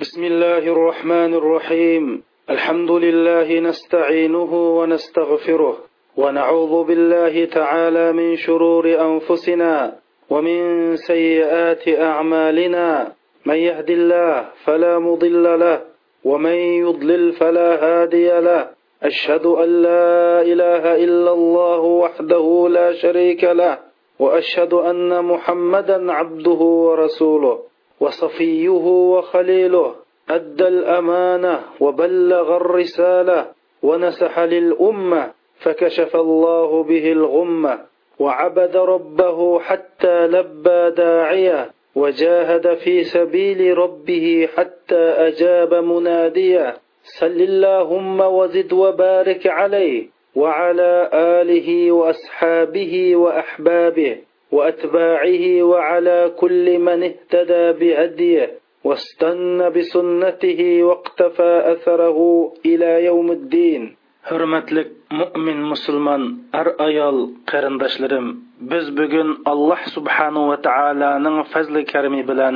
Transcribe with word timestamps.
بسم 0.00 0.24
الله 0.24 0.58
الرحمن 0.58 1.34
الرحيم. 1.34 2.22
الحمد 2.50 2.90
لله 2.90 3.60
نستعينه 3.60 4.78
ونستغفره 4.78 5.76
ونعوذ 6.16 6.84
بالله 6.86 7.44
تعالى 7.44 8.12
من 8.12 8.36
شرور 8.36 8.84
أنفسنا 9.00 9.98
ومن 10.30 10.58
سيئات 10.96 11.88
أعمالنا. 11.88 13.12
من 13.46 13.54
يهد 13.54 13.90
الله 13.90 14.48
فلا 14.64 14.98
مضل 14.98 15.60
له 15.60 15.80
ومن 16.24 16.58
يضلل 16.86 17.32
فلا 17.32 17.70
هادي 17.84 18.40
له. 18.40 18.70
أشهد 19.02 19.46
أن 19.46 19.82
لا 19.82 20.42
إله 20.42 21.04
إلا 21.04 21.32
الله 21.32 21.80
وحده 21.80 22.68
لا 22.70 22.92
شريك 22.92 23.44
له 23.44 23.78
وأشهد 24.18 24.74
أن 24.74 25.24
محمدا 25.24 26.12
عبده 26.12 26.60
ورسوله. 26.86 27.58
وصفيه 28.00 28.86
وخليله 29.14 29.94
أدى 30.30 30.68
الأمانة 30.68 31.60
وبلغ 31.80 32.56
الرسالة 32.56 33.46
ونسح 33.82 34.38
للأمة 34.38 35.30
فكشف 35.60 36.16
الله 36.16 36.82
به 36.82 37.12
الغمة 37.12 37.78
وعبد 38.18 38.76
ربه 38.76 39.58
حتى 39.60 40.26
لبى 40.26 40.90
داعيه 40.96 41.70
وجاهد 41.94 42.74
في 42.74 43.04
سبيل 43.04 43.78
ربه 43.78 44.48
حتى 44.56 44.98
أجاب 44.98 45.74
مناديه 45.74 46.76
صل 47.02 47.26
اللهم 47.26 48.20
وزد 48.20 48.72
وبارك 48.72 49.46
عليه 49.46 50.06
وعلى 50.34 51.10
آله 51.12 51.92
وأصحابه 51.92 53.16
وأحبابه. 53.16 54.18
واتباعه 54.51 55.45
وعلى 55.71 56.19
كل 56.41 56.79
من 56.87 56.99
اهتدى 57.09 57.65
بهديه 57.79 58.47
واستنى 58.83 59.69
بسنته 59.75 60.61
واقتفى 60.83 61.51
اثره 61.73 62.19
الى 62.65 63.05
يوم 63.05 63.31
الدين 63.31 63.83
hurmatlik 64.29 64.89
mo'min 65.19 65.59
musulmon 65.71 66.23
ar 66.59 66.67
ayol 66.87 67.17
qarindoshlarim 67.51 68.27
biz 68.71 68.85
bugun 68.99 69.29
alloh 69.51 69.81
subhanahu 69.95 70.49
va 70.51 70.57
taoloning 70.67 71.37
fazli 71.53 71.81
karimi 71.91 72.21
bilan 72.29 72.55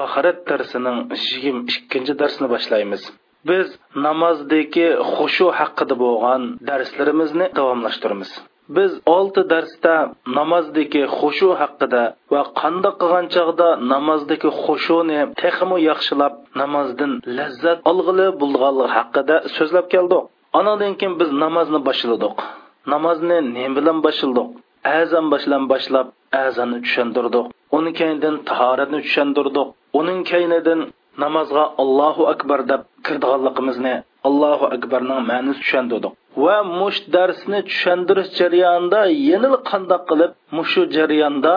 oxirat 0.00 0.38
darsining 0.50 0.98
yigirma 1.28 1.62
ikkinchi 1.72 2.12
darsini 2.20 2.48
boshlaymiz 2.54 3.02
biz 3.48 3.66
namozdagi 4.06 4.88
xushu 5.14 5.46
haqida 5.58 5.94
bo'lgan 6.04 6.42
darslarimizni 6.68 7.46
davomlashtiramiz 7.58 8.30
Biz 8.77 8.91
olti 9.15 9.41
darsda 9.53 9.95
namozdagi 10.37 11.03
xushu 11.17 11.49
haqida 11.61 12.03
va 12.33 12.41
qandoq 12.61 12.95
qilgan 13.01 13.25
chog'da 13.35 13.69
namozdagi 13.93 14.49
xushuni 14.63 15.19
texmu 15.41 15.77
yaxshilab 15.89 16.33
namozdan 16.61 17.11
lazzat 17.37 17.79
olg'ili 17.91 18.27
bo'lganligi 18.41 18.89
haqida 18.97 19.35
so'zlab 19.57 19.87
keldik 19.95 20.23
Anadan 20.59 20.93
keyin 20.99 21.13
biz 21.19 21.29
namozni 21.43 21.79
boshladik. 21.87 22.35
Namozni 22.93 23.37
nima 23.55 23.75
bilan 23.77 23.97
boshladik? 24.05 24.47
Azon 24.99 25.25
bilan 25.33 25.63
boshlab, 25.71 26.07
azonni 26.45 26.79
tushundirdik 26.85 27.45
uni 27.77 27.91
keyindan 27.99 28.35
tahoratni 28.49 28.99
tushundirdik 29.05 29.67
Uning 29.99 30.19
keyinidan 30.31 30.79
namozga 31.23 31.63
Allohu 31.81 32.23
akbar 32.33 32.59
deb 32.71 32.81
kirdiganligimizni, 33.05 33.95
Allohu 34.27 34.65
akbarning 34.75 35.19
ma'nosini 35.29 35.61
tushundirdik 35.63 36.13
Va 36.44 36.56
mush 36.78 37.00
darsni 37.14 37.60
tushuntirish 37.68 38.30
jarayonida 38.38 39.00
yana 39.30 39.50
qandoq 39.70 40.02
qilib 40.10 40.32
mushu 40.56 40.82
jarayonda 40.96 41.54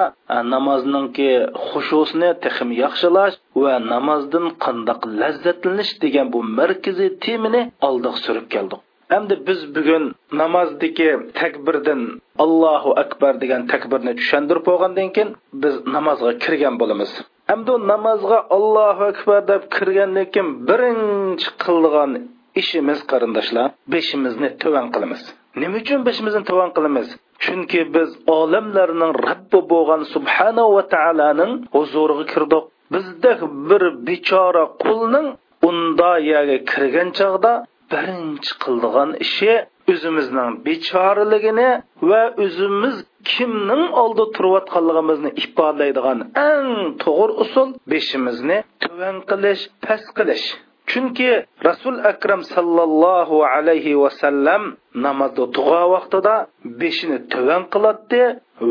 namozningki 0.54 1.30
xushusini 1.68 2.30
texim 2.44 2.70
yaxshilash 2.84 3.36
va 3.64 3.74
namozdan 3.94 4.46
qandoq 4.66 5.02
lazzatlanish 5.22 5.94
degan 6.04 6.28
bu 6.34 6.40
markaziy 6.60 7.10
temani 7.26 7.62
oldiga 7.88 8.20
surib 8.26 8.48
keldik 8.56 8.86
Әмді 9.10 9.36
біз 9.42 9.62
бүгін 9.74 10.04
намаздегі 10.40 11.06
тәкбірден 11.38 12.02
Аллаху 12.44 12.92
Акбар 13.02 13.40
деген 13.42 13.64
тәкбірні 13.72 14.14
түшендіріп 14.20 14.68
болғандан 14.68 15.10
кейін 15.16 15.32
біз 15.64 15.80
намазға 15.96 16.36
кірген 16.44 16.78
боламыз. 16.78 17.16
Әмді 17.50 17.80
намазға 17.90 18.44
Аллаху 18.54 19.08
Акбар 19.08 19.48
деп 19.48 19.66
кіргеннен 19.74 20.30
кейін 20.36 20.52
бірінші 20.70 21.56
қылған 21.66 22.14
ishimiz 22.61 22.99
qarindoshlar 23.11 23.69
beshimizni 23.93 24.49
tuvan 24.63 24.87
qilamiz. 24.95 25.23
Nima 25.61 25.77
uchun 25.83 26.01
beshimizni 26.09 26.43
tuvan 26.51 26.71
qilamiz? 26.77 27.09
Chunki 27.45 27.81
biz 27.95 28.11
olamlarning 28.39 29.13
robbi 29.27 29.61
bo'lgan 29.73 30.03
subhana 30.15 30.65
va 30.75 30.83
taoloning 30.95 31.53
huzuriga 31.75 32.25
kirdik. 32.33 32.65
Bizda 32.95 33.33
bir 33.69 33.83
bechora 34.07 34.65
qulning 34.85 35.27
unda 35.69 36.11
yerga 36.31 36.59
kirgan 36.71 37.09
chog'da 37.19 37.53
birinchi 37.93 38.53
qildigan 38.63 39.11
ishi 39.25 39.53
o'zimizning 39.93 40.51
bechoraligini 40.67 41.71
va 42.11 42.23
o'zimiz 42.45 42.97
kimning 43.33 43.85
oldida 44.03 44.27
turayotganligimizni 44.37 45.31
ifodalaydigan 45.43 46.19
eng 46.51 46.69
to'g'ri 47.05 47.35
usul 47.45 47.69
beshimizni 47.93 48.59
tuvan 48.83 49.17
qilish 49.31 49.63
past 49.85 50.09
qilish. 50.19 50.47
Chunki 50.91 51.31
rasul 51.69 51.97
akram 52.13 52.41
sallallohu 52.55 53.37
alayhi 53.55 53.99
vasallam 54.05 54.63
namozda 55.07 55.45
duo 55.57 55.83
vaqtida 55.95 56.35
beshini 56.81 57.19
tuvan 57.33 57.63
qiladi 57.73 58.23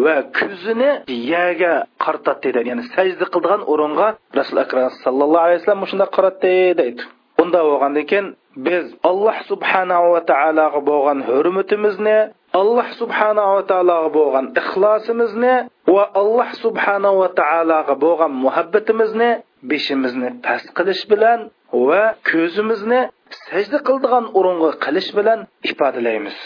va 0.03 0.16
ko'zini 0.38 0.90
yerga 1.31 1.74
qaratadi 2.03 2.47
dedi. 2.56 2.68
Ya'ni 2.72 2.84
sajda 2.96 3.25
qildigan 3.34 3.62
o'ringa 3.72 4.07
rasul 4.40 4.57
akram 4.66 4.90
sallallohu 5.06 5.46
alayhi 5.46 5.59
vasallam 5.59 5.84
shunday 5.91 6.09
qaratdi 6.18 6.56
deydi. 6.79 7.03
Unda 7.41 7.59
bo'lgandan 7.69 8.06
keyin 8.09 8.28
biz 8.56 8.85
alloh 9.09 9.35
subhanahu 9.50 10.13
va 10.13 10.22
taologa 10.31 10.80
bo'lgan 10.90 11.19
hurmatimizni 11.28 12.18
alloh 12.59 12.88
subhanahu 13.01 13.51
va 13.57 13.63
taologa 13.72 14.09
bo'lgan 14.18 14.45
ixlosimizni 14.62 15.56
va 15.95 16.03
alloh 16.22 16.50
subhanahu 16.63 17.16
va 17.22 17.30
taologa 17.40 17.94
bo'lgan 18.06 18.31
muhabbatimizni 18.45 19.31
beshimizni 19.70 20.28
past 20.46 20.69
qilish 20.78 21.02
bilan 21.12 21.41
va 21.88 22.02
ko'zimizni 22.30 23.00
sajda 23.46 23.78
qildigan 23.88 24.24
o'ringa 24.38 24.70
qilish 24.84 25.10
bilan 25.19 25.38
ifodalaymiz 25.70 26.36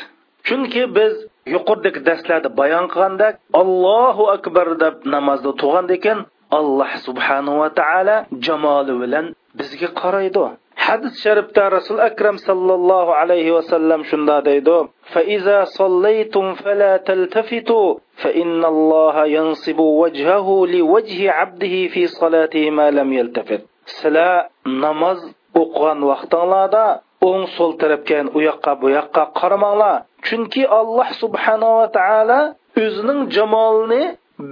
chunki 0.46 0.82
biz 0.96 1.14
yuqoridagi 1.54 2.00
darslarda 2.08 2.48
bayon 2.60 2.86
qilgandek 2.92 3.34
allohu 3.62 4.24
akbar 4.36 4.66
deb 4.84 4.94
namozda 5.14 5.50
turgan 5.60 5.86
ekan 5.96 6.18
alloh 6.58 6.90
subhanahu 7.06 7.60
va 7.62 7.68
taolo 7.80 8.16
jamoli 8.46 8.94
bilan 9.02 9.26
bizga 9.58 9.88
qaraydi 10.02 10.44
hadis 10.86 11.14
sharifda 11.24 11.64
rasul 11.76 11.98
akram 12.08 12.36
sallallohu 12.48 13.12
alayhi 13.22 13.52
vasallam 13.58 14.00
shunda 14.10 14.36
deydi 14.50 14.78
فإذا 15.12 15.58
صليتم 15.64 16.46
فلا 16.62 16.92
تلتفتوا 17.08 17.88
فإن 18.22 18.64
الله 18.64 19.26
ينصب 19.26 19.78
وجهه 19.78 20.66
لوجه 20.66 21.30
عبده 21.30 21.74
في 21.92 22.06
صلاته 22.06 22.70
ما 22.70 22.90
لم 22.90 23.12
يلتفت 23.12 23.62
sizlar 23.92 24.46
namoz 24.84 25.18
o'qigan 25.60 25.98
vaqtinglarda 26.10 26.84
o'ng 27.28 27.44
so'l 27.56 27.72
tarafga 27.82 28.18
u 28.36 28.38
yoqqa 28.48 28.72
bu 28.80 28.86
yoqqa 28.98 29.22
qaramanglar 29.40 29.96
chunki 30.26 30.62
alloh 30.80 31.08
subhanava 31.22 31.86
taolo 31.98 32.40
o'zining 32.84 33.20
jamolini 33.36 34.02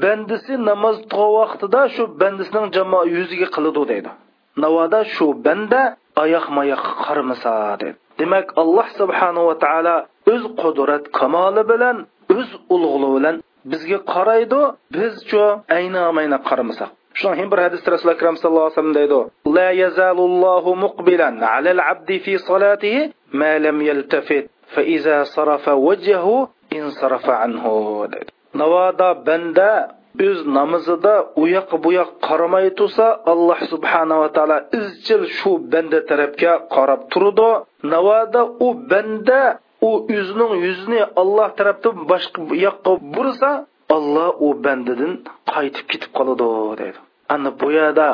bandisi 0.03 0.55
namoz 0.71 0.97
o'qigan 1.13 1.31
vaqtida 1.41 1.81
shu 1.95 2.03
bandisining 2.21 2.67
jamol 2.77 3.05
yuziga 3.17 3.49
qiladi 3.55 3.83
deydi 3.91 4.11
navoda 4.63 5.01
shu 5.15 5.27
banda 5.47 5.83
oyoq 6.25 6.47
mayoqqa 6.57 6.93
qaramasa 7.05 7.53
dedi 7.81 7.99
demak 8.21 8.47
alloh 8.63 8.87
subhanava 9.01 9.55
taolo 9.65 9.97
o'z 10.33 10.43
qudrat 10.61 11.05
kamoli 11.19 11.63
bilan 11.71 11.97
o'z 12.37 12.49
ulug'ligi 12.75 13.11
bilan 13.17 13.37
bizga 13.72 14.00
qaraydi 14.14 14.62
bizchu 14.96 15.44
ayna 15.78 16.02
mayna 16.18 16.38
qaramasak. 16.50 16.90
Shuning 17.20 17.40
ham 17.42 17.50
bir 17.52 17.60
hadisda 17.66 17.90
rasul 17.96 18.10
akram 18.16 18.36
sallallohu 18.42 18.68
alayhi 18.68 18.78
vasallam 18.78 18.98
deydi 19.00 19.20
la 19.58 19.70
yazalullohu 19.84 20.72
muqbilan 20.86 21.36
alal 21.58 21.82
abdi 21.92 22.16
fi 22.26 22.34
solatihi 22.50 23.02
ma 23.40 23.52
lam 23.66 23.78
yaltafit 23.90 24.46
fa 24.74 24.82
iza 24.96 25.18
sarafa 25.36 25.74
wajhahu 25.88 26.36
insarafa 26.80 27.34
anhu. 27.46 27.74
Deydi. 28.14 28.32
Navoda 28.62 29.10
banda 29.28 29.70
o'z 30.28 30.40
namozida 30.58 31.16
u 31.42 31.44
yoq 31.56 31.70
bu 31.84 31.90
yoq 32.00 32.10
qaramay 32.28 32.68
tursa 32.80 33.08
alloh 33.34 33.60
subhanava 33.72 34.28
taolo 34.36 34.58
izchil 34.80 35.24
shu 35.38 35.52
banda 35.74 36.00
tarafga 36.10 36.54
qarab 36.76 37.02
turdi. 37.14 37.52
Navoda 37.94 38.42
u 38.66 38.68
banda 38.92 39.42
u 39.88 39.90
o'zining 40.18 40.54
yuzini 40.66 41.02
alloh 41.22 41.50
tarafdan 41.58 41.96
boshqa 42.12 42.40
yoqqa 42.66 42.92
bursa 43.16 43.52
olloh 43.96 44.30
u 44.46 44.48
bandadan 44.66 45.14
qaytib 45.54 45.86
ketib 45.92 46.12
qoladi 46.18 46.48
deydi. 46.82 47.00
Ana 47.34 47.50
bu 47.60 47.68
yerda 47.78 48.08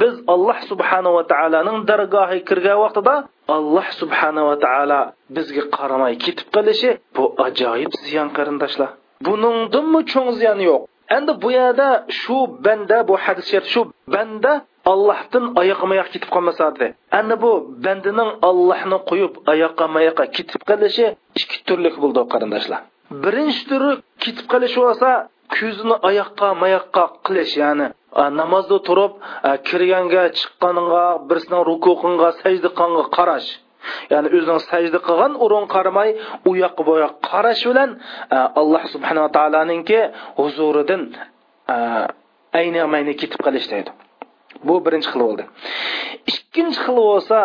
biz 0.00 0.14
alloh 0.34 0.58
subhanava 0.70 1.22
taoloning 1.32 1.78
dargohiga 1.90 2.44
kirgan 2.48 2.78
vaqtida 2.84 3.14
alloh 3.56 3.86
subhanava 4.00 4.54
taolo 4.66 5.00
bizga 5.36 5.62
qaramay 5.76 6.14
ketib 6.24 6.48
qolishi 6.56 6.90
bu 7.16 7.24
ajoyib 7.46 7.92
ziyon 8.06 8.28
qarindoshlar. 8.36 8.90
Buningdanmi 9.26 10.00
cho'ng 10.12 10.30
ziyon 10.40 10.60
yo'q? 10.68 10.82
Endi 11.16 11.32
bu 11.42 11.48
yerda 11.58 11.88
shu 12.20 12.36
banda 12.64 12.96
bu 13.08 13.14
hadis 13.24 13.48
shu 13.72 13.80
banda 14.14 14.52
allohdan 14.92 15.44
oyoqma 15.60 15.92
oyoq 15.96 16.08
ketib 16.14 16.30
qolmasadi 16.34 16.76
dedi 16.80 16.94
ana 17.20 17.34
bu 17.42 17.52
bandining 17.86 18.30
allohni 18.48 18.98
qo'yib 19.10 19.32
oyoqqa 19.52 19.84
oyoqqa 20.00 20.24
ketib 20.36 20.62
qolishi 20.70 21.06
ikki 21.40 21.58
turli 21.68 21.90
bo'ldi 22.02 22.20
qarindoshlar. 22.32 22.80
Birinchi 23.24 23.62
turi 23.70 23.90
ketib 24.24 24.46
qolishi 24.52 24.78
bo'lsa 24.84 25.08
ko'zini 25.56 25.96
oyoqqa 26.08 26.48
mayoqqa 26.62 27.04
qilish 27.26 27.54
ya'ni 27.62 27.86
e, 28.20 28.22
namozda 28.40 28.78
turib 28.88 29.12
e, 29.48 29.50
kirganga 29.68 30.22
chiqqaniga 30.38 31.04
birisining 31.28 31.62
rukuqinga 31.70 32.28
sajda 32.40 32.68
qilganga 32.78 33.04
qarash. 33.16 33.48
Ya'ni 34.12 34.28
o'zining 34.36 34.60
sajda 34.70 34.98
qilgan 35.06 35.32
o'rin 35.44 35.66
qaramay 35.74 36.10
u 36.48 36.50
yoqqa 36.64 36.82
bu 36.88 36.94
yoqqa 37.04 37.20
qarash 37.30 37.62
bilan 37.70 37.90
e, 38.34 38.36
alloh 38.60 38.82
subhanava 38.94 39.28
taoloninki 39.36 40.00
huzuridan 40.40 41.02
ayni 42.60 42.80
mayni 42.94 43.12
ketib 43.20 43.40
qolish 43.46 43.68
deydi. 43.72 43.90
Bu 44.68 44.74
birinchi 44.84 45.08
xil 45.12 45.20
bo'ldi. 45.26 45.44
Ikkinchi 46.32 46.78
xil 46.84 46.98
bo'lsa 47.10 47.38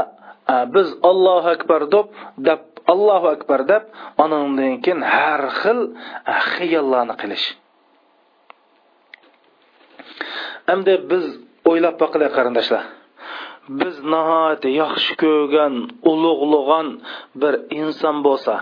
biz 0.76 0.88
allohu 1.10 1.50
akbar 1.56 1.82
deb 1.94 2.08
deb 2.48 2.62
allohu 2.94 3.28
akbar 3.36 3.60
deb 3.72 3.84
anandan 4.24 4.74
keyin 4.84 5.02
har 5.16 5.42
xil 5.62 5.80
xiyollarni 6.54 7.16
qilish. 7.22 7.46
Hamda 10.70 10.94
biz 11.12 11.26
o'ylab 11.70 11.96
boqilaylik 12.02 12.34
qarindoshlar. 12.38 12.84
Biz 13.80 13.96
nihoyatda 14.14 14.70
yaxshi 14.82 15.14
ko'rgan 15.24 15.74
ulug'lag'an 16.12 16.88
bir 17.42 17.54
inson 17.82 18.18
bo'lsa 18.28 18.54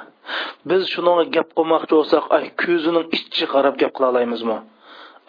biz 0.69 0.81
shunga 0.93 1.23
gap 1.35 1.49
qilmoqchi 1.57 1.93
bo'lsak 1.99 2.23
ay 2.37 2.45
ko'zining 2.63 3.05
ichi 3.17 3.45
qarab 3.53 3.75
gap 3.81 3.91
qila 3.95 4.07
olamizmi? 4.13 4.57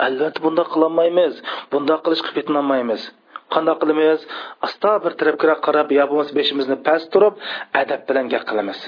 Albatta 0.06 0.40
bundoq 0.46 0.68
qilolmaymiz 0.74 1.34
bundoq 1.72 2.00
qilishga 2.04 2.30
petinolmaymiz 2.38 3.02
qandoq 3.54 3.78
qilamiz? 3.82 4.20
Asta 4.66 4.90
bir 5.04 5.12
tarafga 5.20 5.54
qarab 5.66 5.88
yo 5.98 6.04
bo'lmasa 6.10 6.32
beshimizni 6.38 6.76
past 6.86 7.06
turib 7.14 7.34
adab 7.80 8.00
bilan 8.08 8.26
gap 8.32 8.44
qilamiz. 8.50 8.80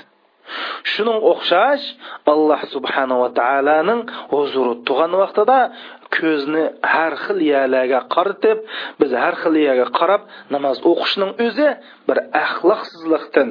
Shuning 0.93 1.19
o'xshash 1.33 1.85
alloh 2.33 2.61
subhanava 2.75 3.29
taoloning 3.41 4.01
huzuri 4.33 4.75
tug'an 4.89 5.13
vaqtida 5.23 5.59
ko'zni 6.17 6.65
har 6.93 7.13
xil 7.25 7.39
yalarga 7.53 8.01
qaratib 8.15 8.59
biz 9.01 9.11
har 9.23 9.35
xil 9.43 9.55
yaga 9.69 9.87
qarab 9.99 10.23
namoz 10.55 10.77
o'qishning 10.91 11.33
o'zi 11.47 11.69
bir 12.09 12.19
axloqsizlikdan 12.45 13.49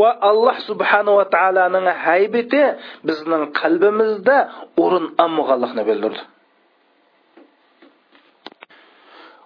va 0.00 0.10
alloh 0.30 0.56
subhanava 0.68 1.24
taoloning 1.36 1.86
haybati 2.06 2.62
bizning 3.08 3.42
qalbimizda 3.60 4.36
o'rin 4.84 5.06
olmaganlikni 5.24 5.82
bildirdi. 5.90 6.22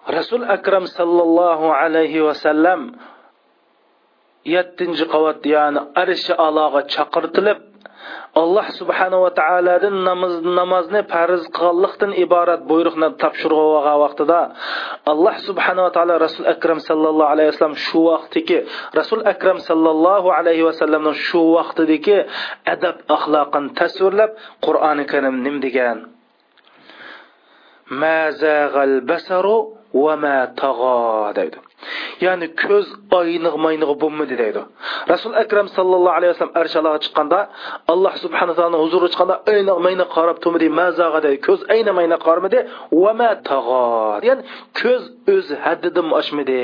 Rasul 0.07 0.43
akram 0.45 0.85
sallallohu 0.87 1.73
alayhi 1.73 2.21
vasallam 2.21 2.93
yettinchi 4.45 5.05
qavat 5.09 5.41
ya'ni 5.45 5.81
arshi 5.97 6.33
aloga 6.37 6.85
chaqirtilib 6.93 7.75
alloh 8.41 8.67
subhanava 8.79 9.29
taolodan 9.39 9.95
namoz 10.09 10.33
namozni 10.59 11.01
farz 11.11 11.43
qilganlikdan 11.57 12.11
iborat 12.23 12.61
buyruqni 12.69 13.09
topshirgan 13.21 13.97
vaqtida 14.03 14.39
alloh 15.11 15.35
subhanava 15.47 15.89
taolo 15.95 16.15
rasul 16.25 16.45
akram 16.53 16.79
sallallohu 16.89 17.31
alayhi 17.33 17.49
vasallam 17.51 17.75
shu 17.87 17.99
vaqtdagi 18.11 18.59
rasul 18.99 19.21
akram 19.33 19.57
sallallohu 19.69 20.27
alayhi 20.39 20.63
vasallamni 20.69 21.13
shu 21.27 21.41
vaqtidagi 21.57 22.17
adab 22.73 22.95
axloqini 23.15 23.73
tasvirlab 23.79 24.31
qur'oni 24.65 25.03
karim 25.11 25.35
nim 25.45 25.55
degan 25.65 25.97
va 30.03 30.15
ma 30.23 30.35
tag'o 30.59 30.93
deydi. 31.37 31.64
Ya'ni 32.25 32.47
ko'z 32.63 32.87
oyniq 33.19 33.55
mayniq 33.65 33.91
bo'lmadi 34.01 34.35
deydi. 34.41 34.61
Rasul 35.13 35.33
akram 35.43 35.67
sallallohu 35.77 36.15
alayhi 36.17 36.31
vasallam 36.33 36.55
arshalaga 36.61 36.99
chiqqanda 37.05 37.39
alloh 37.93 38.13
subhanahu 38.23 38.55
taolo 38.59 38.77
huzuriga 38.83 39.09
chiqqanda 39.13 39.35
ayniq 39.53 39.77
mayniq 39.85 40.09
qarab 40.17 40.37
turmadi 40.43 40.67
mazaga 40.81 41.19
deydi. 41.25 41.39
Ko'z 41.47 41.59
ayna 41.73 41.91
mayna 41.99 42.15
qarmadi 42.27 42.59
va 43.03 43.11
ma 43.19 43.29
tag'o 43.49 43.83
ya'ni 44.27 44.41
ko'z 44.79 45.03
o'z 45.35 45.47
haddidan 45.65 46.07
oshmadi. 46.19 46.61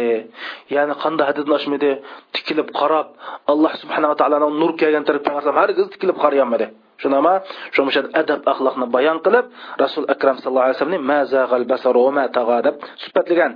Ya'ni 0.75 0.93
qanday 1.03 1.25
haddidan 1.29 1.53
oshmadi? 1.59 1.89
Tikilib 2.35 2.67
qarab 2.79 3.07
alloh 3.51 3.71
subhanava 3.81 4.15
taoloning 4.21 4.53
nur 4.61 4.71
kelgan 4.81 5.03
tarafga 5.07 5.51
hargiz 5.59 5.87
tikilib 5.93 6.17
qarayolmadi. 6.23 6.67
Shunama 7.01 7.33
shu 7.73 7.81
adab 8.21 8.39
axloqni 8.51 8.85
bayon 8.95 9.17
qilib 9.25 9.45
rasul 9.83 10.05
akram 10.13 10.35
sallallohu 10.41 10.65
alayhi 10.65 10.77
vasallamni 10.77 11.01
mazag'al 11.11 11.65
basaru 11.71 11.99
va 12.07 12.11
ma 12.17 12.25
tag'o 12.37 12.57
deb 12.67 12.75
sifatlagan 13.03 13.51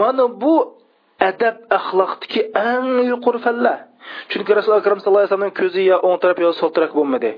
mana 0.00 0.24
bu 0.42 0.79
adab 1.28 1.56
axloqdagi 1.78 2.40
eng 2.70 2.88
yuqori 3.12 3.40
fanlar. 3.46 3.78
Chunki 4.30 4.52
rasul 4.58 4.72
akram 4.80 4.98
sallallohu 4.98 5.22
alayhi 5.22 5.32
vasallamning 5.32 5.58
ko'zi 5.60 5.82
yo 5.90 5.96
o'ng 6.06 6.18
taraf 6.22 6.38
yo 6.44 6.50
so'l 6.60 6.70
taraf 6.76 6.92
bo'lmadi. 6.98 7.30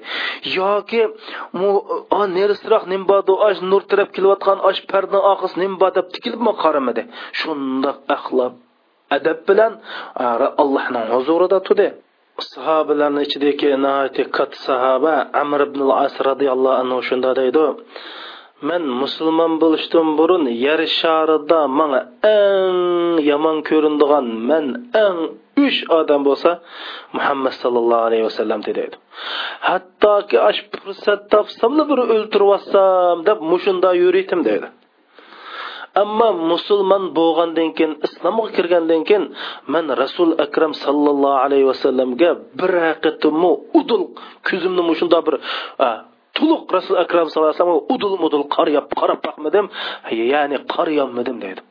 Yoki 0.56 1.02
nerisroq 2.36 2.84
nimbadu 2.92 3.32
osh 3.48 3.60
nur 3.70 3.82
taraf 3.90 4.08
kelayotgan 4.16 4.58
osh 4.68 4.80
parda 4.90 5.18
oqis 5.32 5.52
nimba 5.62 5.88
deb 5.96 6.06
tikilibmi 6.14 6.52
qaramadi 6.62 7.02
shundoq 7.40 7.98
axloq 8.16 8.52
adab 9.16 9.38
bilan 9.48 9.72
allohning 10.62 11.06
huzurida 11.14 11.58
turdi. 11.66 11.88
Sahobalarni 12.54 13.20
ichidagi 13.26 13.68
katta 14.36 14.58
sahoba 14.66 15.14
amr 15.42 15.60
ibn 15.68 15.80
as 16.04 16.14
roziyallohu 16.28 16.76
anhu 16.82 16.98
shunda 17.08 17.30
deydi 17.40 17.64
men 18.68 18.82
musulmon 19.02 19.52
bo'lishdan 19.62 20.08
burun 20.18 20.44
yer 20.64 20.80
sharida 21.00 21.60
manga 21.78 22.00
eng 22.38 22.78
yomon 23.30 23.56
ko'rindigan 23.68 24.26
men 24.48 24.66
eng 25.06 25.18
uch 25.66 25.78
odam 25.98 26.20
bo'lsa 26.28 26.50
muhammad 27.16 27.54
sallallohu 27.62 28.06
alayhi 28.08 28.24
vasallam 28.28 28.60
deydi 28.66 28.96
hattoki 29.68 30.36
ash 30.50 30.60
fursat 30.72 31.20
topsamla 31.32 31.82
bir 31.90 31.98
o'ltirib 32.14 32.48
olsam 32.56 33.16
deb 33.28 33.38
mushunda 33.52 33.90
yuritim 34.02 34.40
deydi 34.48 34.68
ammo 36.02 36.28
musulmon 36.52 37.04
bo'lgandan 37.18 37.68
keyin 37.76 37.92
islomga 38.06 38.46
kirgandan 38.56 39.02
keyin 39.08 39.24
man 39.72 39.86
rasul 40.02 40.30
akram 40.44 40.72
sallallohu 40.84 41.38
alayhi 41.46 41.66
vasallamga 41.72 42.30
bir 42.58 42.72
haqiqatmi 42.86 43.50
udul 43.80 44.02
ko'zimni 44.48 44.82
mushunda 44.90 45.18
bir 45.26 45.34
to'liq 46.42 46.62
rasul 46.76 46.96
akram 47.04 47.26
sallallohu 47.28 47.52
alayhi 47.52 47.62
vasallam 47.62 47.84
udul 47.94 48.14
mudul 48.24 48.44
qarab 48.54 48.86
qarab 49.00 49.18
boqmadim 49.26 49.66
ya'ni 50.32 50.56
qarayolmadim 50.74 51.36
deydi. 51.44 51.62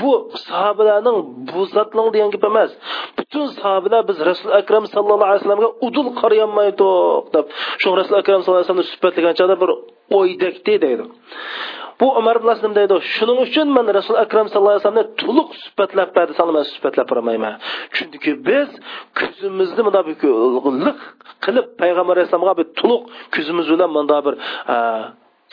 Bu 0.00 0.10
sahobalarning 0.48 1.18
bu 1.48 1.60
zotling 1.74 2.08
degan 2.14 2.30
gap 2.34 2.44
emas. 2.50 2.70
Butun 3.18 3.46
sahobalar 3.60 4.02
biz 4.08 4.18
rasul 4.30 4.50
akram 4.60 4.84
sallallohu 4.94 5.28
alayhi 5.28 5.40
vasallamga 5.40 5.70
udul 5.86 6.08
qarayolmaydik 6.20 7.24
deb. 7.34 7.46
Shu 7.80 7.88
rasul 8.00 8.14
akram 8.20 8.40
sallallohu 8.40 8.60
alayhi 8.60 8.68
vasallamni 8.68 8.90
suhbatlagan 8.92 9.34
chog'da 9.38 9.56
bir 9.62 9.70
o'ydakdi 10.18 10.74
deydi. 10.84 11.04
Bu 12.00 12.06
umar 12.20 12.36
ibn 12.40 12.72
deydi 12.78 12.94
shuning 13.14 13.38
uchun 13.46 13.68
man 13.76 13.86
rasul 13.98 14.16
akram 14.24 14.46
sallallohu 14.48 14.74
alayhi 14.74 14.84
vasallamni 14.84 15.06
to'liq 15.22 15.48
sifatlab 15.64 16.08
berdi 16.16 16.32
man 16.56 16.64
sifatlab 16.74 17.06
bormayman 17.12 17.54
chunki 17.96 18.32
biz 18.48 18.70
ko'zimizni 19.18 19.80
bunday 19.86 20.02
liq 20.86 20.98
qilib 21.44 21.66
payg'ambar 21.80 22.14
alayhissalomga 22.16 22.54
bir 22.60 22.66
to'liq 22.80 23.02
ko'zimiz 23.34 23.66
bilan 23.72 23.90
bunday 23.96 24.20
bir 24.26 24.34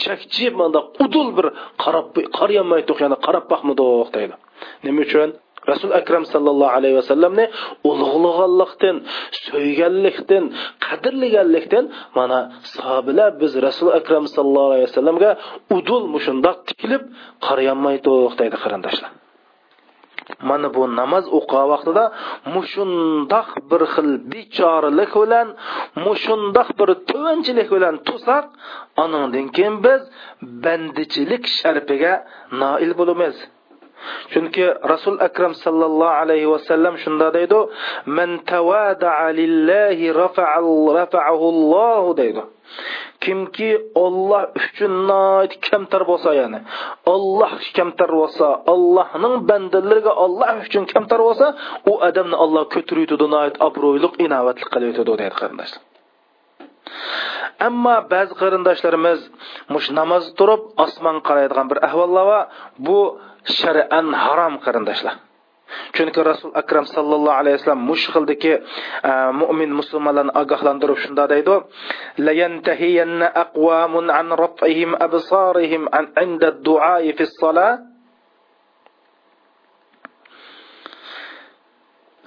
chakchib 0.04 0.54
manda 0.62 0.80
udul 1.04 1.30
bir 1.38 1.48
qarab 1.84 2.08
qarayolmaydiq 2.38 2.98
ya'ni 3.04 3.18
qarab 3.26 3.46
boqmadik 3.52 4.08
deydi. 4.16 4.36
Nima 4.86 5.02
uchun? 5.06 5.30
Rasul 5.72 5.92
akram 6.00 6.24
sallallohu 6.34 6.74
alayhi 6.78 6.96
vasallamni 7.02 7.46
ulug'laganlikdan 7.90 8.96
so'yganlikdan 9.48 10.44
qadrlaganlikdan 10.86 11.86
mana 12.18 12.40
sahobalar 12.76 13.30
biz 13.42 13.52
rasul 13.68 13.90
akram 14.00 14.24
sallallohu 14.36 14.74
alayhi 14.76 14.88
vasallamga 14.92 15.32
udul 15.78 16.04
mushundoq 16.16 16.58
tikilib 16.70 17.04
qarayolmaydiq 17.46 18.32
deydi 18.40 18.58
qarindoshlar. 18.64 19.12
Mana 20.50 20.68
bu 20.76 20.84
namoz 21.00 21.26
o'qigan 21.38 21.68
vaqtida 21.74 22.04
mushundoq 22.56 23.50
bir 23.70 23.82
xil 23.94 24.10
bechoralik 24.32 25.12
bilan 25.22 25.48
mushundoq 26.06 26.70
bir 26.80 26.90
tuvanchilik 27.10 27.68
bilan 27.76 27.96
tursak 28.08 28.46
anandan 29.04 29.48
keyin 29.56 29.76
biz 29.86 30.02
bandichilik 30.66 31.44
sharpiga 31.60 32.14
noil 32.62 32.92
bo'lamiz. 33.00 33.36
Chunki 34.34 34.66
rasul 34.92 35.16
akram 35.28 35.54
sallallohu 35.66 36.18
alayhi 36.22 36.48
vasallam 36.54 36.96
shunda 37.04 37.28
deydi 37.38 37.60
man 38.18 38.30
tavada'a 38.52 39.28
lillahi 39.40 40.14
rafa'ahu 40.22 42.16
deydi. 42.22 42.44
Kimki 43.24 43.70
olloh 44.06 44.44
uchun 44.60 44.94
kamtar 45.68 46.04
bo'lsa 46.10 46.30
ya'ni 46.42 46.60
olloh 47.14 47.52
kamtar 47.78 48.10
bo'lsa 48.20 48.48
allohning 48.74 49.36
bandalariga 49.50 50.14
olloh 50.26 50.56
uchun 50.68 50.84
kamtar 50.94 51.20
bo'lsa 51.28 51.48
u 51.92 51.94
odamni 52.08 52.36
olloh 52.44 52.64
ko'tarib 52.74 53.02
yutadi 53.06 53.26
obro'yli 53.68 54.08
inovatli 54.26 54.66
qilyotdi 54.74 55.02
deydi 55.10 55.36
qarindoshlar 55.42 55.95
ammo 57.68 57.96
ba'zi 58.14 58.34
qarindoshlarimiz 58.42 59.20
mush 59.74 59.88
namoz 60.00 60.24
turib 60.40 60.62
osmon 60.86 61.18
qaraydigan 61.28 61.68
bir 61.72 61.80
ahvollar 61.88 62.26
va 62.32 62.42
bu 62.88 63.00
shar'an 63.60 64.08
harom 64.24 64.54
qarindoshlar. 64.66 65.16
Chunki 65.96 66.22
rasul 66.22 66.52
akram 66.62 66.86
sallallohu 66.86 67.38
alayhi 67.42 67.58
vasallam 67.58 67.84
mush 67.90 68.06
xildiki 68.14 68.54
e, 69.10 69.12
mo'min 69.42 69.72
musulmonlarni 69.80 70.34
ogohlantirib 70.42 70.98
shunda 71.04 71.26
deydi. 71.34 71.56
Layantahiyanna 72.28 73.28
aqwamun 73.44 74.06
an 74.20 74.28
raf'ihim 74.44 74.92
absarihim 75.08 75.84
an 75.98 76.06
inda 76.24 76.50
du'ai 76.68 77.10
fi 77.18 77.24
salah. 77.42 77.95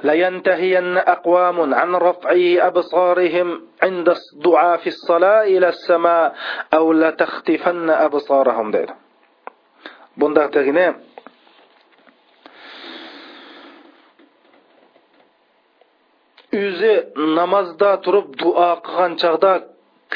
لينتهين 0.04 0.98
أقوام 0.98 1.74
عن 1.74 1.94
رفع 1.94 2.30
أبصارهم 2.66 3.48
عند 3.82 4.08
الدعاء 4.08 4.76
في 4.76 4.86
الصلاة 4.86 5.42
إلى 5.42 5.68
السماء 5.68 6.34
أو 6.74 6.92
لتختفن 6.92 7.90
أبصارهم 7.90 8.70
دير 8.70 8.90
bunda 10.18 10.44
tegine 10.50 10.86
o'zi 16.60 16.94
namozda 17.38 17.90
turib 18.04 18.26
duo 18.40 18.70
qilgan 18.86 19.12
chog'da 19.22 19.52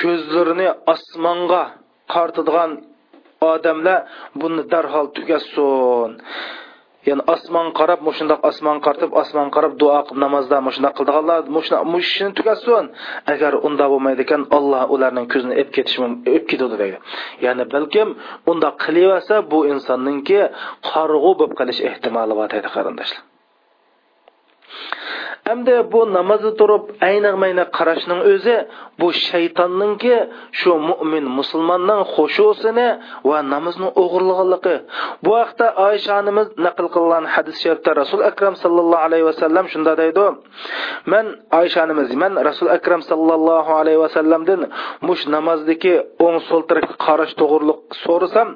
ko'zlarini 0.00 0.68
osmonga 0.92 1.62
qartadigan 2.14 2.72
odamlar 3.52 4.00
buni 4.40 4.62
darhol 4.72 5.06
tugatsin 5.16 6.10
ya'ni 7.08 7.22
osmon 7.34 7.68
qarab 7.78 8.00
mushundoq 8.08 8.40
osmon 8.50 8.78
qartib 8.86 9.10
osmon 9.22 9.48
qarab 9.56 9.72
duo 9.82 9.98
qilib 10.06 10.20
namozda 10.24 10.56
mushundoq 10.66 10.94
qildiganlar 10.98 11.40
mushini 11.94 12.30
tugatsin. 12.38 12.84
Agar 13.32 13.52
unda 13.66 13.84
bo'lmaydi 13.92 14.20
ekan 14.26 14.42
alloh 14.58 14.82
ularning 14.94 15.26
ko'zini 15.32 15.54
ep 15.62 15.68
ketishi 15.76 15.98
ib 16.36 16.44
ketadi 16.50 16.76
deydi. 16.82 16.98
Ya'ni 17.44 17.64
balkim 17.74 18.08
unda 18.50 18.68
qilaversa 18.84 19.36
bu 19.52 19.58
insonningki 19.72 20.40
qarg'u 20.90 21.30
bo'lib 21.38 21.52
qolish 21.60 21.80
ehtimoli 21.90 22.34
bor 22.38 22.48
deydi 22.54 22.68
qarindoshlar. 22.76 23.22
Hamda 25.48 25.76
bu 25.92 26.00
namozda 26.16 26.50
turib 26.60 26.84
ayniq 27.08 27.34
mayna 27.42 27.64
qarashning 27.76 28.20
o'zi 28.32 28.56
bu 29.00 29.08
shaytonninki 29.28 30.16
shu 30.60 30.72
mo'min 30.88 31.24
musulmonning 31.38 32.02
xushusini 32.14 32.88
va 33.28 33.38
namozni 33.54 33.88
o'g'irlaganligi 34.02 34.76
bu 35.24 35.32
haqda 35.40 35.66
oysha 35.88 36.12
onamiz 36.20 36.46
naql 36.66 36.86
qilgan 36.94 37.24
hadis 37.34 37.56
sharifda 37.64 37.90
rasul 38.02 38.20
akram 38.30 38.54
sallallohu 38.62 39.02
alayhi 39.08 39.26
vasallam 39.30 39.64
shunda 39.72 39.92
deydi. 40.02 40.26
Man 41.12 41.26
oysha 41.60 41.78
onamiz 41.86 42.08
man 42.22 42.32
rasul 42.48 42.68
akram 42.78 43.00
sallallohu 43.10 43.70
alayhi 43.80 44.00
vasallamdan 44.04 44.60
mush 45.08 45.22
namozdagi 45.34 45.94
o'ng 46.24 46.38
so'l 46.48 46.62
tarafga 46.70 46.94
qarash 47.06 47.32
to'g'riliq 47.40 47.80
so'rasam 48.04 48.48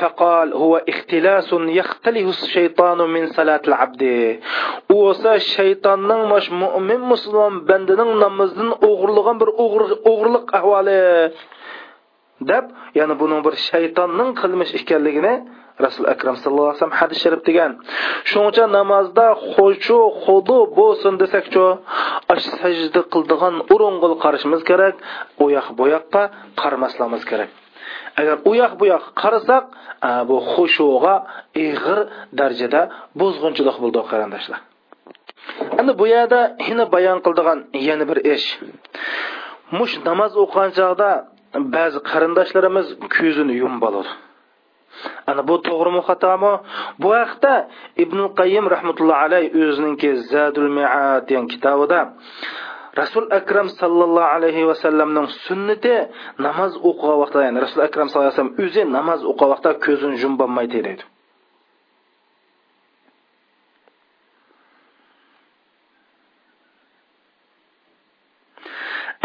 faqal 0.00 0.48
huwa 0.62 0.78
ixtilasun 0.92 1.62
yaxtalihu 1.80 2.30
shaytonu 2.54 3.04
min 3.14 3.24
salatil 3.36 3.76
abdi. 3.84 4.16
U 4.94 4.96
bo'lsa 5.10 5.30
shayton 5.54 5.99
mash 6.32 6.48
mo'min 6.62 7.00
musulmon 7.12 7.54
bandaning 7.68 8.10
namozidan 8.24 8.70
o'g'irlagan 8.88 9.36
bir 9.42 9.48
o'g'irlik 9.64 10.46
ahvoli 10.58 11.00
deb 12.50 12.64
ya'ni 12.98 13.14
buning 13.20 13.40
bir 13.46 13.54
shaytonning 13.68 14.30
qilmish 14.40 14.72
ekanligini 14.80 15.34
rasul 15.86 16.04
akram 16.14 16.36
sallallohu 16.42 16.70
alayhi 16.70 16.80
vasallam 16.80 16.98
hadis 17.02 17.18
sharif 17.24 17.42
degan. 17.48 17.72
Shuncha 18.32 18.64
namozda 18.78 19.26
xushu 19.54 19.98
xudu 20.24 20.58
bo'lsin 20.78 21.14
desakchu 21.22 21.64
ash 22.32 22.46
sajda 22.58 23.00
qildigan 23.12 23.54
urung'il 23.74 24.14
qarashimiz 24.24 24.62
kerak 24.70 24.94
u 25.44 25.46
yoq 25.56 25.68
bu 25.78 25.84
yoqqa 25.94 26.22
qaramasligimiz 26.60 27.22
kerak. 27.30 27.50
Agar 28.20 28.36
u 28.50 28.52
yoq 28.62 28.72
bu 28.80 28.84
yoqqa 28.92 29.10
qarasak 29.22 29.64
bu 30.28 30.36
xushuga 30.52 31.14
ig'ir 31.66 31.98
darajada 32.38 32.82
buzg'unchilik 33.20 33.76
bo'ldi 33.82 34.00
qarindoshlar. 34.12 34.60
Endi 35.80 35.92
bu 36.00 36.04
yerda 36.14 36.40
yana 36.68 36.84
bayon 36.94 37.18
qildigan 37.24 37.58
yana 37.88 38.04
bir 38.10 38.18
ish 38.34 38.46
mush 39.78 39.94
namoz 40.08 40.32
o'qigan 40.42 40.70
chog'da 40.78 41.10
ba'zi 41.74 41.98
qarindoshlarimiz 42.10 42.86
ko'zini 43.16 43.54
yumib 43.62 43.82
oladi 43.88 44.10
ana 45.30 45.42
bu 45.48 45.54
to'g'rimi 45.68 46.02
xatomi 46.08 46.52
bu 47.02 47.08
haqda 47.20 47.54
ibn 48.04 48.18
qayyim 48.40 48.64
rahmatullohi 48.74 49.20
alayhi 49.26 49.48
o'zininki 49.66 50.10
zadul 50.32 50.70
miat 50.76 51.22
degan 51.28 51.46
kitobida 51.52 52.00
rasul 53.00 53.24
akram 53.38 53.68
sallallohu 53.80 54.30
alayhi 54.36 54.62
vasallamning 54.70 55.26
sunnati 55.46 55.94
namoz 56.46 56.72
o'qigan 56.88 57.16
vaqtda 57.22 57.40
ya'ni 57.46 57.58
rasul 57.66 57.80
akram 57.88 58.06
sallallohu 58.08 58.30
alayhi 58.30 58.38
vasallam 58.38 58.56
o'zi 58.64 58.82
namoz 58.96 59.20
o'qigan 59.30 59.48
vaqtda 59.52 59.70
ko'zini 59.84 60.16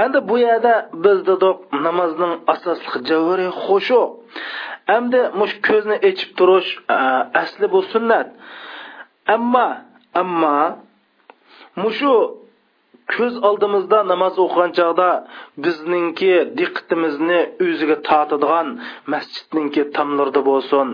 endi 0.04 0.20
bu 0.30 0.36
yerda 0.46 0.74
biz 1.04 1.18
dedik 1.30 1.58
namozning 1.86 2.34
asosli 2.54 3.00
javhari 3.10 3.48
xushu. 3.64 4.02
Endi 4.98 5.22
mush 5.40 5.56
ko'zni 5.68 5.98
echib 6.10 6.32
turish 6.38 6.70
e, 6.96 6.98
asli 7.42 7.66
bu 7.74 7.80
sunnat. 7.92 8.28
Ammo 9.36 9.68
ammo 10.22 10.58
mushu 11.82 12.16
ko'z 13.14 13.34
oldimizda 13.48 14.00
namoz 14.12 14.36
o'qigan 14.44 14.72
chog'da 14.78 15.10
bizningki 15.66 16.34
diqqatimizni 16.60 17.40
o'ziga 17.66 17.98
tortadigan 18.10 18.68
masjidninki 19.14 19.84
tomlarda 19.98 20.42
bo'lsin 20.50 20.88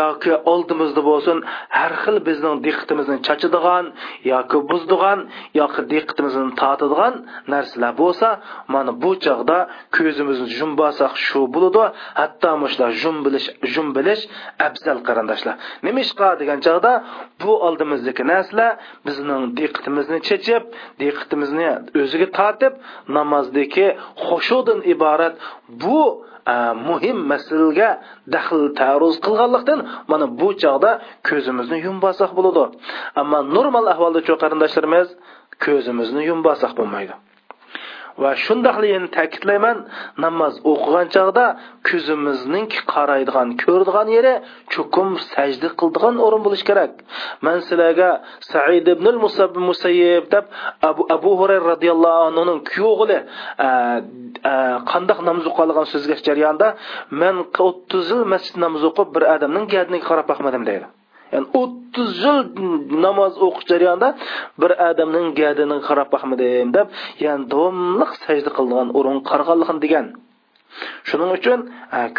yoki 0.00 0.32
oldimizda 0.52 1.02
bo'lsin 1.10 1.38
har 1.78 1.92
xil 2.02 2.16
bizning 2.28 2.56
diqqatimizni 2.66 3.16
chachadigan 3.26 3.84
yoki 4.32 4.58
buzdigan 4.70 5.18
yoki 5.60 5.80
diqqatimizni 5.92 6.52
tortadigan 6.62 7.14
narsalar 7.52 7.92
bo'lsa 8.02 8.28
mana 8.74 8.92
bu 9.02 9.10
chog'da 9.26 9.58
ko'zimizni 9.96 10.48
jumbasak 10.58 11.12
shu 11.26 11.40
bo'ladi. 11.54 11.84
Hatto 12.20 12.50
mushlar 12.62 12.90
jum 13.02 13.16
bilish 13.24 13.48
jum 13.72 13.88
bilish 13.96 14.22
afzal 14.66 14.98
qarindoshlar. 15.08 15.54
Nima 15.86 16.00
ishqa 16.06 16.28
degan 16.40 16.58
chog'da 16.66 16.92
bu 17.42 17.52
oldimizdagi 17.66 18.22
narsalar 18.32 18.70
bizning 19.06 19.42
diqqatimizni 19.58 20.18
chechib 20.28 20.62
diqqatimizni 21.02 21.53
namozni 21.58 22.02
o'ziga 22.02 22.28
tortib 22.38 22.72
namozdagi 23.16 23.86
xushudan 24.26 24.78
iborat 24.94 25.34
bu 25.82 26.00
e, 26.54 26.54
muhim 26.88 27.18
masalaga 27.32 27.90
daxl 28.34 28.60
taruz 28.80 29.14
qilganlikdan 29.26 29.80
mana 30.10 30.26
bu 30.40 30.48
chog'da 30.62 30.90
ko'zimizni 31.28 31.78
yumbasak 31.86 32.30
bo'ladi. 32.38 32.64
Ammo 33.20 33.38
normal 33.56 33.84
ahvolda 33.92 34.20
qarindoshlarimiz 34.42 35.08
ko'zimizni 35.64 36.22
yumbasak 36.30 36.72
bo'lmaydi. 36.78 37.14
Va 38.22 38.30
shundoqligini 38.44 39.08
ta'kidlayman. 39.16 39.78
Namoz 40.24 40.54
o'qigan 40.72 41.06
chog'da 41.14 41.46
ko'zimizningki 41.88 42.80
qaraydigan 42.94 43.48
ko'radigan 43.62 44.08
yeri 44.16 44.34
chukum 44.72 45.08
sajda 45.32 45.68
qildigan 45.80 46.14
o'rin 46.26 46.42
bo'lishi 46.46 46.64
kerak. 46.70 46.92
Man 47.44 47.58
sizlarga 47.68 48.10
said 48.50 48.86
ibn 48.94 49.14
musayyib 49.68 50.24
deb 50.34 50.44
abu, 50.88 51.02
abu 51.16 51.30
hurayra 51.40 51.64
roziyallohu 51.72 52.20
anhuning 52.30 52.60
kuyog'ili 52.70 53.18
qandoq 54.92 55.18
namoz 55.28 55.44
o'qigan 55.50 55.86
so'zga 55.92 56.14
jarayonda 56.26 56.68
man 57.20 57.36
o'ttiz 57.68 58.06
yil 58.12 58.24
masjid 58.34 58.56
namoz 58.64 58.82
o'qib 58.90 59.08
bir 59.14 59.22
odamning 59.34 59.66
gadniga 59.74 60.06
qarab 60.10 60.26
boqmadim 60.32 60.64
deydi. 60.70 60.86
Ya'ni 61.34 61.46
o'ttiz 61.60 62.10
yil 62.24 62.38
namoz 63.06 63.32
o'qish 63.46 63.66
jarayonida 63.70 64.08
bir 64.60 64.70
odamning 64.88 65.28
gadini 65.40 65.76
qarab 65.88 66.08
boqmadim 66.14 66.68
deb 66.76 66.86
ya'ni 67.24 67.44
davomliq 67.52 68.12
sajda 68.24 68.50
qilgan 68.58 68.88
o'rin 68.98 69.18
qarg'anlig'in 69.30 69.78
degan. 69.84 70.06
Shuning 71.08 71.30
uchun 71.38 71.60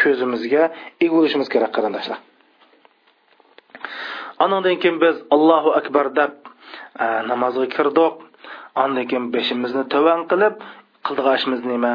ko'zimizga 0.02 0.64
egilishimiz 1.06 1.48
kerak 1.54 1.72
qarindoshlar. 1.78 2.20
Anandan 4.44 4.76
keyin 4.82 4.98
biz 5.04 5.16
allohu 5.36 5.70
akbar 5.80 6.06
deb 6.20 6.34
namozga 7.32 7.68
kirdik. 7.76 8.16
Andan 8.84 9.06
keyin 9.10 9.26
beshimizni 9.36 9.84
tovan 9.94 10.22
qilib 10.32 10.56
qildigan 11.06 11.36
ishimiz 11.40 11.62
nima? 11.72 11.94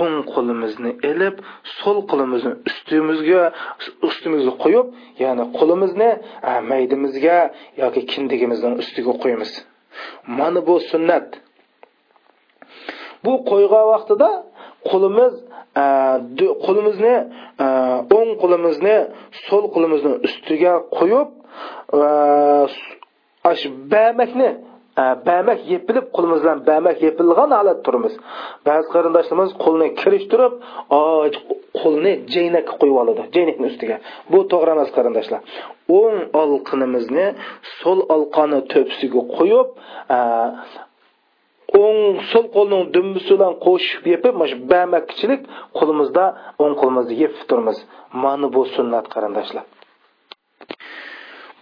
O'ng 0.00 0.18
qo'limizni 0.32 0.90
ilib 1.10 1.36
so'l 1.78 1.98
qo'limizni 2.10 2.52
ustimizga 2.68 3.42
ustimizga 4.08 4.52
qo'yib 4.64 4.86
ya'ni 5.24 5.44
qo'limizni 5.58 6.10
maydimizga 6.70 7.38
yoki 7.82 8.00
kindigimizning 8.12 8.74
ustiga 8.82 9.12
qo'yamiz 9.22 9.52
mana 10.38 10.60
bu 10.68 10.74
sunnat. 10.90 11.28
Bu 13.24 13.32
qo'ygan 13.50 13.84
vaqtida 13.92 14.30
qo'limiz 14.90 15.32
qo'limizni 16.64 17.14
o'ng 18.16 18.32
qo'limizni 18.42 18.96
so'l 19.46 19.64
qo'limizni 19.74 20.12
ustiga 20.26 20.72
qo'yib 20.98 21.28
bamakni 23.92 24.48
Ә, 24.92 25.04
бәмәк 25.24 25.62
епіліп 25.72 26.10
қолымыздан 26.12 26.66
бәмәк 26.66 27.00
епілген 27.00 27.54
алат 27.56 27.78
тұрмыз. 27.86 28.18
Бәз 28.66 28.90
қарындашларымыз 28.92 29.54
қолын 29.62 29.94
кіріштіріп 29.96 30.58
қолын 31.78 32.26
жейнекке 32.28 32.76
қойып 32.82 32.98
алады 33.00 33.24
жейнектің 33.32 33.70
үстіге. 33.70 33.98
Бұл 34.28 34.44
тоғра 34.52 34.76
емес 34.76 34.92
қарындашлар. 34.92 35.40
Оң 35.88 36.28
алқынымызны 36.42 37.26
сол 37.80 38.04
алқаны 38.12 38.60
төпсігі 38.68 39.24
қойып 39.32 39.80
ә, 40.12 40.20
оң 41.72 42.20
сол 42.34 42.50
қолның 42.52 42.90
дүмбісі 42.92 43.32
bilan 43.38 43.56
қосып 43.64 44.12
епіп 44.12 44.36
мына 44.42 44.60
бәмәкшілік 44.74 45.48
қолымызда 45.78 46.26
оң 46.60 46.76
қолымызды 46.82 47.16
епіп 47.30 47.48
тұрмыз. 47.48 47.80
Мана 48.12 48.52
бұл 48.52 48.68
сүннат 48.76 49.08
қарындашлар. 49.08 49.64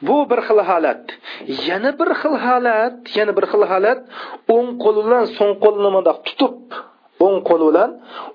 Bu 0.07 0.17
bir 0.31 0.41
xil 0.47 0.61
holat. 0.71 1.03
Yana 1.69 1.91
bir 2.01 2.11
xil 2.21 2.35
holat 2.47 2.97
yana 3.19 3.33
bir 3.39 3.45
xil 3.53 3.63
holat. 3.73 4.01
O'ng 4.55 4.69
qo'l 4.83 4.97
bilan 5.07 5.25
so'ng 5.37 5.55
qo'lni 5.65 5.89
mundoq 5.97 6.19
tutib 6.29 6.57
o'ng 7.27 7.39
qo'li 7.49 7.65
bilan 7.71 7.91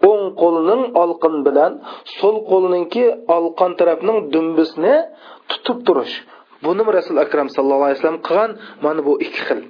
o'ng 0.10 0.25
qo'lining 0.41 0.81
olqin 1.03 1.36
bilan 1.48 1.72
so'l 2.17 2.38
qo'liningki 2.50 3.05
olqon 3.38 3.72
tarafning 3.79 4.17
dumbisini 4.34 4.95
tutib 5.51 5.77
turish. 5.88 6.15
Buni 6.65 6.81
rasul 6.98 7.17
akram 7.25 7.48
sallallohu 7.55 7.88
alayhi 7.88 8.00
vasallam 8.00 8.22
qilgan 8.27 8.51
mana 8.86 9.01
bu 9.07 9.13
ikki 9.25 9.41
xil. 9.48 9.62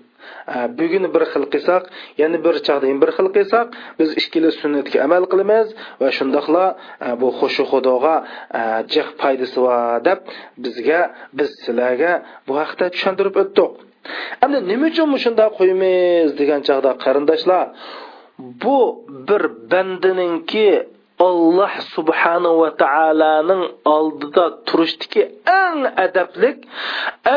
Э, 0.47 0.55
bugun 0.79 1.05
bir 1.13 1.23
xil 1.31 1.45
qilsak 1.53 1.83
yana 2.21 2.37
bir 2.45 2.55
chog'da 2.67 2.87
bir 3.03 3.11
xil 3.17 3.27
qilsak 3.37 3.67
biz 3.99 4.09
ikkala 4.21 4.49
sunnatga 4.61 4.97
amal 5.05 5.23
qilamiz 5.31 5.67
va 6.01 6.09
shundoqla 6.17 6.65
e, 7.05 7.07
bu 7.21 7.27
xushi 7.39 7.63
xudoga 7.71 8.15
e, 8.59 8.61
jiq 8.93 9.07
foydasi 9.21 9.57
bor 9.65 9.77
deb 10.07 10.19
bizga 10.63 11.01
biz 11.37 11.49
sizlarga 11.63 12.13
bu 12.47 12.53
haqda 12.61 12.85
tushuntirib 12.95 13.35
o'tdik. 13.43 13.71
Endi 14.45 14.57
nima 14.71 14.85
uchun 14.91 15.09
shunday 15.25 15.49
qo'yamiz 15.59 16.29
degan 16.41 16.61
chog'da 16.67 16.91
qarindoshlar 17.03 17.65
bu 18.63 18.77
bir 19.27 19.43
bandaninki 19.71 20.69
alloh 21.19 21.73
subhanahu 21.95 22.59
va 22.63 22.69
taoloning 22.83 23.63
oldida 23.95 24.45
turishdiki 24.67 25.21
eng 25.63 25.79
adablik 26.05 26.57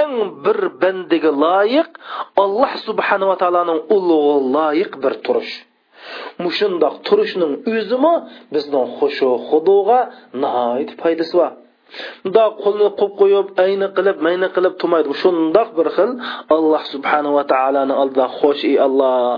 eng 0.00 0.14
bir 0.44 0.58
bandiga 0.82 1.30
loyiq 1.44 1.90
alloh 2.42 2.72
subhanava 2.86 3.34
taoloning 3.42 3.80
ulug'i 3.96 4.36
loyiq 4.56 4.92
bir 5.02 5.14
turish. 5.26 5.54
Mushundoq 6.44 6.94
turishning 7.06 7.52
o'zimi 7.74 8.14
bizning 8.54 8.86
xushu 8.98 9.30
xuduga 9.48 10.00
nihoyat 10.42 10.90
foydasi 11.00 11.34
bor. 11.40 11.52
Bundoq 12.24 12.52
qo'lni 12.64 12.88
qo'yib 13.00 13.14
qo'yib 13.20 13.46
ayni 13.64 13.88
qilib 13.96 14.16
mayni 14.26 14.48
qilib 14.56 14.74
turmaydi 14.80 15.08
shundoq 15.22 15.68
bir 15.78 15.88
xil 15.96 16.10
alloh 16.56 16.82
subhanava 16.92 17.42
taoloni 17.52 17.94
oldida 18.02 18.26
xo'sh 18.38 18.62
ey 18.70 18.76
alloh 18.86 19.36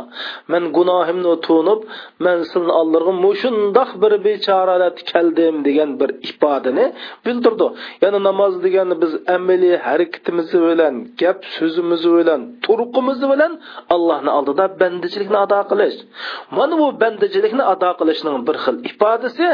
man 0.52 0.64
gunohimni 0.76 1.34
tunib 1.46 1.80
man 2.24 2.38
sizni 2.52 2.72
oldirg'im 2.80 3.16
mushundoq 3.26 3.90
bir 4.02 4.12
bechoralar 4.26 4.92
keldim 5.10 5.54
degan 5.66 5.90
bir 6.00 6.10
ifodani 6.28 6.86
bildirdi. 7.26 7.66
Ya'ni 8.02 8.18
namoz 8.28 8.54
degani 8.64 8.94
biz 9.02 9.12
amaliy 9.36 9.76
harakatimiz 9.86 10.48
bilan 10.66 10.94
gap 11.20 11.38
so'zimiz 11.56 12.02
bilan 12.16 12.40
turqimiz 12.64 13.20
bilan 13.32 13.52
allohni 13.94 14.30
oldida 14.38 14.64
bandichilikni 14.82 15.38
ado 15.44 15.60
qilish. 15.70 15.98
Mana 16.56 16.74
bu 16.80 16.86
bandichilikni 17.02 17.64
ado 17.72 17.90
qilishning 18.00 18.36
bir 18.48 18.56
xil 18.64 18.76
ifodasi 18.90 19.46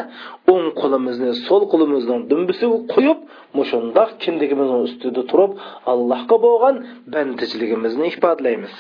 o'ng 0.53 0.67
qo'limizni 0.81 1.31
so'l 1.47 1.63
qo'limizning 1.73 2.21
dumbisi 2.31 2.67
qo'yib 2.93 3.19
mushundoq 3.59 4.11
kindigimizni 4.23 4.79
ustida 4.87 5.23
turib 5.31 5.53
allohga 5.93 6.37
bo'lgan 6.47 6.77
bandichiligimizni 7.15 8.05
ifodalaymiz 8.13 8.77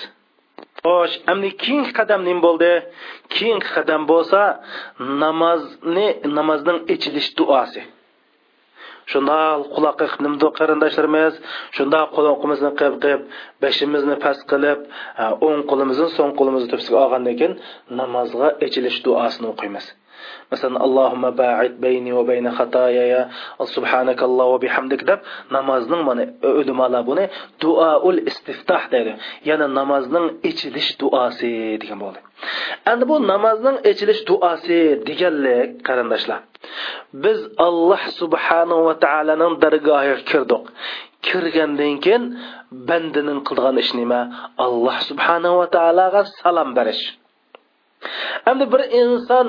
xo'sh 0.86 1.14
endi 1.32 1.48
keyingi 1.62 1.92
qadam 1.98 2.20
nima 2.28 2.42
bo'ldi. 2.46 2.70
Keyingi 3.34 3.68
qadam 3.76 4.02
bo'lsa 4.12 4.40
namozni 5.22 6.06
namozning 6.38 6.78
ichilish 6.94 7.30
duosi. 7.38 7.82
Shundoq 9.12 9.66
quloq 9.74 10.00
nimdi 10.24 10.46
qarindoshlarimiz 10.58 11.34
shundoq 11.76 12.08
quloqimizni 12.16 12.70
qilib 12.78 12.96
qilib 13.02 13.22
beshimizni 13.62 14.16
past 14.24 14.42
qilib 14.52 14.80
o'ng 15.46 15.62
qo'limizni 15.70 16.08
so'ng 16.16 16.32
qo'limizni 16.38 16.68
tepsiga 16.72 16.98
olgandan 17.04 17.34
keyin 17.40 17.54
namozga 18.00 18.48
ichilish 18.66 18.98
duosini 19.06 19.46
o'qiymiz. 19.52 19.86
Masalan 20.50 20.78
allohumma 20.86 21.30
baid 21.42 21.74
bayni 21.84 22.10
va 22.18 22.22
bayna 22.30 22.50
xatoyaya 22.58 23.20
subhanakalloh 23.74 24.46
va 24.54 24.58
bihamdik 24.64 25.02
deb 25.10 25.20
namozning 25.56 26.02
mana 26.08 26.24
ulamolar 26.60 27.02
buni 27.10 27.24
duoul 27.62 28.18
istiftah 28.30 28.82
deydi. 28.94 29.12
Ya'ni 29.48 29.66
namozning 29.78 30.26
ichilish 30.50 30.90
duosi 31.00 31.52
degan 31.82 31.98
bo'ldi. 32.04 32.20
Endi 32.90 33.04
bu 33.10 33.16
namozning 33.32 33.76
ichilish 33.90 34.22
duosi 34.30 34.78
deganlik 35.08 35.68
qarindoshlar 35.86 36.40
biz 37.24 37.38
alloh 37.66 38.02
subhanahu 38.20 38.82
va 38.88 38.94
taoloning 39.04 39.52
dargohiga 39.62 40.18
kirdik. 40.30 40.64
Kirgandan 41.26 41.94
keyin 42.04 42.24
bandaning 42.88 43.40
qilgan 43.48 43.76
ishi 43.82 43.94
nima 44.00 44.20
alloh 44.66 44.96
subhanahu 45.08 45.56
va 45.60 45.66
taologa 45.76 46.22
salom 46.40 46.70
berish. 46.78 47.04
Endi 48.50 48.64
bir 48.72 48.82
inson 49.00 49.46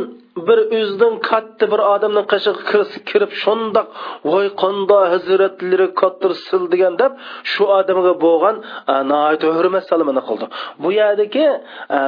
bir 0.48 0.60
o'zidan 0.78 1.14
katta 1.30 1.66
bir 1.74 1.82
odamning 1.94 2.26
qashig'iga 2.34 2.82
kirib 3.10 3.32
shundoq 3.44 3.88
voy 4.32 4.48
qandoq 4.62 5.04
hazratlari 5.14 5.88
katta 6.02 6.28
sil 6.46 6.64
degan 6.74 6.94
deb 7.02 7.12
shu 7.52 7.64
odamga 7.80 8.14
bo'lgan 8.26 8.56
e, 8.94 9.48
hurmat 9.58 9.84
salomini 9.90 10.22
qildi. 10.30 10.46
Bu 10.84 10.90
yerdagi 11.02 11.46
e, 11.98 12.00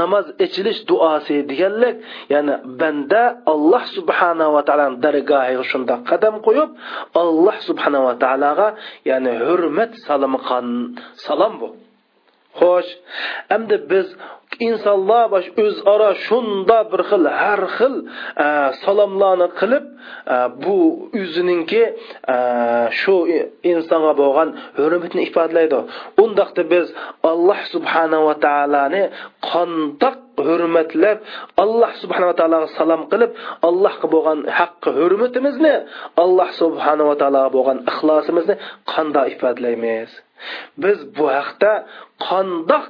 namoz 0.00 0.26
ichilish 0.44 0.80
duosi 0.90 1.36
deganlik 1.50 1.94
ya'ni 2.32 2.54
banda 2.80 3.22
alloh 3.52 3.84
subhanava 3.96 4.60
taoloni 4.68 4.96
dargohiga 5.04 5.64
shundoq 5.72 6.00
qadam 6.10 6.34
qo'yib 6.46 6.70
alloh 7.22 7.56
subhanava 7.68 8.12
taologa 8.22 8.68
ya'ni 9.10 9.32
hurmat 9.46 9.90
salom 10.06 10.34
salom 11.26 11.54
bu. 11.62 11.70
Xo'sh 12.58 12.90
endi 13.56 13.76
biz 13.90 14.06
insonlar 14.68 15.24
bosh 15.34 15.48
o'zaro 15.64 16.10
shunda 16.26 16.78
bir 16.90 17.00
xil 17.10 17.24
har 17.40 17.62
xil 17.76 17.94
e, 18.44 18.46
salomlarni 18.82 19.48
qilib 19.60 19.84
e, 20.34 20.36
bu 20.64 20.76
o'zininki 21.20 21.82
e, 22.34 22.36
shu 23.00 23.14
insonga 23.72 24.12
bo'lgan 24.22 24.48
hurmatni 24.78 25.20
ifodalaydi. 25.28 25.78
Undaqda 26.24 26.62
biz 26.72 26.86
alloh 27.32 27.60
subhanava 27.74 28.34
taoloni 28.46 29.02
qandoq 29.50 30.18
hurmatlab 30.48 31.18
alloh 31.62 31.92
subhanava 32.02 32.34
taologa 32.40 32.68
salom 32.78 33.02
qilib 33.12 33.30
allohga 33.68 34.06
bo'lgan 34.14 34.38
haqqi 34.58 34.90
hurmatimizni 34.98 35.74
alloh 36.24 36.48
subhanava 36.62 37.14
taologa 37.22 37.50
bo'lgan 37.56 37.78
ixlosimizni 37.90 38.54
qandoq 38.92 39.26
ifodalaymiz? 39.34 40.10
Biz 40.82 40.98
bu 41.16 41.24
haqda 41.38 41.72
qandoq 42.26 42.84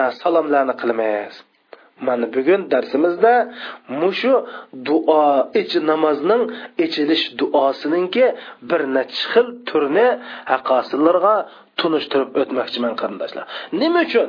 e, 0.00 0.02
salomlarni 0.20 0.74
qilamiz 0.80 1.34
mana 2.06 2.26
bugun 2.34 2.60
darsimizda 2.72 3.34
mushu 4.00 4.34
duo 4.88 5.24
ich 5.60 5.74
namozning 5.90 6.42
ichilish 6.84 7.24
duosininki 7.38 8.26
bir 8.68 8.80
necha 8.96 9.22
xil 9.32 9.46
turni 9.68 10.08
haqosillarga 10.52 11.34
tunishtirib 11.80 12.30
o'tmoqchiman 12.40 12.94
qarindoshlar. 13.00 13.44
Nima 13.80 14.00
uchun? 14.06 14.28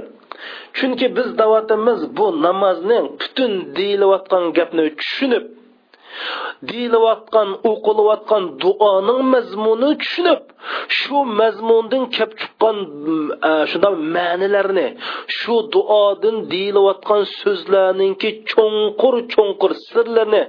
Chunki 0.77 1.07
biz 1.17 1.27
davatimiz 1.41 1.99
bu 2.17 2.27
namozning 2.45 3.05
butun 3.21 3.51
deyilayotgan 3.77 4.43
gapni 4.57 4.83
tushunib 4.99 5.43
deyilayotgan 6.69 7.49
o'qilayotgan 7.71 8.43
duoning 8.61 9.21
mazmunini 9.33 9.95
tushunib 10.01 10.41
shu 10.99 11.17
mazmundan 11.39 12.03
kelib 12.15 12.31
chiqqan 12.41 12.77
e, 13.49 13.51
shunda 13.71 13.89
ma'nilarni 14.15 14.87
shu 15.39 15.55
duodan 15.73 16.35
deyilayotgan 16.53 17.21
so'zlarninki 17.41 18.29
cho'nqur 18.51 19.15
cho'nqur 19.33 19.71
sirlarini 19.87 20.43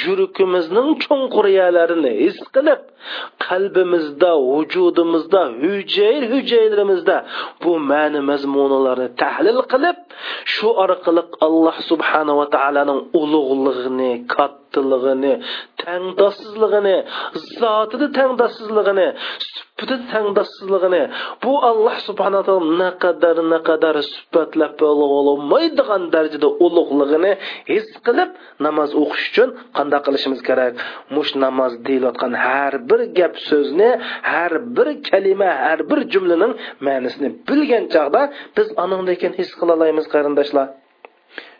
yuragimizning 0.00 0.88
cho'nquriyalarini 1.04 2.12
his 2.24 2.38
qilib 2.54 2.80
qalbimizda 3.46 4.32
vujudimizda 4.50 5.42
hujayr 5.64 6.22
hujaylarimizda 6.32 7.16
bu 7.62 7.72
ma'ni 7.90 8.20
mazmunlarni 8.30 9.08
tahlil 9.22 9.60
qilib 9.72 9.96
shu 10.54 10.68
orqali 10.84 11.22
alloh 11.46 11.76
subhanava 11.90 12.44
taoloning 12.56 13.00
ulug'lig'ini 13.20 14.12
kattilig'ini 14.68 15.32
tangdossizlig'ini 15.84 16.96
zotida 17.60 18.06
tangdossizlig'ini 18.18 19.06
sifatida 19.46 19.96
tangdossizlig'ini 20.12 21.02
bu 21.42 21.52
alloh 21.70 21.96
subhana 22.08 22.40
taolo 22.46 22.68
naqadar 22.82 23.36
naqadar 23.54 23.96
sifatlab 24.12 24.80
olmaydigan 25.28 26.02
darajada 26.14 26.48
ulug'lig'ini 26.64 27.32
his 27.70 27.86
qilib 28.06 28.30
namoz 28.66 28.90
o'qish 29.02 29.26
uchun 29.30 29.48
qanday 29.76 30.00
qilishimiz 30.06 30.40
kerak? 30.48 30.72
Mush 31.14 31.32
namoz 31.44 31.72
deyilayotgan 31.86 32.32
har 32.46 32.74
bir 32.90 33.00
gap 33.18 33.34
so'zni 33.48 33.90
har 34.32 34.52
bir 34.76 34.88
kalima 35.08 35.50
har 35.66 35.80
bir 35.90 36.00
jumlaning 36.12 36.52
ma'nisini 36.86 37.28
bilgan 37.48 37.84
chog'da 37.94 38.22
biz 38.56 38.68
anandan 38.82 39.32
his 39.40 39.50
qila 39.58 39.72
olamiz 39.78 40.06
qarindoshlar. 40.14 40.68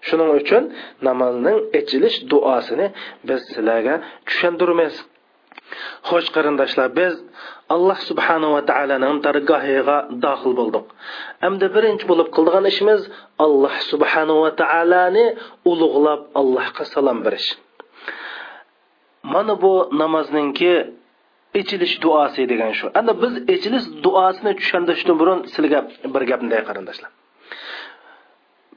Shuning 0.09 0.31
uchun 0.41 0.63
namozning 1.09 1.59
ichilish 1.81 2.17
duosini 2.31 2.87
biz 3.29 3.41
sizlarga 3.53 3.95
tushuntiramiz. 4.29 4.95
Xo'sh 6.09 6.29
qarindoshlar 6.37 6.89
biz 7.01 7.15
alloh 7.75 7.99
subhanava 8.09 8.61
taoloning 8.71 9.17
dargohiga 9.27 9.99
daxil 10.25 10.53
bo'ldik. 10.61 10.85
Endi 11.47 11.67
birinchi 11.77 12.05
bo'lib 12.11 12.29
qildigan 12.37 12.65
ishimiz 12.73 13.01
alloh 13.45 13.75
subhanava 13.91 14.51
taoloni 14.63 15.27
ulug'lab 15.71 16.21
allohga 16.41 16.85
salom 16.95 17.19
berish. 17.27 17.49
Mana 19.35 19.55
bu 19.63 19.73
namozningki 20.01 20.73
ichilish 21.61 21.95
duosi 22.05 22.43
degan 22.53 22.73
shu. 22.79 22.87
Endi 22.99 23.13
biz 23.23 23.33
ichilish 23.55 23.87
duosini 24.05 24.53
tushuntirishdan 24.61 25.17
burun 25.21 25.39
sizlarga 25.53 25.81
bir 26.15 26.23
gapni 26.31 26.59
qarindoshlar. 26.69 27.11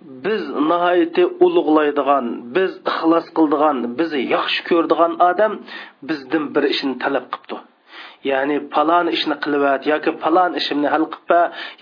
Biz 0.01 0.43
nihoyatda 0.69 1.23
ulug'laydigan 1.45 2.25
biz 2.55 2.71
ixlos 2.91 3.25
qildigan 3.37 3.77
bizni 3.99 4.21
yaxshi 4.35 4.61
ko'rdigan 4.69 5.13
odam 5.29 5.53
bizdan 6.09 6.43
bir 6.55 6.63
ishni 6.73 6.93
talab 7.03 7.25
qilibdi. 7.33 7.57
Ya'ni 8.31 8.57
falon 8.73 9.07
ishni 9.17 9.35
qilibat 9.43 9.81
yoki 9.91 10.11
falon 10.23 10.51
ishimni 10.61 10.87
hal 10.93 11.05
qilib 11.13 11.31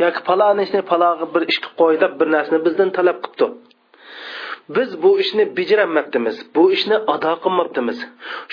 yoki 0.04 0.20
falon 0.28 0.58
ishni 0.66 0.82
falog'i 0.92 1.26
bir 1.34 1.44
ish 1.52 1.60
qilib 1.64 1.76
qo'y 1.82 1.96
deb 2.04 2.14
bir 2.20 2.28
narsani 2.36 2.60
bizdan 2.68 2.90
talab 2.98 3.18
qilibdi. 3.26 3.48
Biz 4.76 4.90
bu 5.04 5.12
ishni 5.24 5.44
bijiranmabdimiz 5.58 6.38
bu 6.56 6.64
ishni 6.76 6.98
ado 7.14 7.34
qilmabdimiz 7.44 7.98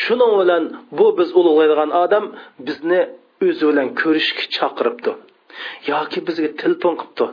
shuning 0.05 0.33
bilan 0.41 0.65
bu 0.99 1.07
biz 1.19 1.29
ulug'laydigan 1.39 1.91
odam 2.05 2.25
bizni 2.67 3.01
o'zi 3.47 3.65
bilan 3.71 3.89
ko'rishga 4.01 4.45
chaqiribdi 4.57 5.13
yoki 5.93 6.19
bizga 6.27 6.49
telefon 6.63 6.95
qilibdi. 7.01 7.27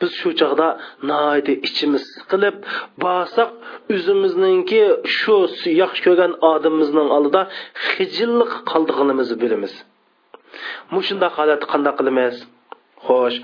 Biz 0.00 0.10
shu 0.20 0.30
chog'da 0.40 0.68
noyda 1.10 1.52
ichimiz 1.68 2.02
siqilib 2.14 2.56
borsak 3.04 3.50
o'zimizningki 3.94 4.82
shu 5.18 5.36
yaxshi 5.82 6.00
ko'rgan 6.06 6.32
odamimizning 6.52 7.08
oldida 7.16 7.42
xijillik 7.88 8.52
qoldig'inimizni 8.70 9.36
bilamiz. 9.42 9.72
Mushundoq 10.94 11.32
holatda 11.38 11.66
qanday 11.72 11.94
qilamiz? 11.98 12.34
Xo'sh 13.06 13.38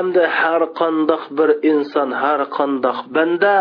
endi 0.00 0.22
har 0.38 0.62
qandoq 0.80 1.22
bir 1.38 1.50
inson 1.72 2.08
har 2.22 2.40
qandoq 2.58 2.98
banda 3.16 3.54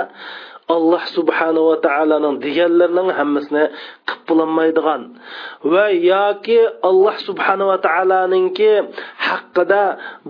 alloh 0.76 1.04
subhanava 1.18 1.76
taoloning 1.88 2.36
deganlarining 2.46 3.10
hammasini 3.20 3.64
qilib 4.10 4.22
bo'lolmaydigan 4.30 5.02
va 5.74 5.86
yoki 6.14 6.60
alloh 6.90 7.16
subhanava 7.28 7.76
taoloninki 7.88 8.72
haqida 9.28 9.84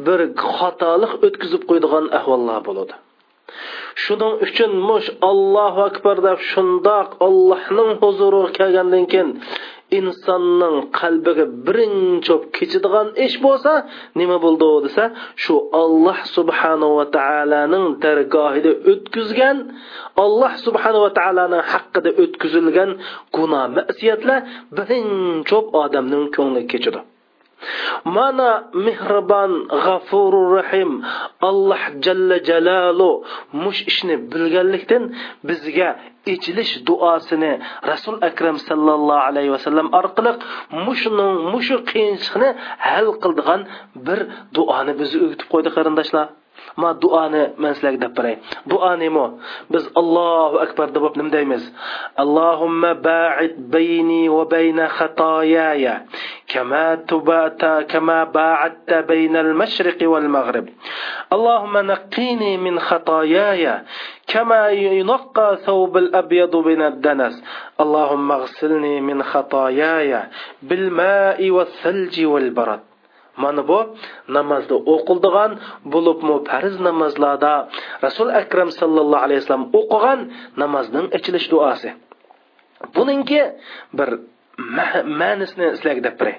bir 0.05 0.19
xatolik 0.57 1.11
o'tkazib 1.27 1.61
qo'ydigan 1.69 2.05
ahvollar 2.19 2.59
bo'ladi. 2.67 2.95
Shuning 4.03 4.33
uchun 4.45 4.71
mush 4.89 5.07
allohu 5.29 5.81
akbar 5.89 6.17
deb 6.27 6.39
shundoq 6.51 7.07
allohning 7.27 7.89
huzuriga 8.01 8.51
kelgandan 8.57 9.05
keyin 9.11 9.29
insonning 9.99 10.77
qalbiga 10.99 11.45
birinchi 11.67 12.35
kechadigan 12.57 13.07
ish 13.25 13.37
bo'lsa 13.45 13.73
nima 14.19 14.37
bo'ldi 14.45 14.69
desa 14.85 15.03
shu 15.43 15.55
olloh 15.83 16.19
subhanava 16.35 17.05
taoloning 17.17 17.85
dargohida 18.03 18.71
o'tkazgan 18.91 19.57
alloh 20.23 20.51
subhanava 20.65 21.09
taoloni 21.19 21.59
haqqida 21.71 22.09
o'tkazilgan 22.23 22.89
gunoh 23.35 23.65
masiyatlar 23.77 24.39
birinchi 24.77 25.57
odamning 25.83 26.25
ko'ngliga 26.35 26.69
kechadi. 26.73 27.01
Mana 28.17 28.49
mehribon 28.85 29.51
g'afurur 29.85 30.47
rahim 30.59 30.91
alloh 31.49 31.81
jalla 32.05 32.37
jalalu 32.49 33.09
mush 33.63 33.81
ishni 33.91 34.15
bilganlikdan 34.31 35.03
bizga 35.47 35.89
ichilish 36.33 36.73
duosini 36.87 37.51
rasul 37.91 38.15
akram 38.29 38.57
sallallohu 38.67 39.25
alayhi 39.29 39.51
vasallam 39.55 39.87
orqali 39.99 40.31
mushuning 40.87 41.35
mushu 41.53 41.77
qiyinchilikni 41.89 42.49
hal 42.87 43.07
qildigan 43.23 43.61
bir 44.05 44.19
duoni 44.55 44.93
bizni 44.99 45.17
o'rgatib 45.25 45.47
qo'ydi 45.53 45.69
qarindoshlar. 45.77 46.25
Ma 46.77 46.93
duoni 46.93 47.55
man 47.57 47.73
sizlarga 47.75 48.07
deb 48.07 48.13
beray 48.15 48.35
duo 48.65 48.95
nima 48.95 49.25
biz 49.71 49.85
allohu 49.95 50.61
akbar 50.65 50.91
deb 50.91 51.03
nima 51.15 51.29
deymiz 51.29 51.63
allohumma 52.23 52.93
ba'id 52.95 53.55
bayni 53.73 54.29
va 54.29 54.43
bayna 54.45 54.85
xatoyaya 54.97 55.95
كما 56.51 56.95
تبات 57.07 57.63
كما 57.87 58.23
باعدت 58.23 58.93
بين 58.93 59.35
المشرق 59.37 59.97
والمغرب. 60.03 60.69
اللهم 61.33 61.77
نقيني 61.77 62.57
من 62.57 62.79
خطاياي. 62.79 63.81
كما 64.27 64.69
ينقى 64.69 65.57
ثوب 65.65 65.97
الأبيض 65.97 66.55
من 66.55 66.81
الدنس. 66.81 67.43
اللهم 67.79 68.31
اغسلني 68.31 69.01
من 69.01 69.23
خطاياي 69.23 70.23
بالماء 70.61 71.49
والثلج 71.49 72.25
والبرد. 72.25 72.90
Mana 73.43 73.63
bu 73.69 73.79
namozda 74.37 74.75
o'qildigan 74.93 75.51
bo'libmi 75.93 76.35
farz 76.49 76.75
namozlarda 76.87 77.53
rasul 78.05 78.27
akram 78.41 78.69
sallallohu 78.79 79.23
alayhi 79.25 79.41
vasallam 79.41 79.67
o'qigan 79.79 80.19
namozning 80.61 81.05
ichilish 81.17 81.47
duosi. 81.53 81.89
Buningki 82.95 83.41
bir 83.97 84.09
ma'nisini 85.19 85.67
sizlarga 85.75 86.01
deb 86.07 86.15
beray 86.19 86.37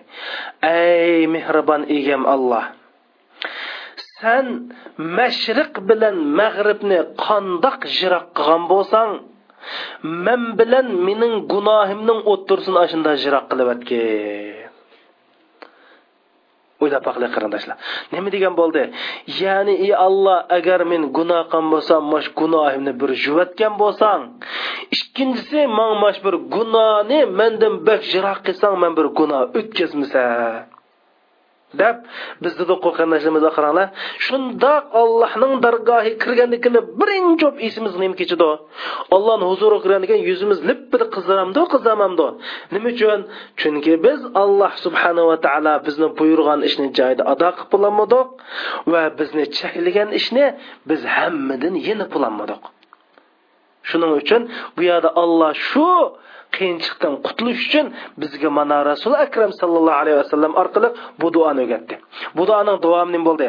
ey 0.75 1.27
mehribon 1.35 1.83
egam 1.99 2.23
alloh 2.35 2.65
san 4.21 4.47
mashriq 5.19 5.73
bilan 5.89 6.17
mag'ribni 6.41 6.99
qandoq 7.25 7.79
jiroq 7.99 8.27
qilgan 8.37 8.63
bo'lsang 8.73 9.11
men 10.27 10.43
bilan 10.59 10.87
mening 11.07 11.35
gunohimning 11.53 12.21
o'ttirsin 12.33 12.77
ashunda 12.85 13.13
jiroq 13.23 13.45
qilibatgin 13.51 14.62
o'ylab 16.83 17.03
baqinglar 17.07 17.31
qarindoshlar. 17.37 17.77
Nima 18.13 18.29
degan 18.35 18.55
bo'ldi? 18.61 18.83
Ya'ni 19.41 19.75
ey 19.87 19.93
alloh 20.07 20.39
agar 20.59 20.81
men 20.93 21.03
gunoh 21.17 21.43
qilgan 21.53 21.71
bo'lsam 21.73 22.03
mash 22.13 22.29
gunohimni 22.41 22.93
bir 23.01 23.11
juvatgan 23.25 23.73
bo'lsang 23.83 24.23
ikkinchisi 24.97 25.61
man 25.79 25.93
mash 26.03 26.19
bir 26.25 26.35
gunohni 26.55 27.21
mendan 27.39 27.75
bak 27.87 28.01
jiroq 28.13 28.39
qilsang 28.47 28.75
man 28.83 28.93
bir 28.99 29.07
gunoh 29.19 29.43
o'tkazmasa 29.59 30.23
deb 31.81 31.97
bizni 32.43 32.65
qo'rqanlarimizni 32.85 33.51
qaranglar. 33.57 33.87
Shundoq 34.27 34.85
allohning 35.03 35.53
dargohiga 35.65 36.19
kirgandan 36.23 36.61
birinchi 36.65 36.83
birinchi 37.01 37.47
esimiz 37.67 37.95
nima 38.03 38.17
kechidi. 38.21 38.51
Allohni 39.17 39.45
huzuriga 39.51 39.81
kirgandan 39.85 40.21
yuzimiz 40.31 40.59
lippida 40.69 41.07
qiziramdi 41.15 41.63
qizamamdi 41.73 42.27
nima 42.75 42.89
uchun? 42.95 43.21
Chunki 43.61 43.93
biz 44.07 44.21
alloh 44.43 44.73
subhanava 44.85 45.37
taolo 45.47 45.75
bizni 45.87 46.09
buyurgan 46.19 46.61
ishni 46.69 46.87
joyida 46.99 47.23
ado 47.33 47.49
qilib 47.57 47.71
bo'lolmadik 47.75 48.29
va 48.93 49.03
bizni 49.19 49.45
cheklagan 49.59 50.09
ishni 50.21 50.47
biz 50.89 51.01
hammadan 51.17 51.75
yenib 51.87 52.09
bo'lolmadik 52.15 52.63
shuning 53.91 54.13
uchun 54.21 54.43
bu 54.77 54.83
yerda 54.91 55.11
olloh 55.23 55.53
shu 55.69 55.89
qiyinchilikdan 56.57 57.15
qutulish 57.27 57.63
uchun 57.67 57.87
bizga 58.21 58.51
mana 58.59 58.79
rasul 58.91 59.13
akram 59.27 59.51
sallallohu 59.61 59.99
alayhi 60.03 60.19
vasallam 60.23 60.53
orqali 60.63 60.89
bu 61.21 61.29
duoni 61.35 61.61
o'rgatdi. 61.65 61.95
Bu 62.37 62.43
duoning 62.49 62.77
davomi 62.85 63.11
nima 63.15 63.25
bo'ldi? 63.29 63.49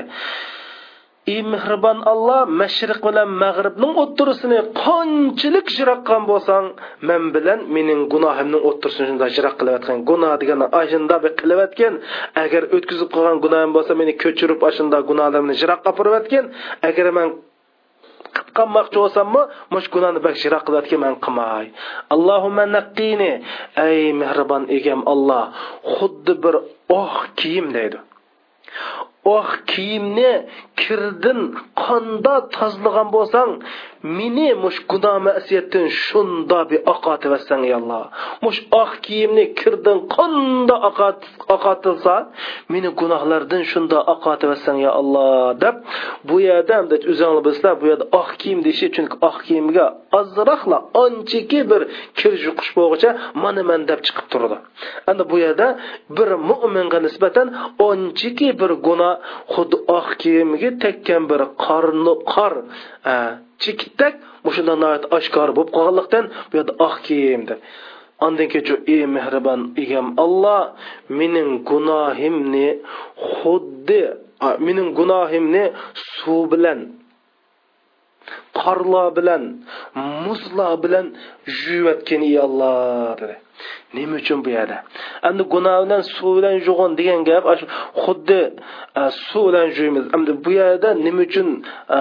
Ey 1.33 1.39
mehribon 1.53 1.97
alloh 2.11 2.41
mashriq 2.61 2.99
bilan 3.07 3.29
mag'ribning 3.43 3.93
o'ttirisini 4.03 4.59
qanchalik 4.83 5.67
jiraqqan 5.77 6.21
bo'lsang 6.31 6.65
men 7.09 7.21
bilan 7.35 7.59
mening 7.75 8.01
gunohimning 8.13 8.61
o'ttirisini 8.69 9.05
shunday 9.09 9.29
jiroq 9.37 9.55
qilayotgan 9.59 9.97
gunoh 10.09 10.33
degan 10.41 10.59
ashunda 10.81 11.17
qilayotgan 11.39 11.93
agar 12.43 12.63
o'tkazib 12.75 13.09
qolgan 13.15 13.37
gunohim 13.45 13.71
bo'lsa 13.77 13.91
meni 14.01 14.13
ko'chirib 14.23 14.59
ashunda 14.69 14.97
gunohlarimni 15.09 15.55
jiroqqa 15.61 15.91
borayotgan 15.99 16.45
agar 16.89 17.07
man 17.17 17.27
qilmoqchi 18.57 18.97
bo'lsammi 19.03 19.41
mush 19.73 19.87
gunohni 19.93 20.19
bak 20.25 20.35
jiroq 20.43 20.63
qilayotgan 20.67 20.99
man 21.05 21.15
qilmay. 21.25 21.65
Allohumma 22.15 22.65
naqqini 22.77 23.31
ey 23.87 23.99
mehribon 24.21 24.63
egam 24.77 25.01
olloh 25.13 25.45
xuddi 25.95 26.33
bir 26.43 26.55
oq 27.01 27.15
kiyim 27.39 27.67
deydi. 27.77 27.99
Oq 29.25 29.49
kiyimni 29.71 30.31
kirdin 30.81 31.39
qonda 31.83 32.35
tozalagan 32.55 33.07
bo'lsang 33.15 33.51
meni 34.17 34.49
mush 34.63 34.79
gunoh 34.91 35.17
masiyatdan 35.27 35.85
shunda 36.05 36.59
bi 36.69 36.77
oqotivasan 36.93 37.59
ey 37.67 37.73
alloh. 37.79 38.03
Mush 38.45 38.59
oq 38.81 38.91
kiyimni 39.05 39.45
kirdin 39.59 39.97
qonda 40.15 40.75
oqotilsa 41.55 42.15
meni 42.73 42.89
gunohlardan 42.99 43.63
shunda 43.71 43.97
oqotivasan 44.13 44.75
ya 44.85 44.91
alloh 44.99 45.47
deb 45.63 45.75
bu 46.27 46.35
yerda 46.47 46.75
o'zinglar 47.11 47.41
bilsizlar 47.45 47.73
bu 47.81 47.85
yerda 47.91 48.05
oq 48.19 48.29
kiyim 48.41 48.59
deyishi 48.65 48.87
chunki 48.95 49.15
oq 49.29 49.37
kiyimga 49.47 49.85
ozroqla 50.19 50.77
anchiki 51.03 51.59
bir 51.71 51.81
kir 52.19 52.33
yuqish 52.47 52.71
bo'lg'icha 52.77 53.11
mana 53.43 53.61
man 53.69 53.81
deb 53.89 53.99
chiqib 54.05 54.27
turdi. 54.31 54.57
Endi 55.09 55.23
bu 55.31 55.37
yerda 55.45 55.67
bir 56.17 56.29
mo'minga 56.49 56.99
nisbatan 57.07 57.47
anchiki 57.89 58.49
bir 58.61 58.71
gunoh 58.87 59.12
xuddi 59.53 59.77
oq 59.97 60.07
kiyimiga 60.21 60.69
tekkan 60.83 61.23
bir 61.31 61.41
qorni 61.65 62.13
qor 62.33 62.53
e, 63.11 63.13
chikitdak 63.63 64.13
mushunda 64.45 64.91
oshkor 65.17 65.49
bo'lib 65.55 65.71
qolganlikdan 65.77 66.25
bu 66.49 66.53
yerda 66.59 66.73
oq 66.87 66.95
kiyim 67.07 67.43
deb 67.49 67.59
Ondan 68.25 68.47
kechu 68.53 68.75
ey 68.93 69.03
mehribon 69.15 69.61
egam 69.83 70.07
olloh 70.23 70.61
mening 71.19 71.49
gunohimni 71.69 72.67
xuddi 73.37 74.01
mening 74.65 74.89
gunohimni 74.99 75.63
suv 76.17 76.43
bilan 76.51 76.79
qorlar 78.61 79.07
bilan 79.17 79.43
muzlar 80.25 80.73
bilan 80.83 81.05
yuvatgan 81.67 82.21
ey 82.29 82.35
olloh 82.45 83.13
dedi. 83.21 83.35
Nima 83.95 84.15
uchun 84.21 84.39
bu 84.45 84.49
yerda? 84.57 84.77
Endi 85.27 85.43
gunoh 85.53 85.77
bilan 85.85 86.01
suv 86.15 86.31
bilan 86.37 86.55
yuvgan 86.67 86.91
degan 86.99 87.21
gap 87.29 87.43
xuddi 88.03 88.41
e, 88.99 89.01
suv 89.27 89.43
bilan 89.49 89.67
yuvamiz. 89.77 90.05
Endi 90.15 90.31
bu 90.45 90.51
yerda 90.59 90.89
nima 91.05 91.21
uchun 91.27 91.47
e, 91.97 91.99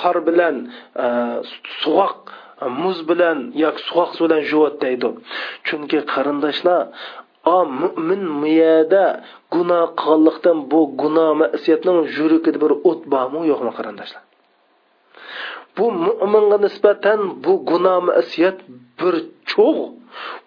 qor 0.00 0.16
bilan 0.28 0.54
e, 1.04 1.06
suvoq 1.80 2.16
muz 2.82 2.98
bilan 3.10 3.38
yoki 3.64 3.80
suvoq 3.88 4.10
suv 4.16 4.24
bilan 4.26 4.42
yuvadi 4.52 4.76
deydi 4.84 5.08
chunki 5.66 5.98
qarindoshlar 6.12 6.80
o 7.54 7.58
mo'min 7.80 8.22
miyada 8.42 9.04
gunoh 9.54 9.84
qilganlikdan 10.00 10.58
bu 10.70 10.80
gunoh 11.02 11.30
masiyatning 11.42 11.98
yuragida 12.16 12.58
bir 12.64 12.72
o't 12.90 13.02
bormi 13.12 13.40
yo'qmi 13.52 13.72
qarindoshlar 13.78 14.21
bu 15.76 15.86
mo'minga 16.04 16.58
nisbatan 16.66 17.20
bu 17.44 17.52
gunoh 17.68 17.98
masiyat 18.08 18.58
bir 18.98 19.14
cho'g' 19.50 19.82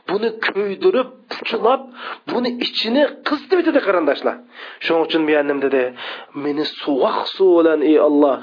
buni 0.09 0.29
kuydirib 0.45 1.09
puchilab 1.31 1.81
buni 2.31 2.49
ichini 2.65 3.03
qizitib 3.27 3.57
etadi 3.61 3.79
qarindoshlar. 3.87 4.35
Shuning 4.83 5.03
uchun 5.07 5.21
buyanim 5.27 5.57
dedi 5.65 5.83
meni 6.43 6.63
suvoq 6.81 7.17
suv 7.35 7.49
bilan 7.57 7.79
ey 7.89 7.97
olloh 8.07 8.35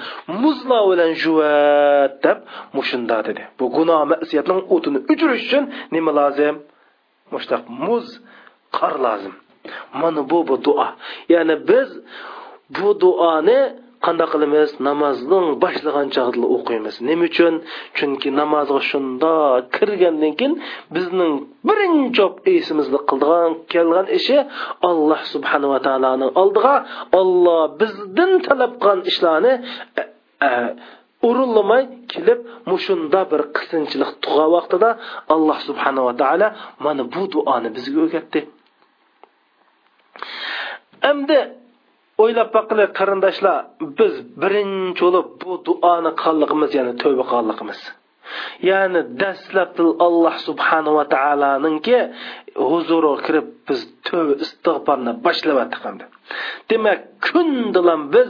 muzla 0.43 0.79
bilan 0.91 1.11
juvat 1.23 2.13
deb 2.25 2.39
mushunda 2.77 3.17
dedi. 3.29 3.43
Bu 3.59 3.65
gunoh 3.77 4.01
masiyatning 4.13 4.61
o'tini 4.75 4.99
o'chirish 5.13 5.43
uchun 5.49 5.65
nima 5.95 6.13
lozim? 6.21 6.55
Mushtaq 7.33 7.63
muz 7.87 8.07
qor 8.77 8.95
lozim. 9.07 9.35
Mana 10.01 10.21
bu 10.31 10.39
bu 10.49 10.57
duo. 10.67 10.89
Ya'ni 11.35 11.55
biz 11.71 11.89
bu 12.77 12.89
duoni 13.03 13.61
qanday 14.05 14.27
qilamiz? 14.33 14.71
Namozning 14.89 15.47
boshlagan 15.63 16.09
chog'ida 16.17 16.47
o'qiymiz. 16.57 16.95
Nima 17.09 17.25
uchun? 17.31 17.55
Chunki 17.99 18.29
namozga 18.41 18.81
shunda 18.91 19.33
kirgandan 19.77 20.33
keyin 20.39 20.55
bizning 20.95 21.33
birinchi 21.69 22.25
esimizda 22.55 22.99
qildigan 23.09 23.53
kelgan 23.73 24.07
ishi 24.19 24.39
alloh 24.91 25.21
subhanava 25.33 25.79
taoloni 25.87 26.27
oldiga 26.43 26.75
olloh 27.21 27.63
bizdan 27.81 28.33
talab 28.47 28.73
qilgan 28.83 29.01
ishlarni 29.11 29.53
e, 30.01 30.03
e, 30.47 30.51
urinlamay 31.29 31.83
kelib 32.13 32.41
mushunda 32.71 33.21
bir 33.31 33.41
qisinchilik 33.57 34.11
tug'a 34.25 34.47
vaqtida 34.57 34.91
alloh 35.35 35.59
subhanava 35.69 36.13
taolo 36.23 36.49
mana 36.85 37.03
bu 37.15 37.23
duoni 37.35 37.69
bizga 37.77 37.99
o'rgatdi. 38.05 38.41
Endi 41.11 41.39
o'ylab 42.23 42.49
boqili 42.57 42.85
qarindoshlar 42.99 43.59
biz 43.99 44.15
birinchi 44.43 45.03
bo'lib 45.07 45.27
bu 45.43 45.53
duoni 45.67 46.11
qilganligimiz 46.23 46.71
ya'ni 46.79 46.93
tavba 47.03 47.25
qilganligimiz 47.31 47.81
ya'ni 48.71 49.01
dastlab 49.23 49.77
alloh 50.07 50.35
subhanava 50.49 51.05
taoloninki 51.15 51.99
huzuriga 52.69 53.21
kirib 53.27 53.49
biz 53.69 53.81
tavba 54.09 54.35
istig'forni 54.45 55.13
boshlayotdik 55.27 55.83
endi 55.91 56.05
demak 56.71 57.01
kundilan 57.27 58.03
biz 58.15 58.29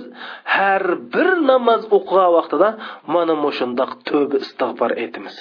har 0.56 0.84
bir 1.14 1.28
namoz 1.50 1.82
o'qigan 1.96 2.30
vaqtida 2.38 2.68
mana 3.14 3.34
mushundoq 3.44 3.90
tavba 4.08 4.36
istig'for 4.44 4.90
aytamiz 5.02 5.36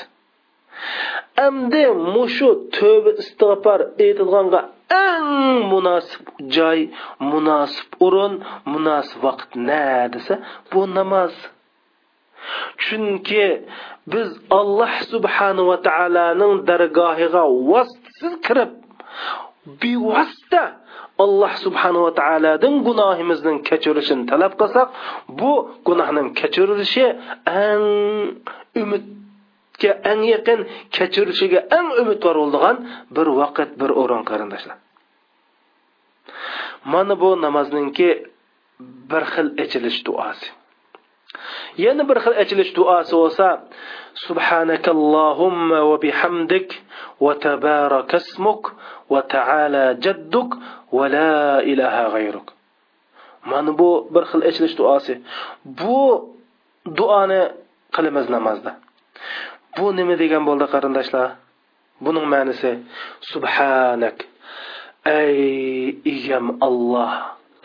endi 1.45 1.83
mushu 2.13 2.49
tövbe 2.77 3.11
istig'for 3.21 3.79
aytilganga 4.05 4.61
eng 5.05 5.29
munosib 5.71 6.23
joy 6.55 6.79
munosib 7.31 7.89
o'rin 8.05 8.33
munosib 8.73 9.19
vaqt 9.27 9.49
na 9.67 9.83
desa 10.13 10.35
bu 10.71 10.81
namoz. 10.97 11.35
Chunki 12.83 13.45
biz 14.11 14.29
alloh 14.59 14.93
subhanava 15.11 15.75
taoloning 15.87 16.53
dargohiga 16.69 17.43
vositasiz 17.69 18.33
kirib 18.45 18.71
bevosita 19.81 20.63
alloh 21.23 21.53
subhanava 21.65 22.11
taolodan 22.21 22.75
gunohimizning 22.87 23.57
kechirilishini 23.67 24.23
talab 24.31 24.53
qilsak 24.61 24.87
bu 25.39 25.51
gunohning 25.87 26.29
kechirilishi 26.39 27.05
eng 27.65 27.85
umid 28.81 29.05
umidga 29.81 30.09
eng 30.11 30.21
yaqin 30.33 30.59
kechirishiga 30.95 31.61
eng 31.77 31.87
umidvor 32.01 32.35
bo'ladigan 32.41 32.77
bir 33.15 33.27
vaqt 33.39 33.69
bir 33.81 33.89
o'rin 34.01 34.23
qarindoshlar. 34.29 34.77
Mana 36.85 37.15
bu 37.21 37.29
namozningki 37.41 38.09
bir 39.11 39.23
xil 39.33 39.47
ichilish 39.63 39.99
duosi. 40.05 40.47
Yana 41.77 42.03
bir 42.09 42.17
xil 42.23 42.35
ichilish 42.43 42.71
duosi 42.77 43.13
bo'lsa 43.21 43.47
subhanakallohumma 44.25 45.79
va 45.89 45.97
bihamdik 46.05 46.67
va 47.23 47.33
tabarakasmuk 47.45 48.61
va 49.11 49.21
taala 49.33 49.85
jadduk 50.03 50.49
va 50.97 51.05
la 51.15 51.61
ilaha 51.71 52.03
g'ayruk 52.13 52.47
mana 53.51 53.71
bu 53.79 53.89
bir 54.13 54.23
xil 54.29 54.41
ichilish 54.49 54.75
duosi. 54.79 55.13
Bu 55.79 55.99
duoni 56.97 57.41
qilamiz 57.95 58.25
namozda 58.35 58.71
bu 59.77 59.85
nima 59.97 60.15
degan 60.21 60.43
bo'ldi 60.47 60.65
qarindoshlar? 60.73 61.27
Buning 62.03 62.25
ma'nisi 62.33 62.71
subhanak 63.31 64.17
ey 65.05 65.37
egam 66.13 66.57
alloh 66.67 67.13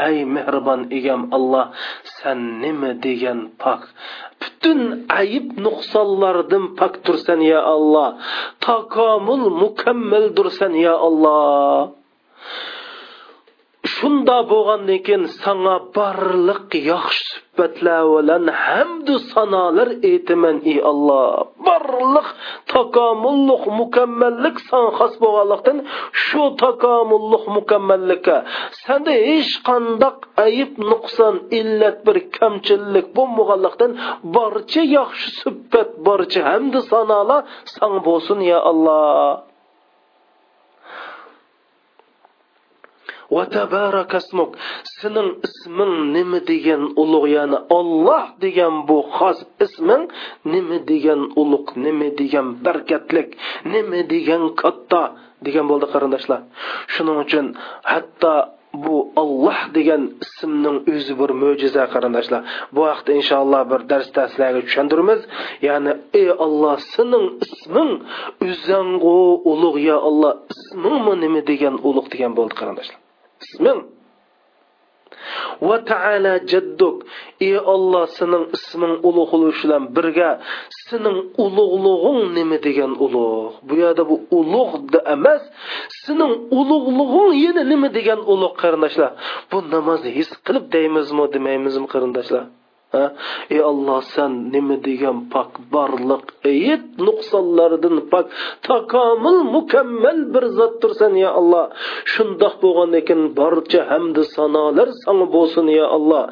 ey 0.09 0.17
mehribon 0.35 0.93
egam 0.99 1.33
alloh 1.37 1.73
san 2.21 2.61
nima 2.63 2.91
degan 3.07 3.57
pok? 3.61 3.81
Butun 4.41 5.09
ayib 5.09 5.57
nuqsonlardan 5.65 6.77
pok 6.79 7.01
tursan 7.05 7.41
ya 7.41 7.61
alloh. 7.65 8.21
Mukammal 8.61 9.45
mukammaldursan 9.63 10.73
ya 10.77 10.95
alloh. 11.09 11.97
Shunda 13.97 14.39
bo'lgandan 14.53 15.01
keyin 15.07 15.25
sanga 15.43 15.77
barliq 15.97 16.71
yaxshi 16.93 17.47
suhbatlar 17.57 18.03
bilan 18.15 18.45
hamdu 18.65 19.15
sanolar 19.33 19.89
aytaman 20.11 20.57
ey 20.71 20.79
alloh. 20.91 21.57
Barliq 21.67 22.29
takomulluq 22.73 23.65
mukammallik 23.81 24.57
san 24.69 24.87
xos 24.99 25.15
bo'lganlikdan 25.23 25.79
shu 26.25 26.43
takomulluq 26.63 27.45
mukammallikka. 27.57 28.37
Sanda 28.85 29.13
hech 29.29 29.53
qandaq 29.69 30.17
ayib 30.47 30.73
nuqson 30.91 31.35
illat 31.59 31.99
bir 32.07 32.17
kamchilik 32.37 33.07
bo'lmaganlikdan 33.17 33.93
barcha 34.37 34.83
yaxshi 34.97 35.29
suhbat 35.41 35.91
barcha 36.07 36.41
hamdu 36.51 36.79
sanolar 36.91 37.41
san 37.75 37.93
bo'lsin 38.07 38.39
ya 38.53 38.59
alloh. 38.71 39.46
Va 43.35 43.45
tabarakasmuk 43.57 44.51
sening 44.99 45.29
isming 45.49 45.95
nima 46.17 46.39
degan 46.53 46.83
ulug' 47.03 47.29
ya'ni 47.37 47.59
olloh 47.79 48.25
degan 48.45 48.75
bu 48.89 48.99
xos 49.17 49.39
isming 49.67 50.05
nima 50.53 50.79
degan 50.91 51.21
ulug' 51.43 51.71
nima 51.85 52.09
degan 52.21 52.47
barkatlik 52.65 53.29
nima 53.73 54.01
degan 54.15 54.43
katta 54.63 55.03
degan 55.47 55.65
bo'ldi 55.71 55.87
qarindoshlar. 55.93 56.41
Shuning 56.95 57.19
uchun 57.25 57.47
hatto 57.93 58.35
bu 58.85 58.97
olloh 59.23 59.61
degan 59.77 60.03
ismning 60.25 60.77
o'zi 60.93 61.15
bir 61.21 61.31
mo'jiza 61.43 61.85
qarindoshlar. 61.95 62.43
Bu 62.75 62.83
haqda 62.91 63.11
inshaalloh 63.21 63.63
bir 63.73 63.81
darsda 63.91 64.23
sizlarga 64.31 64.61
tushuntiramiz. 64.67 65.21
Ya'ni 65.69 65.93
ey 66.21 66.29
olloh 66.47 66.77
sening 66.95 67.25
isming 67.47 67.91
o'zang'u 68.47 69.19
ulug' 69.53 69.79
yo 69.89 69.97
olloh 70.09 70.33
ismingmi 70.55 71.15
nima 71.25 71.41
degan 71.51 71.75
ulug' 71.89 72.09
degan 72.15 72.33
bo'ldi 72.39 72.57
qarindoshlar. 72.61 73.06
Isming 73.45 73.81
va 75.69 75.77
taala 75.91 76.33
jadduk. 76.51 76.97
Ey 77.47 77.57
olloh 77.75 78.05
sening 78.19 78.45
isming 78.57 78.95
ulug' 79.09 79.31
bo'lishi 79.33 79.65
bilan 79.67 79.85
birga 79.97 80.31
sening 80.87 81.19
ulug'lig'ing 81.45 82.21
nima 82.37 82.57
degan 82.67 82.93
ulug' 83.05 83.55
bu 83.67 83.73
yerda 83.83 84.03
bu 84.11 84.17
ulug' 84.39 84.95
emas 85.15 85.43
sening 86.05 86.33
ulug'lig'ing 86.59 87.33
yana 87.45 87.63
nima 87.73 87.89
degan 87.99 88.21
ulug' 88.33 88.57
qarindoshlar? 88.63 89.11
Bu 89.51 89.57
namozni 89.75 90.11
his 90.19 90.31
qilib 90.47 90.65
deymizmi 90.75 91.25
demaymizmi 91.35 91.87
qarindoshlar? 91.95 92.45
Ey 93.55 93.61
alloh 93.71 94.01
san 94.15 94.33
nima 94.55 94.77
degan 94.87 95.17
pok 95.33 95.51
borliq 95.73 96.25
ayib 96.51 96.83
nuqsonlardan 97.07 97.97
pok 98.13 98.27
takomil 98.67 99.39
mukammal 99.55 100.19
bir 100.33 100.45
zotdirsan 100.59 101.13
ya 101.25 101.31
alloh. 101.41 101.67
Shundoq 102.13 102.55
bo'lgandan 102.63 103.03
keyin 103.09 103.23
barcha 103.39 103.81
hamdi 103.91 104.23
sanolar 104.35 104.89
sanga 105.03 105.27
bo'lsin 105.37 105.67
ya 105.79 105.87
alloh. 105.97 106.25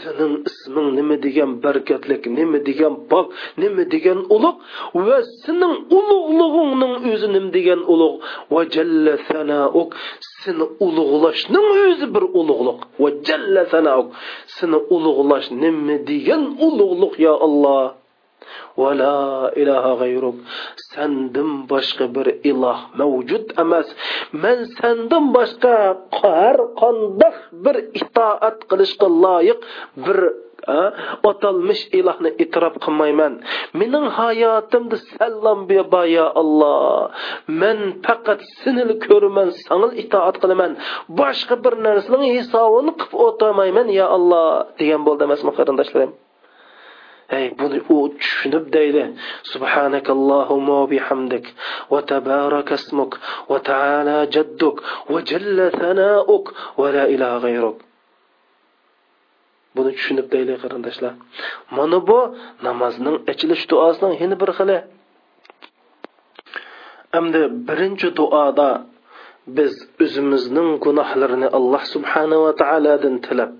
Sening 0.00 0.34
isming 0.48 0.88
nima 0.98 1.16
degan 1.24 1.50
barkatlik 1.64 2.22
nima 2.38 2.58
degan 2.68 2.94
pok 3.10 3.26
nima 3.60 3.82
degan 3.94 4.18
ulug' 4.36 4.58
va 5.06 5.18
sening 5.42 5.74
ulug'lig'ingning 5.98 6.94
o'zi 7.12 7.28
nima 7.34 7.50
degan 7.56 7.80
ulug' 7.92 8.16
va 8.52 8.62
jalla 8.74 9.14
sanauk 9.28 9.90
seni 10.42 10.64
ulug'lashning 10.86 11.66
o'zi 11.84 12.06
bir 12.14 12.24
ulug'liq. 12.40 12.78
Va 13.02 13.08
jalla 13.26 13.62
sanauk. 13.72 14.08
Seni 14.56 14.78
ulug'lash 14.94 15.48
nima 15.62 15.96
degan 16.10 16.42
ulug'liq 16.66 17.14
yo 17.26 17.34
alloh 17.46 17.84
va 18.80 18.90
la 19.02 19.18
ilaha 19.60 19.92
g'ayruk. 20.00 20.36
Sandan 20.92 21.50
boshqa 21.70 22.06
bir 22.16 22.26
iloh 22.50 22.78
mavjud 23.00 23.46
emas. 23.62 23.88
Man 24.42 24.58
sandan 24.78 25.24
boshqa 25.36 25.74
har 26.20 26.56
qandoq 26.80 27.36
bir 27.64 27.76
itoat 28.00 28.58
qilishga 28.70 29.08
loyiq 29.24 29.58
bir 30.04 30.18
atalmish 31.30 31.82
ilohni 31.98 32.30
e'tirof 32.42 32.74
qilmayman. 32.84 33.32
Mening 33.80 34.06
hayotimda 34.18 34.96
sallam 35.16 35.58
beba 35.70 36.02
ya 36.16 36.26
alloh. 36.42 37.10
Men 37.60 37.78
faqat 38.06 38.40
sinil 38.60 38.92
ko'raman 39.06 39.48
sangil 39.66 39.92
itoat 40.02 40.36
qilaman. 40.42 40.72
Boshqa 41.20 41.54
bir 41.64 41.74
narsaning 41.86 42.32
hisobini 42.38 42.92
qilib 43.00 43.12
o'tamayman 43.26 43.88
ya 44.00 44.06
alloh 44.16 44.48
degan 44.78 45.00
bo'ldi 45.06 45.22
emasmi 45.28 45.50
qarindoshlarim. 45.58 46.12
Ey 47.36 47.46
buni 47.58 47.78
u 47.94 47.96
tushunib 48.20 48.64
deydi. 48.76 49.02
Subhanakallohumma 49.52 50.78
bihamdik. 50.92 51.44
Va 51.92 52.00
tabarakasmuk 52.12 53.12
va 53.50 53.58
ta'ala 53.70 54.18
jadduk. 54.34 54.76
Va 55.12 55.20
jalla 55.30 55.66
sana'uk. 55.80 56.44
Va 56.80 56.88
la 56.96 57.04
ilaha 57.14 57.38
g'ayruk. 57.44 57.87
Buni 59.78 59.90
tushunib 59.96 60.26
deylik 60.34 60.58
qarindoshlar. 60.64 61.12
Mana 61.76 61.98
bu 62.08 62.18
namozning 62.66 63.16
ichilish 63.32 63.64
duosining 63.70 64.14
yana 64.22 64.36
bir 64.42 64.50
xili. 64.60 64.78
hamda 67.14 67.42
birinchi 67.68 68.08
duoda 68.18 68.70
biz 69.56 69.72
o'zimizning 70.04 70.68
gunohlarini 70.84 71.48
Alloh 71.58 71.82
subhanava 71.94 72.50
taolodan 72.62 73.16
tilab 73.26 73.52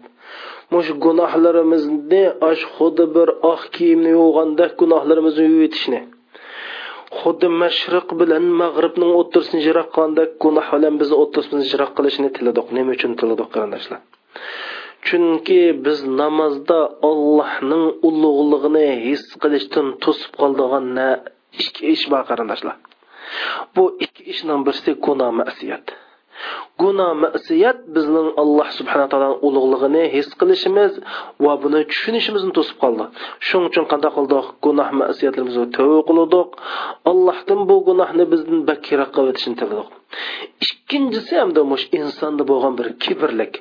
mush 0.72 0.90
gunohlarimizni 1.04 2.24
ash 2.50 2.64
xuddi 2.74 3.04
bir 3.16 3.28
oq 3.52 3.62
kiyimni 3.76 4.10
yuvganda 4.18 4.64
gunohlarimizni 4.80 5.44
yuvitishni 5.52 6.00
xuddi 7.20 7.48
mashriq 7.62 8.08
bilan 8.20 8.44
mag'ribning 8.62 9.12
o'ttirsini 9.20 9.60
jiroq 9.66 9.88
qilganda 9.94 10.22
gunoh 10.44 10.66
bilan 10.74 10.94
bizni 11.00 11.16
o'ttirisimizni 11.22 11.66
jiroq 11.72 11.90
qilishni 11.98 12.28
tiladik 12.36 12.66
nima 12.76 12.90
uchun 12.96 13.12
tiladik 13.20 13.48
qarindoshlar 13.54 14.00
chunki 15.08 15.60
biz 15.84 15.98
namozda 16.20 16.78
allohning 17.10 17.86
ulug'lig'ini 18.08 18.86
his 19.06 19.22
qilishdan 19.42 19.88
to'sib 20.04 20.32
qoldigan 20.40 20.86
ikki 21.62 21.82
ish 21.94 22.04
bor 22.12 22.22
qarindoshlar. 22.30 22.76
Bu 23.74 23.84
ikki 24.04 24.22
ishning 24.32 24.60
birisi 24.66 24.90
gunoh 25.06 25.30
masiyat 25.40 25.86
gunoh 26.82 27.10
masiyat 27.24 27.78
bizning 27.94 28.28
alloh 28.42 28.68
subhana 28.78 29.06
taolo 29.12 29.30
ulug'lig'ini 29.48 30.04
his 30.14 30.28
qilishimiz 30.40 30.92
va 31.44 31.52
buni 31.62 31.80
tushunishimizni 31.90 32.52
to'sib 32.58 32.76
qoldi. 32.82 33.04
Shuning 33.46 33.66
uchun 33.70 33.84
qanday 33.92 34.10
qildik? 34.16 34.46
Gunoh 34.64 34.88
masiyatlarimizni 35.00 35.66
tavba 35.76 36.00
qildik. 36.10 36.48
Allohdan 37.10 37.60
bu 37.68 37.76
gunohni 37.88 38.24
bizdan 38.32 38.58
bakiroq 38.70 39.10
qilib 39.14 39.30
o'tishini 39.32 39.56
tiladik 39.60 39.88
ikkinchisi 40.64 41.34
hamda 41.42 41.62
mush 41.72 41.84
insonda 41.98 42.42
bo'lgan 42.50 42.74
bir 42.78 42.88
kibrlik. 43.02 43.52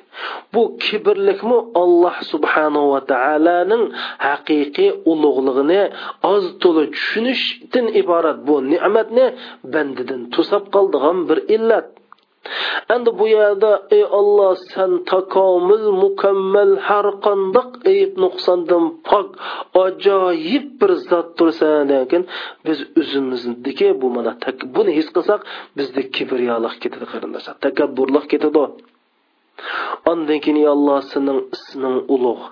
Bu 0.54 0.62
kibrlikmi 0.86 1.58
alloh 1.84 2.16
subhanahu 2.32 2.88
va 2.94 3.02
taoloning 3.14 3.84
haqiqiy 4.28 4.90
ulug'lig'ini 5.12 5.82
oz 6.34 6.46
to'la 6.62 6.84
tushunishdan 6.96 7.86
iborat 8.02 8.40
bu 8.48 8.56
ne'matni 8.74 9.26
bandidan 9.74 10.22
to'sab 10.36 10.64
qoldigan 10.76 11.18
bir 11.30 11.40
illat. 11.56 11.88
Endi 12.94 13.10
bu 13.20 13.26
yerda 13.38 13.72
ey 13.98 14.04
olloh 14.20 14.54
san 14.74 14.92
takomil 15.12 15.86
mukammal 16.04 16.72
har 16.88 17.08
qandoq 17.26 17.70
ayb 17.92 18.12
nuqsondan 18.24 18.86
pok 19.08 19.28
ajoyib 19.86 20.66
bir 20.80 20.92
zot 21.10 21.28
tursan 21.38 21.80
lekin 21.92 22.24
biz 22.66 22.80
o'zimizniki 23.00 23.88
bu 24.02 24.08
mana 24.16 24.32
buni 24.76 24.92
his 25.00 25.08
qilsak 25.16 25.42
bizda 25.78 26.02
kibriyolik 26.16 26.76
ketadi 26.84 27.06
qarindoshlar 27.14 27.56
takabburlik 27.66 28.26
ketadi. 28.34 28.64
Ondan 30.12 30.40
keyin 30.44 30.58
yo 30.66 30.70
alloh 30.76 31.00
sening 31.14 31.40
isming 31.56 31.98
ulug'. 32.16 32.44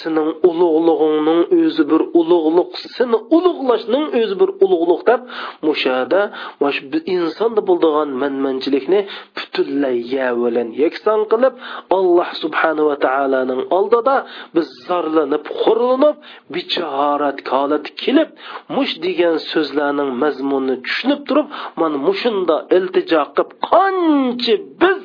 Sening 0.00 0.28
ulug'lig'ingning 0.48 1.40
o'zi 1.60 1.84
bir 1.92 2.02
ulug'liq, 2.20 2.70
seni 2.96 3.18
ulug'lashning 3.36 4.04
o'zi 4.20 4.34
bir 4.40 4.50
ulug'liq 4.64 5.02
deb 5.10 5.20
mushada 5.66 6.20
mush 6.62 6.78
insonda 7.14 7.60
bo'ldigan 7.68 8.08
manmanchilikni 8.22 9.00
butunlay 9.36 9.98
bilan 10.44 10.68
yakson 10.82 11.20
qilib 11.32 11.54
Alloh 11.98 12.28
subhanahu 12.42 12.86
va 12.90 12.96
taolaning 13.06 13.62
oldida 13.78 14.16
biz 14.54 14.66
zorlanib, 14.88 15.44
xurlanib, 15.60 16.16
bichorat 16.54 17.38
holat 17.52 17.86
kelib, 18.02 18.30
mush 18.76 18.92
degan 19.06 19.36
so'zlarning 19.50 20.10
mazmunini 20.22 20.76
tushunib 20.86 21.20
turib, 21.28 21.48
mana 21.80 21.96
mushunda 22.08 22.56
iltijo 22.76 23.22
qilib 23.36 23.50
qancha 23.70 24.54
biz 24.82 25.02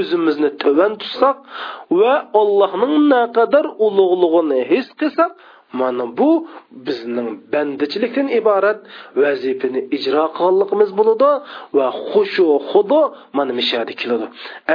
o'zimizni 0.00 0.50
tuvan 0.62 0.92
tutsak 1.02 1.36
va 2.00 2.14
allohning 2.42 2.94
naqadar 3.14 3.66
ulug'lig'ini 3.86 4.60
his 4.72 4.86
qilsak 5.00 5.32
mana 5.80 6.04
bu 6.18 6.30
bizning 6.86 7.28
bandichilikdan 7.52 8.28
iborat 8.40 8.78
vazifani 9.22 9.80
ijro 9.96 10.24
qilganligimiz 10.38 10.90
bo'ladi 10.98 11.30
va 11.76 11.86
xushu 12.10 12.46
xudo 12.70 13.02
mana 13.36 13.52
mishadi 13.60 13.92
keladi. 14.00 14.26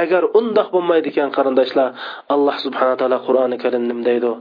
Agar 0.02 0.22
undoq 0.38 0.68
bo'lmaydi 0.74 1.08
ekan 1.12 1.30
qarindoshlar 1.36 1.88
alloh 2.34 2.56
subhana 2.64 2.94
taolo 3.00 3.18
qur'oni 3.26 3.56
karim 3.62 3.84
nim 3.90 4.00
deydi 4.08 4.32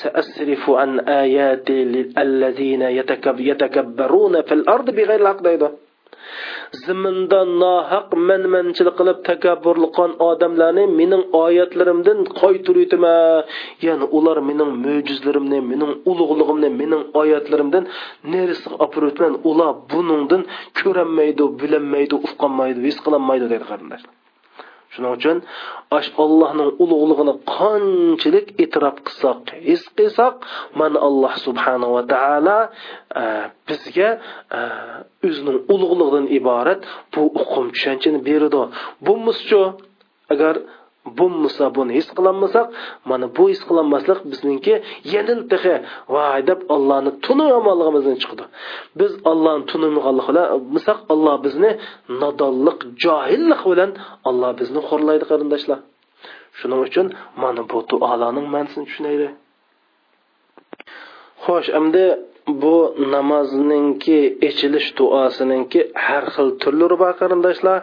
saasrifu 0.00 0.70
an 0.84 0.90
ayati 1.22 1.76
allazina 2.22 2.88
yatakabbaruna 3.50 4.40
fil 4.48 4.64
ardi 4.74 4.90
bighayri 4.98 5.24
haq 5.30 5.40
deydi. 5.48 5.68
Ziminda 6.84 7.40
nohaq 7.62 8.08
manmanchilik 8.28 8.94
qilib 9.00 9.18
takabburliqon 9.28 10.10
odamlarni 10.28 10.84
mening 11.00 11.24
oyatlarimdan 11.44 12.18
qaytiruytima 12.40 13.14
ya'ni 13.86 14.06
ular 14.18 14.38
mening 14.48 14.70
mo'jizlarimni 14.84 15.58
mening 15.70 15.92
ulug'lig'imni 16.10 16.68
mening 16.80 17.02
oyatlarimdan 17.22 17.84
nerisi 18.32 18.68
opiribman 18.86 19.34
ular 19.50 19.70
buningdan 19.92 20.42
ko'ranmaydi 20.80 21.44
bilinmaydi 21.60 22.14
uqqanmaydi 22.26 22.80
his 22.88 22.98
qilolmaydi 23.04 23.46
deydi 23.52 23.66
qarindoshlar 23.72 24.21
shuning 24.94 25.12
uchun 25.18 25.38
ash 25.98 26.08
allohning 26.24 26.70
ulug'lig'ini 26.82 27.34
qanchalik 27.56 28.46
e'tirof 28.62 28.96
qilsak 29.06 29.40
his 29.68 29.82
qilsak 29.98 30.34
mana 30.80 30.98
alloh 31.08 31.32
subhanava 31.46 32.02
taolo 32.14 32.58
e, 33.22 33.24
bizga 33.68 34.10
e, 34.58 34.60
o'zining 35.26 35.58
ulug'lig'idan 35.74 36.26
iborat 36.38 36.80
bu 37.12 37.22
uqum 37.40 37.66
tushunchani 37.74 38.20
beradi. 38.28 38.62
Bo'lmasichu 39.06 39.62
agar 40.32 40.54
bo'lmasa 41.18 41.64
buni 41.76 41.92
his 41.98 42.08
qilolmasak 42.16 42.66
mana 43.10 43.26
bu 43.36 43.44
his 43.52 43.62
qilolmaslik 43.68 44.18
bizningki 44.30 44.74
yanil 45.14 45.40
tehi 45.52 45.74
voy 46.14 46.38
deb 46.50 46.60
allohni 46.74 47.10
tunamaligimizdan 47.26 48.16
chiqdi. 48.22 48.44
Biz 49.00 49.12
allohni 49.30 49.64
tunamaganlik 49.72 50.26
alloh 51.14 51.36
bizni 51.46 51.70
nodonlik 52.22 52.78
johillik 53.04 53.62
bilan 53.70 53.90
alloh 54.28 54.50
bizni 54.60 54.80
xo'rlaydi 54.88 55.24
qarindoshlar. 55.30 55.78
Shuning 56.58 56.80
uchun 56.88 57.06
mana 57.42 57.62
bu 57.70 57.78
duolarning 57.90 58.46
ma'nosini 58.54 58.84
tushunaylik. 58.88 59.32
Xo'sh 61.44 61.68
endi 61.78 62.04
bu 62.62 62.76
namozninki 63.14 64.18
ichilish 64.48 64.88
duosiningki 64.98 65.80
har 66.06 66.24
xil 66.34 66.48
turlari 66.62 66.96
bor 67.02 67.12
qarindoshlar. 67.20 67.80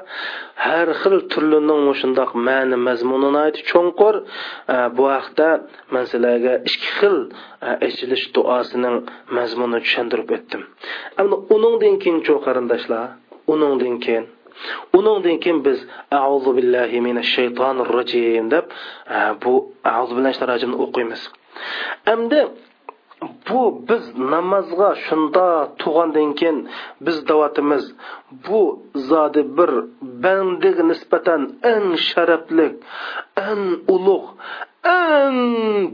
Har 0.65 0.89
xil 1.01 1.17
turlining 1.32 1.84
shundoq 2.01 2.32
ma'ni 2.47 2.78
mazmunini 2.88 3.39
aytib 3.45 3.65
cho'nqur 3.72 4.15
e, 4.76 4.78
bu 4.97 5.05
haqda 5.15 5.47
man 5.93 6.03
sizlarga 6.11 6.53
ikki 6.70 6.89
xil 6.99 7.17
e, 7.67 7.70
ichilish 7.89 8.26
duosining 8.36 8.97
mazmunini 9.38 9.80
tushuntirib 9.86 10.30
o'tdim. 10.38 10.61
Endi 11.22 11.36
uningdan 11.55 11.95
keyin 12.03 12.20
chu 12.26 12.34
qarindoshlar? 12.45 13.05
Uningdan 13.53 13.95
keyin. 14.05 14.26
Uningdan 14.97 15.38
keyin 15.43 15.59
biz 15.67 15.80
auzu 16.24 16.51
billahi 16.57 16.97
minash 17.07 17.32
shaytonir 17.38 17.88
rojim 17.97 18.45
deb 18.53 18.65
e, 19.15 19.20
bu 19.43 19.53
auzu 19.97 20.11
billahi 20.17 20.49
rojimni 20.51 20.78
o'qiymiz. 20.86 21.22
Endi 22.13 22.39
bu 23.50 23.62
biz 23.89 24.04
namozga 24.34 24.89
shunda 25.06 25.45
tug'andan 25.82 26.30
keyin 26.39 26.60
biz 27.06 27.18
davatimiz. 27.30 27.86
Bu 28.45 28.62
zodi 29.10 29.43
bir 29.58 29.72
bandiga 30.24 30.84
nisbatan 30.91 31.41
eng 31.74 31.88
sharafli 32.10 32.68
eng 33.50 33.66
ulug' 33.95 34.28
eng 35.02 35.39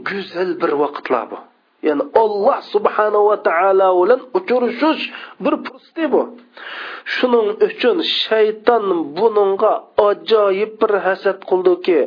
go'zal 0.08 0.50
bir 0.60 0.72
vaqtlar 0.82 1.24
bu. 1.30 1.38
Ya'ni 1.88 2.04
alloh 2.22 2.58
subhanava 2.74 3.34
taolo 3.48 3.88
bilan 4.00 4.20
uchrashish 4.38 5.04
bir 5.44 5.54
fursat 5.66 5.98
bu. 6.12 6.22
Shuning 7.14 7.48
uchun 7.66 7.96
shayton 8.22 8.84
buningga 9.16 9.72
ajoyib 10.08 10.72
bir 10.80 10.92
hasad 11.06 11.38
qildiki 11.50 11.98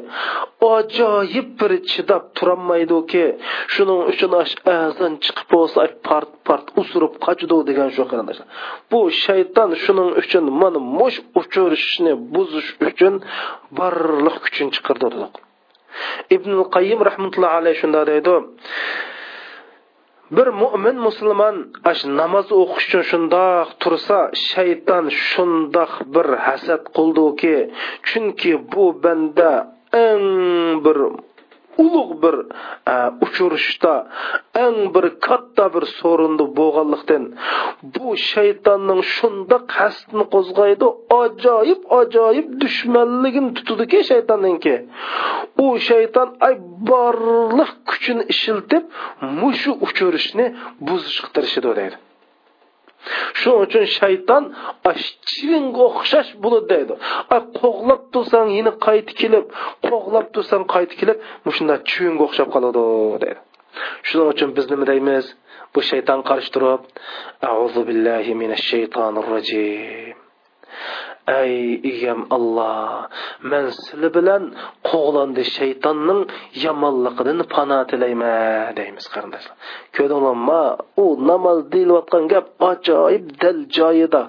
ajoyib 0.75 1.49
bir 1.59 1.71
chidab 1.91 2.23
turolmaydiki 2.37 3.25
shuning 3.73 4.01
uchun 4.11 4.31
azon 4.41 5.13
chiqib 5.25 5.47
bo'lsa 5.55 5.79
part 6.07 6.31
part 6.47 6.65
usurib 6.81 7.13
qochdi 7.25 7.57
degan 7.69 7.89
shu 7.95 8.03
qarindoshlar. 8.11 8.47
Bu 8.91 8.99
shayton 9.25 9.69
shuning 9.83 10.09
uchun 10.21 10.43
mana 10.61 10.79
mush 10.99 11.17
uchrashishni 11.39 12.13
buzish 12.33 12.69
uchun 12.89 13.13
barliq 13.79 14.35
kuchini 14.45 14.71
chiqirdi 14.75 15.07
ibn 16.35 16.51
qayyim 16.75 16.99
rahmatullohi 17.09 17.55
alayhi 17.61 17.77
shunday 17.81 18.03
deydi 18.11 18.35
bir 20.35 20.47
mo'min 20.61 20.97
musulmon 21.07 21.55
ash 21.91 22.03
namoz 22.19 22.47
o'qish 22.61 22.87
uchun 22.87 23.03
shundoq 23.11 23.67
tursa 23.81 24.19
shayton 24.49 25.05
shundoq 25.27 25.93
bir 26.13 26.27
hasad 26.45 26.83
qildiki 26.97 27.55
chunki 28.07 28.53
bu 28.71 28.85
banda 29.03 29.51
eng 30.07 30.27
bir 30.85 30.97
ulug' 31.83 32.13
bir 32.23 32.35
e, 32.93 32.95
uchirishda 33.25 33.93
eng 34.65 34.79
bir 34.95 35.05
katta 35.25 35.65
bir 35.75 35.85
so'rinda 35.99 36.45
bo'lganlikdan 36.59 37.23
bu 37.95 38.07
shaytonning 38.31 39.01
shunda 39.15 39.57
qasdni 39.75 40.23
qo'zg'aydi 40.33 40.87
ajoyib 41.21 41.81
ajoyib 41.99 42.47
dushmanligini 42.61 43.51
tutudiki 43.57 43.99
shaytonningki 44.11 44.75
u 45.63 45.65
shayton 45.89 46.29
ay 46.47 46.55
borliq 46.89 47.71
kuchini 47.89 48.23
ishiltib 48.33 48.83
mushu 49.39 49.71
uchirishni 49.87 50.45
buzishga 50.87 51.29
tirishadi 51.35 51.71
deydi. 51.81 51.97
Shuning 53.39 53.61
uchun 53.65 53.85
shayton 53.97 54.43
chivinga 55.31 55.81
o'xshash 55.89 56.31
bo'ladi 56.43 56.67
deydi 56.73 56.93
qo'g'lab 57.59 58.01
tursang 58.13 58.47
yana 58.57 58.71
qaytib 58.85 59.15
kelib 59.21 59.45
qo'g'lab 59.89 60.25
tursang 60.35 60.63
qaytib 60.73 60.97
kelib 61.01 61.17
shunday 61.57 61.79
chivinga 61.91 62.23
o'xshab 62.27 62.49
qoladi 62.55 62.83
deydi 63.23 63.41
shuning 64.07 64.29
uchun 64.33 64.49
biz 64.57 64.65
nima 64.71 64.85
deymiz 64.91 65.25
bu 65.73 65.79
shayton 65.91 66.19
qarshi 66.29 66.49
turib 66.55 66.81
billahi 67.89 68.31
minash 68.41 68.65
shaytonir 68.71 69.25
rojim 69.33 70.17
ey 71.37 71.55
egam 71.91 72.21
alloh 72.35 73.07
man 73.49 73.65
sizlar 73.77 74.11
bilan 74.17 74.43
qo'g'landi 74.89 75.43
shaytonning 75.57 76.21
yomonligidan 76.63 77.39
pano 77.53 77.79
tilayman 77.89 78.75
deymiz 78.79 79.05
qarindoshlar. 79.13 79.55
Ko'rdinglarmi 79.95 80.61
u 81.03 81.05
namoz 81.29 81.59
deyilayotgan 81.73 82.23
gap 82.33 82.47
ajoyib 82.71 83.25
dal 83.41 83.59
joyida 83.77 84.21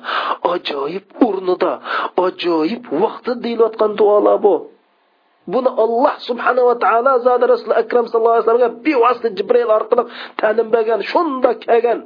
ajoyib 0.54 1.06
o'rnida 1.26 1.72
ajoyib 2.26 2.84
vaqtda 3.02 3.32
deyilayotgan 3.44 3.90
duolar 4.00 4.38
bu. 4.46 4.54
Buni 5.54 5.70
olloh 5.84 6.14
subhanava 6.28 6.74
taolo 6.84 7.12
zodi 7.26 7.44
rasuli 7.52 7.74
akram 7.82 8.04
sallallohu 8.10 8.34
alayhi 8.34 8.46
vasallamga 8.46 8.70
bevosita 8.84 9.28
jibrail 9.38 9.70
orqali 9.78 10.02
ta'lim 10.40 10.66
bergan 10.74 11.00
shunda 11.12 11.50
kelgan 11.64 11.98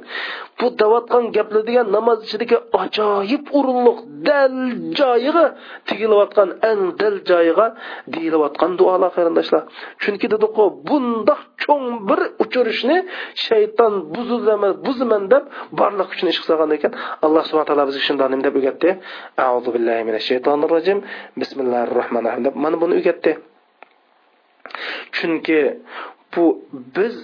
bu 0.59 0.67
davotgan 0.81 1.23
gaplar 1.35 1.63
degan 1.69 1.87
namoz 1.95 2.19
ichidagi 2.27 2.57
ajoyib 2.83 3.43
urunliq 3.57 3.99
dal 4.27 4.55
joyiga 4.99 5.45
tigilayotgan 5.87 6.49
eng 6.69 6.81
dal 6.99 7.15
joyiga 7.29 7.67
deyilayotgan 8.13 8.71
duolar 8.79 9.11
qarindoshlar. 9.17 9.63
Chunki 10.01 10.27
dediku 10.33 10.63
bundoq 10.87 11.41
cho'ng 11.63 11.85
bir 12.09 12.19
uchirishni 12.43 12.97
shayton 13.45 13.93
buzilaman 14.15 14.73
buziman 14.85 15.23
deb 15.33 15.43
barliq 15.79 16.07
kuchini 16.11 16.29
ish 16.33 16.41
qilgan 16.43 16.71
ekan. 16.77 16.91
Alloh 17.25 17.43
subhana 17.49 17.67
taolo 17.69 17.83
bizga 17.89 18.03
shundoq 18.07 18.27
nim 18.33 18.41
deb 18.45 18.53
o'rgatdi 18.59 18.89
auzu 19.49 19.69
billahi 19.75 20.01
minash 20.07 20.25
shaytonir 20.31 20.69
rojim. 20.75 20.97
Bismillahi 21.41 21.85
rohmanir 21.99 22.29
rohim 22.31 22.43
deb 22.47 22.55
mana 22.63 22.75
buni 22.81 22.93
o'rgatdi 22.99 23.31
chunki 25.15 25.61
bu 26.33 26.45
biz 26.95 27.15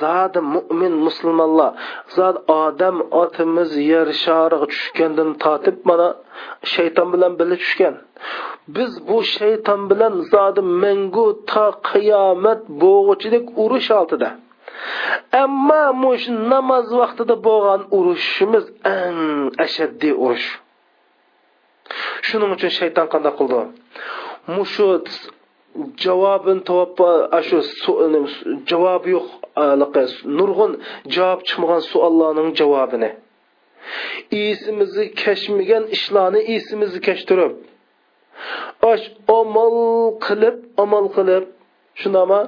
zodi 0.00 0.40
mo'min 0.54 0.94
musulmonlar 1.06 1.72
zod 2.16 2.36
odam 2.62 2.96
otimiz 3.22 3.70
yer 3.92 4.08
shariga 4.24 4.66
tushgandan 4.72 5.30
tortib 5.44 5.76
mana 5.88 6.08
shayton 6.74 7.08
bilan 7.14 7.32
birga 7.38 7.56
tushgan. 7.62 7.94
Biz 8.76 8.92
bu 9.08 9.18
shayton 9.36 9.80
bilan 9.90 10.14
zodi 10.32 10.62
mangu 10.82 11.26
to 11.50 11.66
qiyomat 11.90 12.60
bo'g'ichilik 12.82 13.44
urush 13.62 13.90
oltida 14.00 14.28
ammo 15.42 15.82
mush 16.02 16.24
namoz 16.52 16.86
vaqtida 17.00 17.34
bo'lgan 17.48 17.80
urushimiz 17.96 18.64
eng 18.96 19.20
ashaddiy 19.64 20.14
urush. 20.24 20.48
Shuning 22.26 22.50
uchun 22.56 22.72
shayton 22.78 23.06
qanday 23.12 23.32
qildi? 23.38 23.60
Mushu 24.54 24.86
javobini 26.04 26.62
topib 26.70 27.00
shu 27.48 27.92
javobi 28.70 29.10
yo'q 29.16 29.28
nurg'un 30.38 30.72
javob 31.14 31.40
chiqmagan 31.48 31.82
savollarning 31.90 32.50
javobini. 32.60 33.10
Esimizni 34.44 35.06
kashmagan 35.22 35.84
ishlarni 35.96 36.40
esimizni 36.54 37.00
kashtirib 37.08 37.52
osh 38.90 39.04
amal 39.40 39.74
qilib 40.26 40.56
amal 40.84 41.06
qilib 41.16 41.44
shunama 42.00 42.40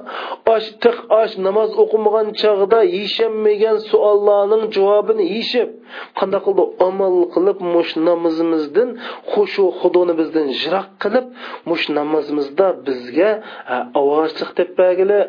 osh 0.55 0.67
tiq 0.83 0.97
osh 1.21 1.33
namoz 1.47 1.71
o'qimagan 1.83 2.27
chog'da 2.41 2.79
yeshanmagan 2.97 3.77
savollarning 3.89 4.63
javobini 4.75 5.23
yeyishib 5.33 5.69
qanday 6.19 6.41
qildi? 6.45 6.63
Amal 6.87 7.15
qilib 7.35 7.57
mush 7.73 7.91
namozimizdan 8.07 8.89
xushu 9.31 9.65
xudoni 9.79 10.13
bizdan 10.19 10.47
jiroq 10.61 10.87
qilib 11.03 11.25
mush 11.69 11.85
namozimizda 11.97 12.67
bizga 12.87 13.31
ovozchiq 14.01 14.49
deb 14.59 14.69
bergili 14.79 15.19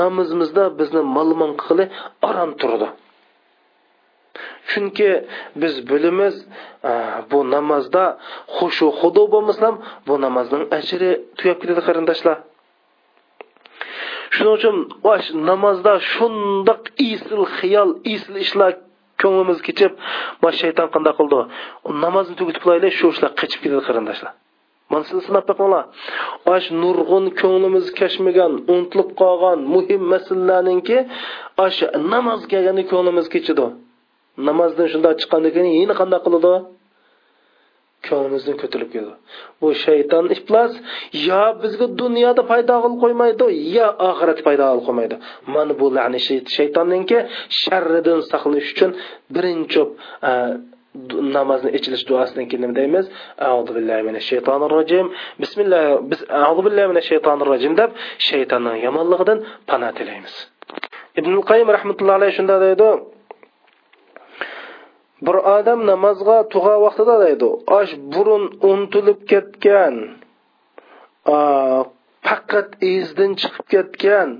namozimizda 0.00 0.64
bizni 0.78 1.02
malmon 1.16 1.52
qili 1.64 1.84
aram 2.28 2.50
turdi. 2.60 2.88
Chunki 4.70 5.10
biz 5.62 5.74
bilamiz 5.90 6.34
bu 7.30 7.38
namozda 7.54 8.04
xushu 8.56 8.86
xudo 9.00 9.24
bo'lmasam 9.34 9.74
bu 10.06 10.14
namozning 10.24 10.64
ajri 10.78 11.10
tugab 11.38 11.56
ketadi 11.60 11.82
qarindoshlar. 11.88 12.36
Shuning 14.36 14.54
uchun 14.58 14.76
namozda 15.50 15.92
shundoq 16.12 16.82
isil 17.10 17.42
xiyol 17.58 17.90
isil 18.14 18.36
ishlar 18.44 18.72
ko'nglimiz 19.22 19.58
kechib 19.66 19.92
mana 20.42 20.54
shayton 20.62 20.88
qanday 20.94 21.14
qildi? 21.18 21.40
Namozni 22.04 22.34
tugatib 22.40 22.62
qo'yaylik 22.66 22.92
shu 22.98 23.06
ishlar 23.14 23.30
qechib 23.40 23.60
ketadi 23.62 23.82
qarindoshlar. 23.88 24.32
Mana 24.90 25.04
siz 25.08 25.18
sinab 25.26 25.44
boqinglar. 25.50 25.84
Ash 26.54 26.68
nurg'un 26.82 27.24
ko'nglimiz 27.40 27.86
kashmagan 28.00 28.52
unutilib 28.72 29.10
qolgan 29.20 29.58
muhim 29.74 30.02
masalalarninki 30.12 30.98
ash 31.66 31.80
namoz 32.12 32.40
kelganda 32.52 32.82
ko'nglimiz 32.92 33.26
kechidi 33.34 33.66
namozdan 34.48 34.86
shunday 34.92 35.14
chiqqandan 35.20 35.50
keyin 35.56 35.74
yana 35.82 35.94
qanday 36.00 36.20
qiladi? 36.26 36.52
Ko'nglimizdan 38.08 38.56
ko'tilib 38.62 38.90
keldi 38.94 39.14
bu 39.60 39.68
shayton 39.84 40.24
iflos 40.36 40.72
yo 41.28 41.42
bizga 41.62 41.86
dunyoda 42.02 42.42
foyda 42.50 42.74
qilib 42.82 42.98
qo'ymaydi 43.04 43.46
yo 43.76 43.86
oxiratda 44.08 44.42
paydo 44.48 44.64
qilib 44.70 44.84
qo'ymaydi. 44.88 45.16
Mana 45.54 45.72
bu 45.80 45.86
lani 45.96 46.18
shaytonninki 46.56 47.18
sharridan 47.60 48.20
saqlanish 48.30 48.68
uchun 48.74 48.90
birinchi 49.34 49.82
e, 50.28 50.32
namozni 51.36 51.70
ichilish 51.78 52.04
duosidan 52.08 52.44
keyin 52.50 52.62
nima 52.64 52.74
deymiz? 52.80 53.04
Auzu 53.50 53.70
billahi 53.76 54.02
minash 54.08 54.26
shaytonir 54.32 54.70
rojim. 54.76 55.06
Bismillah 55.42 55.82
biz 56.10 56.20
auzu 56.46 56.60
billahi 56.66 56.88
minash 56.92 57.08
shaytonir 57.12 57.46
rojim 57.52 57.72
deb 57.80 57.90
shaytonning 58.28 58.76
yomonligidan 58.86 59.38
panoh 59.70 59.90
tilaymiz. 59.98 60.34
Ibn 61.20 61.32
qayyim 61.50 61.68
rahmatullohi 61.76 62.16
alayhi 62.20 62.34
shunday 62.38 62.58
deydi 62.66 62.88
bir 65.26 65.36
odam 65.56 65.80
namozga 65.90 66.38
tug'a 66.54 66.74
vaqtida 66.84 67.16
deydi 67.24 67.48
osh 67.78 67.92
burun 68.12 68.44
unutilib 68.70 69.20
ketgan 69.30 69.94
faqat 72.26 72.68
izdan 72.94 73.32
chiqib 73.40 73.66
ketgan. 73.72 74.30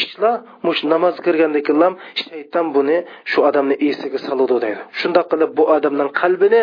Ishlar 0.00 0.36
mush 0.66 0.80
namoz 0.92 1.16
kirgandan 1.24 1.62
keyin 1.68 1.94
shayton 2.22 2.66
buni 2.76 2.96
shu 3.30 3.38
odamni 3.48 3.76
esiga 3.88 4.18
soladi 4.26 4.56
deydi. 4.64 4.82
Shundoq 5.00 5.26
qilib 5.32 5.50
bu 5.58 5.64
odamning 5.76 6.10
qalbini 6.20 6.62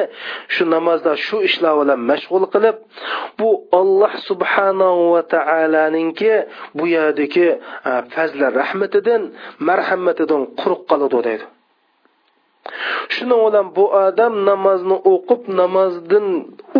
shu 0.54 0.64
namozda 0.76 1.12
shu 1.28 1.38
ishlar 1.50 1.74
bilan 1.80 2.00
mashg'ul 2.12 2.46
qilib 2.54 2.78
bu 3.40 3.50
olloh 3.80 4.14
subhanahu 4.30 5.02
va 5.14 5.22
taolaninki 5.36 6.34
bu 6.78 6.84
yerdagi 6.96 7.48
fazli 8.14 8.48
rahmatidan 8.60 9.22
marhamatidan 9.70 10.42
quruq 10.60 10.82
qoladi 10.92 11.20
deydi. 11.28 11.46
Shuning 13.16 13.42
bilan 13.46 13.68
bu 13.78 13.86
odam 14.06 14.34
namozni 14.50 14.98
o'qib 15.14 15.42
namozdan 15.62 16.28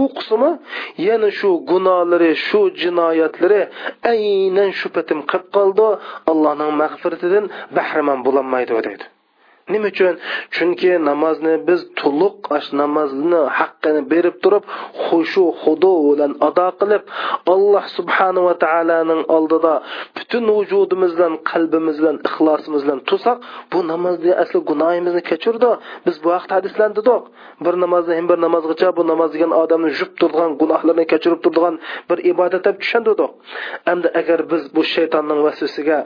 o'qisimi 0.04 0.52
yana 1.08 1.30
shu 1.40 1.50
gunohlari 1.72 2.32
shu 2.48 2.62
jinoyatlari 2.82 3.62
aynan 4.14 4.70
shu 4.80 4.88
patim 4.96 5.20
qilib 5.32 5.48
qoldi. 5.58 5.88
Allohning 6.32 6.72
mag'firatidan 6.82 7.46
bahramand 7.78 8.22
bo'lolmaydi 8.28 8.74
deydi. 8.88 9.06
Nima 9.74 9.88
uchun? 9.94 10.16
Chunki 10.56 10.92
namozni 11.10 11.54
biz 11.68 11.80
to'liq 12.00 12.38
ash 12.58 12.68
namozni 12.82 13.42
haqqini 13.60 14.02
berib 14.12 14.36
turib 14.44 14.64
xushu 15.06 15.44
xudo 15.62 15.94
bilan 16.08 16.32
ado 16.48 16.68
qilib 16.80 17.04
alloh 17.54 17.86
subhanava 17.98 18.54
taoloning 18.64 19.22
oldida 19.38 19.74
butun 20.18 20.44
vujudimiz 20.58 21.12
bilan 21.18 21.34
qalbimiz 21.52 21.96
bilan 22.02 22.18
ixlosimiz 22.28 22.82
bilan 22.86 23.00
tursak 23.10 23.38
bu 23.72 23.80
namozni 23.92 24.32
asli 24.44 24.60
gunohimizni 24.70 25.22
kechirdi. 25.30 25.72
Biz 26.06 26.16
bu 26.24 26.30
haqda 26.36 26.54
hadislandidik 26.60 27.24
bir 27.66 27.74
namozni 27.84 28.14
ham 28.18 28.26
bir 28.32 28.38
namozgacha 28.46 28.88
bu 28.98 29.04
namoz 29.12 29.30
degan 29.36 29.52
odamni 29.62 29.90
yuvib 29.94 30.12
turadigan 30.20 30.52
gunohlarini 30.62 31.06
kechirib 31.12 31.40
turadigan 31.44 31.76
bir 32.10 32.18
ibodat 32.32 32.64
deb 32.68 32.76
tushundidik 32.84 33.32
endi 33.92 34.08
agar 34.20 34.40
biz 34.52 34.64
bu 34.76 34.82
shaytonning 34.96 35.40
vasvasiga 35.46 35.98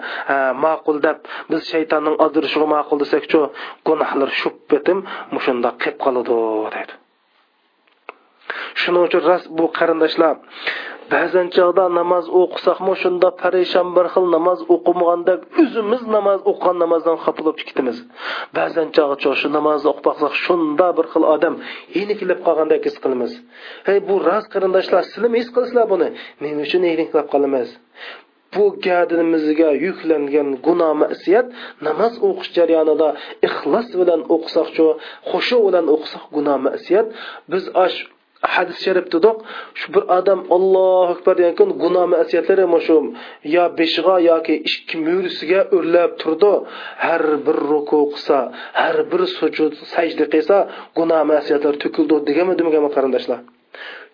ma'qul 0.66 0.98
deb 1.08 1.18
biz 1.52 1.62
shaytonning 1.74 2.16
ozdirishiga 2.26 2.68
ma'qul 2.76 2.98
desakchu 3.04 3.42
gunohlar 3.88 4.30
shu 4.40 4.50
betim 4.72 4.98
mushundoq 5.36 5.76
qilib 5.82 5.98
qoladi 6.04 6.40
deydi. 6.76 6.94
Shuning 8.82 9.04
uchun 9.08 9.22
rost 9.30 9.46
bu 9.58 9.66
qarindoshlar. 9.78 10.36
Ba'zan 11.14 11.48
chog'da 11.56 11.86
namoz 12.00 12.26
o'qisakmi 12.40 12.94
shunda 13.04 13.30
parishon 13.42 13.88
bir 13.96 14.06
xil 14.14 14.26
namoz 14.36 14.60
o'qimagandek 14.74 15.40
o'zimiz 15.62 16.02
namoz 16.16 16.40
o'qigan 16.52 16.78
namozdan 16.84 17.18
xafa 17.24 17.42
bo'lib 17.46 17.64
ketamiz 17.70 17.98
ba'zan 18.58 18.88
chog'i 18.98 19.34
shu 19.42 19.48
namozni 19.58 19.88
o'qib 19.92 20.06
baqsak 20.10 20.34
shunda 20.46 20.88
bir 20.98 21.06
xil 21.14 21.24
odam 21.36 21.56
yenikilib 21.98 22.40
qolgandek 22.48 22.82
his 22.88 22.98
qilamiz. 23.04 23.32
Hey 23.88 23.98
bu 24.10 24.16
rost 24.28 24.48
qarindoshlar 24.54 25.02
sizlarmi 25.10 25.38
his 25.42 25.50
qilasizlar 25.56 25.86
buni? 25.94 26.08
Nima 26.44 26.62
uchun 26.68 26.82
yenikilib 26.92 27.28
qolamiz. 27.34 27.70
Bu 28.54 28.66
gadimizga 28.88 29.70
yuklangan 29.86 30.50
gunoh 30.66 30.94
masiyat 31.04 31.48
namoz 31.88 32.14
o'qish 32.28 32.52
jarayonida 32.58 33.10
ixlos 33.48 33.88
bilan 34.02 34.22
o'qisoqchu 34.36 34.86
xushu 35.30 35.58
bilan 35.68 35.86
o'qisak 35.96 36.26
gunoh 36.36 36.58
masiyat. 36.68 37.08
Biz 37.52 37.64
ash 37.86 37.98
hadis 38.54 38.78
sharifdidoq 38.86 39.38
shu 39.80 39.88
bir 39.96 40.04
odam 40.18 40.42
ollohu 40.56 41.12
akbar 41.16 41.34
degan 41.40 41.56
kun 41.60 41.70
gunoh 41.84 42.06
masiyatlari 42.16 42.66
shu 42.88 42.98
yo 43.56 43.64
beshig'a 43.80 44.16
yoki 44.32 44.56
ikki 44.70 44.96
mo'risiga 45.08 45.62
o'rlab 45.78 46.12
turdi. 46.22 46.54
Har 47.06 47.24
bir 47.46 47.58
ruku 47.72 48.00
qilsa 48.14 48.38
har 48.82 48.98
bir 49.12 49.22
sujud 49.38 49.74
sajda 49.94 50.26
qilsa 50.34 50.58
gunoh 50.98 51.22
masiyatlar 51.34 51.76
to'kildi 51.84 52.16
deganmi 52.28 52.54
demaganmi 52.60 52.90
qarindoshlar? 52.96 53.40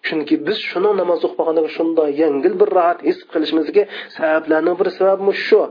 Chunki 0.07 0.35
biz 0.47 0.57
shuni 0.69 0.91
namoz 1.01 1.21
o'qib 1.27 1.67
shunday 1.75 2.09
yengil 2.21 2.53
bir 2.61 2.69
rohat 2.77 2.99
his 3.07 3.19
qilishimizga 3.31 3.83
sabablarning 4.17 4.75
bir 4.81 4.87
sababi 4.97 5.31
shu. 5.47 5.61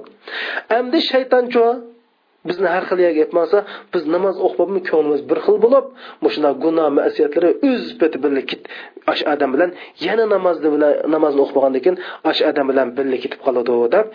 Endi 0.79 0.99
shaytonchu 1.11 1.65
bizni 2.49 2.69
har 2.75 2.85
xil 2.89 2.99
yerga 3.05 3.21
yetmasa 3.25 3.59
biz 3.93 4.03
namoz 4.15 4.37
o'qibmi 4.47 4.81
ko'nglimiz 4.91 5.23
bir 5.31 5.39
xil 5.45 5.57
bo'lib 5.65 5.87
shuna 6.35 6.51
gunoh 6.65 6.89
masiyatlari 6.99 7.51
o'z 7.71 7.85
peti 8.01 8.17
birga 8.25 8.57
ash 9.13 9.23
odam 9.33 9.51
bilan 9.55 9.71
yana 10.07 10.25
namozni 10.35 10.69
bilan 10.75 10.93
namozni 11.15 11.41
o'qib 11.45 11.57
keyin 11.85 11.97
ash 12.31 12.41
odam 12.51 12.67
bilan 12.71 12.89
birga 12.97 13.19
ketib 13.25 13.41
qoladi 13.47 13.75
deb 13.95 14.07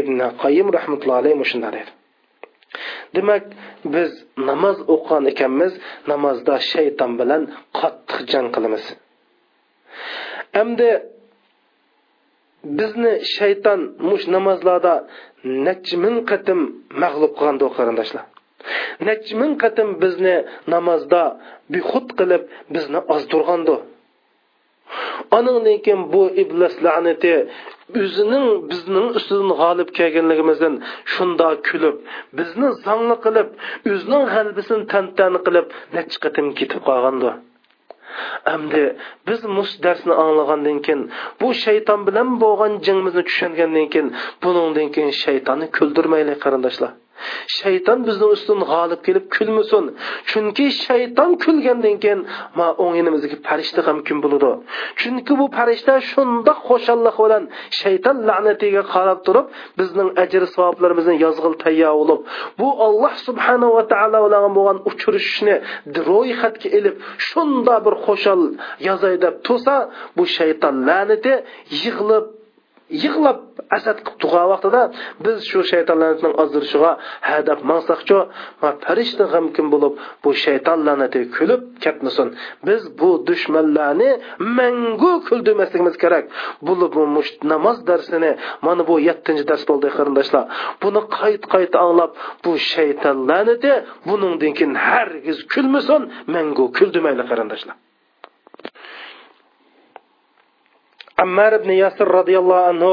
ibn 0.00 0.18
qayim 0.42 0.66
rahmatullohi 0.76 1.20
alayhi 1.70 1.86
demak 3.16 3.44
biz 3.94 4.10
namoz 4.50 4.76
o'qigan 4.94 5.24
ekanmiz 5.32 5.72
namozda 6.12 6.54
shayton 6.72 7.12
bilan 7.20 7.42
qattiq 7.78 8.18
jang 8.32 8.48
qilamiz. 8.56 8.84
Endi 10.62 10.90
bizni 12.78 13.12
shayton 13.36 13.80
mush 14.08 14.24
namozlarda 14.34 14.94
nechi 15.66 15.96
ming 16.04 16.16
qatim 16.30 16.60
mag'lub 17.02 17.32
qilgandi 17.38 17.66
qarindoshlar. 17.76 18.24
Nechi 19.08 19.32
ming 19.40 19.52
qatim 19.62 19.88
bizni 20.02 20.36
namozda 20.74 21.22
bexud 21.72 22.06
qilib 22.18 22.42
bizni 22.74 22.98
ozdirgandi 23.14 23.76
anandan 25.36 25.78
keyin 25.84 26.02
bu 26.12 26.22
iblis 26.42 26.74
la'nati 26.86 27.34
o'zining 28.02 28.46
bizning 28.70 29.06
ustidan 29.18 29.50
g'olib 29.60 29.88
kelganligimizdan 29.98 30.74
shunda 31.14 31.48
kulib 31.68 31.96
bizni 32.38 32.68
zongli 32.86 33.16
qilib 33.24 33.48
o'zining 33.92 34.24
g'albisini 34.34 34.84
tantani 34.92 35.40
qilib 35.46 35.66
nechi 35.96 36.16
qatim 36.24 36.46
ketib 36.58 36.82
qolgandi. 36.88 37.30
Endi 38.54 38.84
biz 39.28 39.40
mus 39.56 39.70
darsni 39.84 40.14
anglagandan 40.24 40.78
keyin 40.86 41.02
bu 41.40 41.48
shayton 41.64 42.00
bilan 42.08 42.28
bo'lgan 42.42 42.72
jangimizni 42.86 43.22
tushungandan 43.28 43.86
keyin 43.92 44.08
buningdan 44.42 44.88
keyin 44.94 45.12
shaytonni 45.24 45.66
kuldirmaylik 45.76 46.38
qarindoshlar. 46.44 46.92
Shayton 47.58 47.98
bizni 48.08 48.26
ustidan 48.34 48.62
g'olib 48.72 49.00
kelib 49.06 49.24
kulmasin. 49.36 49.84
Chunki 50.30 50.66
shayton 50.84 51.30
kulgandan 51.44 51.96
keyin 52.02 52.20
ma 52.58 52.66
o'ngimizga 52.84 53.36
farishta 53.46 53.80
ham 53.88 53.98
kun 54.06 54.18
bo'ladi? 54.24 54.50
Chunki 55.00 55.32
bu 55.40 55.46
farishta 55.56 55.94
shundoq 56.10 56.58
xo'shallik 56.68 57.16
bilan 57.24 57.44
shayton 57.80 58.16
la'natiga 58.28 58.82
qarab 58.94 59.18
turib 59.26 59.46
bizning 59.78 60.08
ajr 60.22 60.42
savoblarimizni 60.54 61.14
yozg'il 61.24 61.54
tayyor 61.64 61.94
bo'lib 62.00 62.20
bu 62.60 62.68
alloh 62.86 63.12
subhanahu 63.26 63.72
va 63.76 63.84
taolo 63.92 64.18
bilan 64.26 64.44
bo'lgan 64.56 64.78
uchrashishni 64.90 65.54
ro'yxatga 66.10 66.68
ilib 66.78 66.96
shunda 67.28 67.74
bir 67.86 67.94
xo'shal 68.04 68.40
yozay 68.88 69.14
deb 69.24 69.34
tursa 69.46 69.74
bu 70.16 70.24
shayton 70.36 70.74
la'nati 70.88 71.32
yig'ilib 71.80 72.24
yig'lab 73.04 73.38
asad 73.76 73.98
qilib 74.04 74.18
tug'an 74.22 74.46
vaqtida 74.52 74.82
biz 75.24 75.38
shu 75.50 75.60
shaytonlarning 75.72 76.34
ozdirishiga 76.42 76.92
hadab 77.30 77.60
mansaqchu 77.70 78.18
farishta 78.62 79.24
g'amkin 79.32 79.66
bo'lib 79.74 79.94
bu 80.24 80.30
shayton 80.44 80.78
la'nati 80.88 81.20
kulib 81.36 81.62
ketmasin? 81.84 82.28
Biz 82.66 82.82
bu 83.00 83.10
dushmanlarni 83.28 84.10
mangu 84.58 85.12
kuldirmasligimiz 85.28 85.96
kerak. 86.02 86.24
Bu 86.66 86.72
namoz 87.52 87.78
darsini 87.88 88.30
mana 88.66 88.82
bu 88.88 88.94
yettinchi 89.08 89.44
dars 89.50 89.64
bo'ldi 89.70 89.88
qarindoshlar. 89.96 90.44
Buni 90.82 91.00
qayt 91.18 91.42
qayta 91.54 91.76
anglab 91.86 92.10
bu 92.44 92.52
shayton 92.72 93.16
la'nati 93.30 93.72
buningdan 94.08 94.52
keyin 94.58 94.74
hargiz 94.88 95.38
kulmasin 95.52 96.02
mangu 96.34 96.64
kuldirmayli 96.78 97.24
qarindoshlar. 97.30 97.76
Ammar 101.18 101.52
ibn 101.60 101.70
yasir 101.70 102.06
roziyallohu 102.06 102.64
anhu 102.70 102.92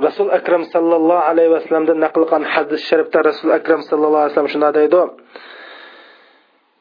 rasul 0.00 0.30
akram 0.30 0.64
sallallohu 0.64 1.24
alayhi 1.30 1.50
vasallamdan 1.56 1.98
naql 2.04 2.24
qilgan 2.24 2.44
hadis 2.44 2.80
sharifda 2.90 3.22
rasul 3.22 3.52
akram 3.52 3.80
sallallohu 3.82 4.22
alayhi 4.28 4.32
vasallam 4.34 4.52
shunday 4.54 4.72
deydi 4.76 5.02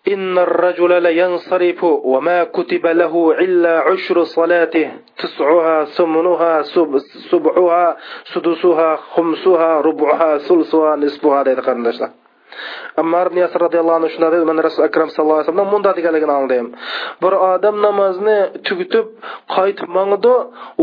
إن 0.08 0.38
الرجل 0.38 1.04
لينصرف 1.04 1.84
وما 1.84 2.44
كتب 2.44 2.88
له 2.88 3.32
إلا 3.40 3.80
عشر 3.80 4.24
صلاته 4.24 4.92
تسعها 5.18 5.86
ثمنها 5.86 6.62
سبعها 7.32 7.98
سدسها 8.24 8.96
خمسها 8.96 9.82
ربعها 9.82 10.38
ثلثها 10.38 10.96
نصفها 10.96 11.44
ammar 13.02 13.26
ibn 13.30 13.38
yasir 13.44 13.60
roziyallohu 13.66 13.98
anhu 14.00 14.10
shunday 14.14 14.30
dedi 14.36 14.46
man 14.52 14.58
rasul 14.68 14.84
akram 14.90 15.10
sallallohu 15.16 15.40
alayhi 15.40 15.50
vasallam 15.52 15.70
munda 15.74 15.92
deganligini 15.98 16.34
angladim 16.40 16.68
bir 17.24 17.34
odam 17.52 17.76
namozni 17.88 18.38
tugutib 18.68 19.06
qaytib 19.56 19.90
mangdi 19.98 20.36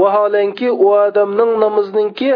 vaholanki 0.03 0.69
u 0.85 0.87
odamning 1.07 1.51
namozininki 1.65 2.31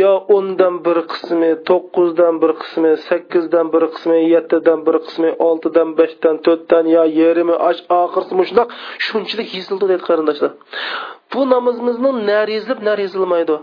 yo 0.00 0.12
o'ndan 0.36 0.74
bir 0.86 0.98
qismi 1.12 1.50
to'qqizdan 1.68 2.34
bir 2.42 2.52
qismi 2.62 2.90
sakkizdan 3.08 3.66
bir 3.74 3.84
qismi 3.94 4.18
yettidan 4.34 4.78
bir 4.86 4.96
qismi 5.06 5.30
oltidan 5.48 5.88
beshdan 5.98 6.36
to'rtdan 6.46 6.84
yo 6.96 7.02
yarimi 7.20 7.56
oxirisi 8.02 8.34
shundoq 8.48 8.68
shunchalik 9.06 9.48
yezildi 9.58 9.84
deydi 9.90 10.04
qarindoshlar. 10.08 10.52
Bu 11.32 11.40
namozimizni 11.52 12.10
nar 12.30 12.48
ezilib 12.56 12.80
nar 12.88 12.98
ezilmaydi 13.06 13.56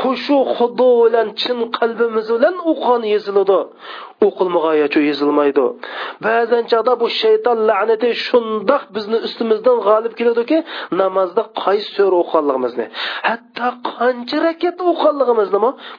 xushu 0.00 0.38
xudo 0.56 0.88
bilan 1.02 1.28
chin 1.40 1.58
qalbimiz 1.78 2.26
bilan 2.36 2.56
o'qigan 2.70 3.02
yeziladi 4.22 4.28
o'qilmag'ayachu 4.28 5.00
yezilmaydi. 5.10 5.64
Ba'zan 6.26 6.64
chog'da 6.70 6.94
bu 7.00 7.06
shayton 7.22 7.58
la'nati 7.68 8.08
shundoq 8.26 8.82
bizni 8.94 9.18
ustimizdan 9.26 9.78
g'olib 9.86 10.14
keladiki 10.18 10.58
namozda 11.00 11.42
qaysi 11.64 11.88
sura 11.96 12.16
o'qiganligimizni 12.22 12.86
hatto 13.28 13.68
qancha 13.98 14.38
rakat 14.46 14.76
o'qiganligimizni 14.90 15.58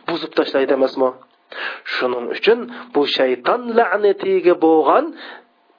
buzib 0.09 0.31
tashlaydi 0.39 0.73
emasmi 0.79 1.09
shuning 1.95 2.25
uchun 2.35 2.59
bu 2.93 3.01
shayton 3.17 3.61
la'natiga 3.77 4.53
bo'lgan 4.65 5.05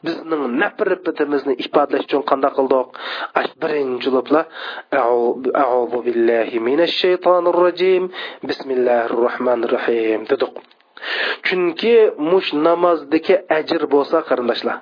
bizning 0.06 0.42
nafratimizni 0.62 1.54
ifodalash 1.64 2.06
uchun 2.08 2.22
qanday 2.30 2.52
qildik 2.58 2.88
birinchi 3.62 4.08
bo'libla 4.14 4.42
auzu 5.66 5.98
billahi 6.06 6.56
minash 6.68 6.94
shaytonir 7.02 7.56
rojim 7.64 8.04
bismillahir 8.48 9.12
rohmanir 9.24 9.70
rohim 9.76 10.22
dedik. 10.32 10.73
Chunki 11.46 11.94
mush 12.30 12.50
namozdagi 12.66 13.34
ajr 13.58 13.82
bo'lsa 13.94 14.16
qarindoshlar 14.28 14.76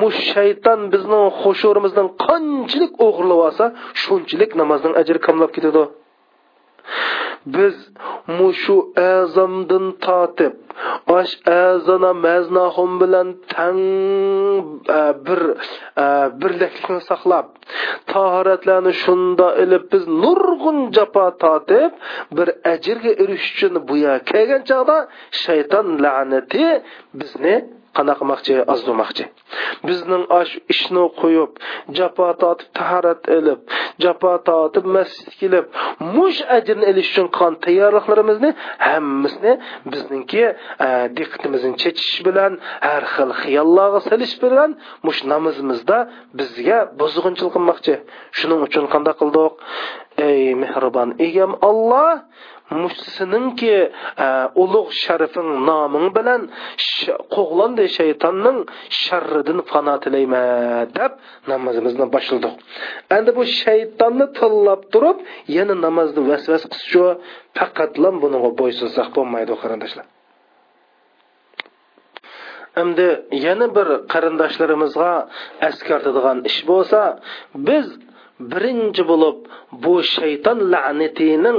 mush 0.00 0.20
shayton 0.32 0.80
bizning 0.92 1.24
xushurimizdan 1.40 2.08
qanchalik 2.26 2.92
o'g'irlab 3.06 3.40
olsa 3.48 3.64
shunchalik 4.02 4.50
namozning 4.60 4.94
ajri 5.00 5.18
kamlab 5.26 5.50
ketadi. 5.56 5.82
Biz 7.54 7.74
mushu 8.38 8.76
azamdan 9.14 9.86
tortib 10.06 10.54
osh 11.18 11.34
azona 11.62 12.12
maznahum 12.26 12.90
bilan 13.00 13.28
tang 13.54 13.80
e, 14.98 15.02
bir 15.26 15.42
birlikni 15.46 16.40
birliklikni 16.40 17.00
saqlab 17.10 17.46
tahoratlarni 18.12 18.92
shunda 19.04 19.46
ilib 19.62 19.84
biz 19.92 20.04
nurg'un 20.22 20.78
jafo 20.96 21.26
tortib 21.42 21.92
bir 22.36 22.48
ajrga 22.72 23.12
erishish 23.22 23.52
uchun 23.56 23.74
bu 23.88 23.94
yerga 24.04 24.24
kelgan 24.30 24.62
chog'da 24.70 24.96
shayton 25.44 25.86
la'nati 26.04 26.66
bizni 27.20 27.54
qanaqa 27.98 28.18
qilmoqchi 28.20 28.54
ozdurmoqchi 28.72 29.24
bizning 29.88 30.24
osh 30.40 30.52
ishni 30.72 31.04
qo'yib 31.20 31.50
jafo 31.98 32.26
tortib 32.42 32.68
tahorat 32.78 33.22
ilib 33.38 33.60
jafo 34.04 34.32
tortib 34.48 34.84
masjid 34.96 35.32
kelib 35.40 35.64
mush 36.16 36.40
ajrni 36.56 36.84
ilish 36.90 37.10
uchun 37.12 37.28
qilgan 37.36 37.54
tayyorliklarimizni 37.66 38.50
hammasini 38.88 39.52
bizningki 39.92 40.42
e, 40.86 40.88
diqqatimizni 41.16 41.72
chechish 41.82 42.16
bilan 42.26 42.52
har 42.86 43.04
xil 43.14 43.30
xiyollarga 43.42 44.00
silish 44.08 44.34
bilan 44.44 44.70
mush 45.06 45.20
namozimizda 45.32 45.98
bizga 46.38 46.78
buzg'unchilik 47.00 47.52
qilmoqchi. 47.56 47.94
Shuning 48.38 48.60
uchun 48.66 48.84
qanday 48.92 49.14
qildik 49.20 49.52
ey 50.28 50.54
mehribon 50.62 51.08
egam 51.28 51.52
olloh 51.68 52.12
mushsiningki 52.70 53.76
e, 54.26 54.28
ulug' 54.62 54.90
sharifing 55.02 55.50
noming 55.68 56.06
bilan 56.16 56.40
qo'g'landi 57.34 57.84
shaytonning 57.98 58.58
sharridan 59.02 59.58
fano 59.70 59.94
tilayman 60.04 60.90
deb 60.98 61.12
namozimizni 61.52 62.06
boshladik 62.14 62.54
endi 63.16 63.30
bu 63.38 63.42
shaytonni 63.62 64.26
tillab 64.38 64.80
turib 64.92 65.18
yana 65.56 65.74
namozni 65.86 66.20
vasvas 66.30 66.62
qilshu 66.72 67.04
faqatlam 67.58 68.14
bunga 68.22 68.50
bo'ysunsak 68.60 69.08
bo'lmaydi 69.16 69.54
qarindoshlar 69.62 70.06
endi 72.82 73.06
yana 73.46 73.66
bir 73.76 73.88
qarindoshlarimizga 74.12 75.12
eskartadigan 75.68 76.38
ish 76.50 76.60
bo'lsa 76.70 77.00
biz 77.68 77.86
birinchi 78.52 79.02
bo'lib 79.10 79.38
bu 79.84 79.94
shayton 80.16 80.58
la'natining 80.72 81.58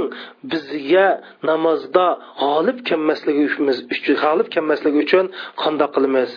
bizga 0.52 1.06
namozda 1.48 2.06
g'olib 2.42 2.78
kelmasligi 2.88 3.42
uchun 3.48 3.66
g'olib 4.22 4.48
kelmasligi 4.54 4.98
uchun 5.06 5.26
qandoq 5.62 5.90
qilamiz? 5.96 6.30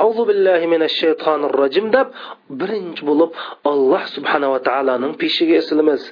Auzu 0.00 0.22
billahi 0.30 0.66
minash 0.74 0.96
shaytonir 1.02 1.52
rojim 1.60 1.86
deb 1.96 2.06
birinchi 2.60 3.02
bo'lib 3.10 3.30
alloh 3.72 4.02
subhanava 4.16 4.58
taoloning 4.68 5.12
peshiga 5.22 5.54
esilamiz. 5.62 6.02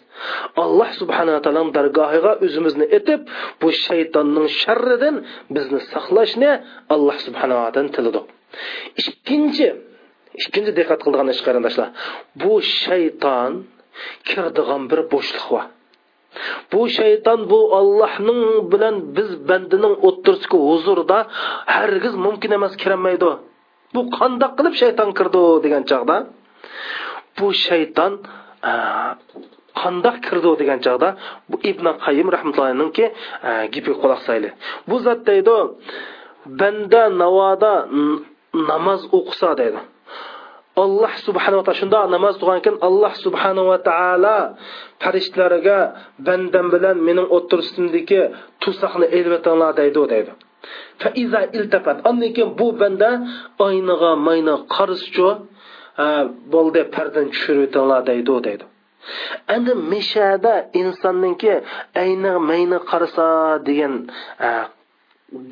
Alloh 0.64 0.90
subhanava 1.00 1.40
taoloning 1.44 1.72
dargohiga 1.78 2.32
o'zimizni 2.44 2.86
etib 2.98 3.20
bu 3.60 3.68
shaytonning 3.86 4.48
sharridan 4.62 5.16
bizni 5.54 5.80
saqlashni 5.92 6.50
alloh 6.94 7.16
subhanavadan 7.26 7.86
tiladik 7.94 8.26
ikkinchi 9.10 9.68
ikkinchi 10.40 10.72
diqqat 10.78 11.00
qildigan 11.04 11.28
ish 11.34 11.42
qarindoshlar. 11.46 11.88
Bu 12.42 12.52
shayton 12.82 13.52
kirdigan 14.28 14.82
bir 14.90 15.00
bo'shliq 15.12 15.46
va. 15.54 15.62
Bu 16.72 16.82
shayton 16.98 17.40
bu 17.52 17.60
ollohning 17.78 18.42
bilan 18.72 18.94
biz 19.16 19.30
bandining 19.48 19.94
o'ttirsiki 20.08 20.58
huzurida 20.68 21.18
hargiz 21.76 22.14
mumkin 22.24 22.50
emas 22.58 22.74
kirolmaydi 22.82 23.30
bu 23.94 24.00
qandoq 24.18 24.52
qilib 24.58 24.74
shayton 24.82 25.10
kirdi 25.18 25.42
degan 25.64 25.82
chog'da? 25.90 26.16
Bu 27.38 27.46
shayton 27.66 28.12
qandoq 29.80 30.16
kirdi 30.26 30.50
degan 30.60 30.78
chog'da? 30.86 31.08
Bu 31.50 31.56
ibn 31.70 31.86
qayim 32.04 32.28
rahmatullohiniki 32.36 33.04
gipi 33.74 33.92
quloq 34.00 34.20
sayli. 34.28 34.50
Bu 34.88 34.96
zot 35.06 35.20
deydi 35.30 35.56
banda 36.60 37.02
navoda 37.22 37.74
namoz 38.70 39.00
o'qisa 39.18 39.50
deydi. 39.60 39.80
Alloh 40.76 41.12
subhanava 41.26 41.62
taolo 41.66 41.78
shundoq 41.80 42.04
namoz 42.14 42.34
o'qigan 42.42 42.76
alloh 42.88 43.12
subhanava 43.24 43.76
taolo 43.88 44.38
farishtalarga 45.02 45.78
bandam 46.26 46.66
bilan 46.74 46.96
mening 47.08 47.28
o'ttirishimdagi 47.36 48.20
tusoqni 48.62 49.06
elvatinglar 49.18 49.72
deydi 49.80 50.02
deydi. 50.12 50.32
Andan 52.08 52.30
keyin 52.36 52.50
bu 52.58 52.66
banda 52.80 53.10
oyniga 53.66 54.10
mayni 54.28 54.54
qarisichu 54.74 55.28
e, 56.04 56.06
bo'ldi 56.52 56.80
pardan 56.94 57.26
tushiribtinglar 57.34 58.00
deydi 58.10 58.34
deydi. 58.46 58.64
Endi 59.54 59.72
mishada 59.92 60.54
insonniki 60.80 61.54
ayni 62.02 62.32
mayni 62.50 62.78
qarasa 62.90 63.26
degan 63.68 63.94
e, 64.46 64.48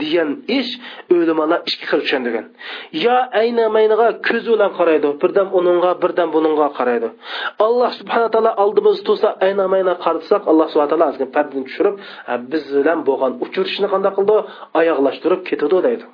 degan 0.00 0.30
ish 0.58 0.70
o'limalar 1.14 1.60
ikki 1.70 1.84
xil 1.90 2.00
tushundirgan 2.04 2.46
yo 3.04 3.16
ayni 3.40 3.64
mayniga 3.76 4.08
ko'zi 4.28 4.48
bilan 4.54 4.70
qaraydi 4.78 5.08
birdan 5.22 5.48
uningga 5.58 5.92
birdan 6.02 6.28
buningga 6.34 6.68
qaraydi. 6.78 7.08
Alloh 7.66 7.90
subhana 8.00 8.28
taolo 8.34 8.52
oldimizni 8.64 9.02
tursa 9.08 9.28
ayni 9.46 9.64
mayna 9.74 9.94
qaratsak 10.04 10.42
alloh 10.50 10.66
subhana 10.72 10.90
taolo 10.92 11.06
ozgina 11.10 11.30
pardani 11.36 11.62
tushirib 11.68 11.94
biz 12.52 12.64
bilan 12.78 12.98
bo'lgan 13.08 13.32
uchrashishni 13.44 13.88
qanday 13.92 14.12
qildi? 14.18 14.36
Oyoqlashtirib 14.80 15.40
ketadi 15.48 15.78
deydi. 15.86 16.04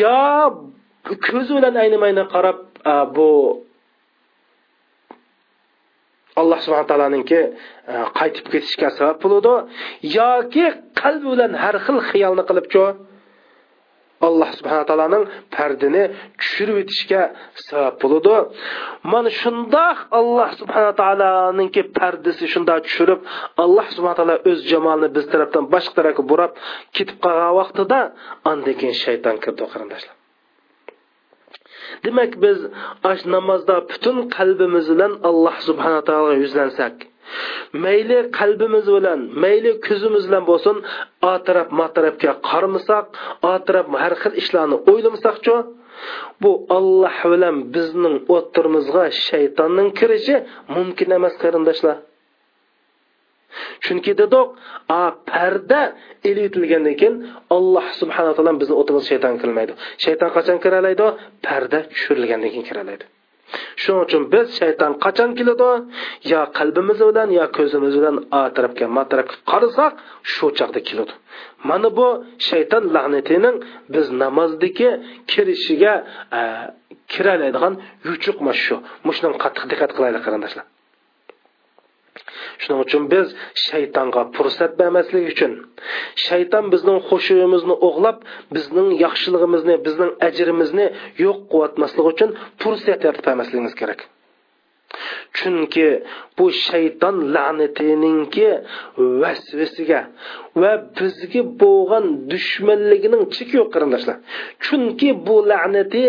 Yo 0.00 0.20
ko'zi 1.26 1.52
bilan 1.58 1.74
ayni 1.82 1.96
mayna 2.04 2.24
qarab 2.34 2.58
bu 3.16 3.28
alloh 6.40 6.58
subhana 6.64 6.86
taoloninki 6.90 7.40
e, 7.92 7.94
qaytib 8.18 8.46
ketishga 8.52 8.88
sabab 8.98 9.16
bo'ladi 9.24 9.54
yoki 10.18 10.66
qalbi 11.00 11.26
bilan 11.32 11.52
har 11.62 11.76
xil 11.86 11.98
xiyolni 12.10 12.44
qilibchu 12.48 12.84
alloh 14.26 14.50
subhana 14.58 14.84
taoloning 14.90 15.24
pardini 15.56 16.02
tushirib 16.40 16.76
o'tishga 16.82 17.22
sabab 17.68 17.94
bo'ladi 18.02 18.36
mana 19.12 19.30
shundoq 19.40 19.98
alloh 20.20 20.50
subhana 20.60 20.92
taoloninki 21.00 21.82
pardasi 21.98 22.44
shundoq 22.54 22.78
tushirib 22.86 23.20
alloh 23.64 23.86
subhana 23.96 24.16
taolo 24.20 24.36
o'z 24.50 24.60
jamolini 24.70 25.08
biz 25.16 25.24
tarafdan 25.32 25.64
boshqa 25.74 25.92
tarafga 25.98 26.22
burab 26.30 26.52
ketib 26.96 27.16
qolgan 27.24 27.52
vaqtida 27.60 28.00
andan 28.50 28.74
keyin 28.80 28.96
shayton 29.04 29.36
kirdi 29.44 29.64
qarindoshlar. 29.74 30.17
Demak 32.04 32.32
biz 32.44 32.58
ash 33.10 33.22
namozda 33.34 33.76
butun 33.90 34.16
qalbimiz 34.36 34.86
bilan 34.92 35.12
alloh 35.28 35.56
subhana 35.68 36.00
taologa 36.08 36.36
yuzlansak 36.44 36.94
mayli 37.84 38.18
qalbimiz 38.38 38.86
bilan 38.96 39.20
mayli 39.44 39.70
ko'zimiz 39.86 40.24
bilan 40.28 40.44
bo'lsin 40.50 40.76
otirab 41.32 41.68
matirabga 41.80 42.32
qarmasak 42.50 43.04
otirab 43.54 43.86
har 44.02 44.14
xil 44.22 44.32
ishlarni 44.42 44.76
o'ylamasakchu 44.90 45.56
bu 46.42 46.50
olloh 46.76 47.16
bilan 47.32 47.56
bizning 47.74 48.16
o'tirimizga 48.36 49.04
shaytonning 49.26 49.88
kirishi 49.98 50.36
mumkin 50.76 51.08
emas 51.18 51.34
qarindoshlar. 51.42 51.96
Chunki 53.84 54.12
dedik 54.20 54.46
a 54.98 55.00
parda 55.30 55.80
elitilgandan 56.30 56.94
keyin 57.00 57.14
alloh 57.56 57.86
subhanaa 58.00 58.34
taolo 58.36 58.52
bizni 58.62 58.74
o'timiz 58.80 59.04
shayton 59.10 59.34
kirmaydi 59.42 59.72
shayton 60.04 60.30
qachon 60.36 60.58
kiralaydi? 60.64 61.06
Parda 61.46 61.78
tushirilgandan 61.92 62.50
keyin 62.54 62.66
kiralaydi. 62.70 63.04
Shuning 63.82 64.02
uchun 64.06 64.22
biz 64.32 64.46
shayton 64.60 64.92
qachon 65.04 65.30
keladi? 65.38 65.70
Yo 66.32 66.40
qalbimiz 66.58 66.98
bilan 67.08 67.28
yo 67.38 67.44
ko'zimiz 67.56 67.94
bilan 68.00 68.16
a 68.38 68.40
tarafga 68.56 68.86
ma 68.96 69.02
tarafga 69.10 69.36
qarasak 69.52 69.92
shu 70.32 70.46
chaqda 70.58 70.80
keladi. 70.88 71.12
Mana 71.68 71.88
bu 71.98 72.08
shayton 72.48 72.84
la'natining 72.94 73.56
biz 73.94 74.06
namozdagi 74.22 74.90
kirishiga 75.30 75.94
kiralaydigan 77.12 77.74
yuchuq 78.08 78.38
shu 78.64 78.76
mushuni 79.06 79.36
qattiq 79.44 79.64
diqqat 79.70 79.90
qilaylik 79.96 80.22
qarindoshlar. 80.26 80.66
Shuning 82.62 82.80
uchun 82.86 83.02
biz 83.12 83.26
shaytonga 83.66 84.22
fursat 84.36 84.72
bermaslik 84.80 85.24
uchun 85.32 85.52
shayton 86.26 86.64
bizning 86.74 86.98
xushimizni 87.08 87.74
o'g'lab 87.88 88.18
bizning 88.56 88.88
yaxshiligimizni 89.04 89.74
bizning 89.86 90.10
ajrimizni 90.28 90.86
yo'q 91.24 91.38
qilayotmaslik 91.50 92.06
uchun 92.12 92.30
fursat 92.62 93.00
yaratib 93.06 93.24
bermasligimiz 93.28 93.74
kerak. 93.82 94.00
Chunki 95.38 95.88
bu 96.38 96.46
shayton 96.66 97.16
la'natiningki 97.34 98.48
vasvasiga 99.22 100.00
va 100.60 100.72
bizga 100.98 101.42
bo'lgan 101.62 102.04
dushmanligining 102.32 103.22
cheki 103.34 103.54
yo'q 103.60 103.68
qarindoshlar. 103.74 104.16
Chunki 104.64 105.08
bu 105.26 105.36
la'nati 105.50 106.04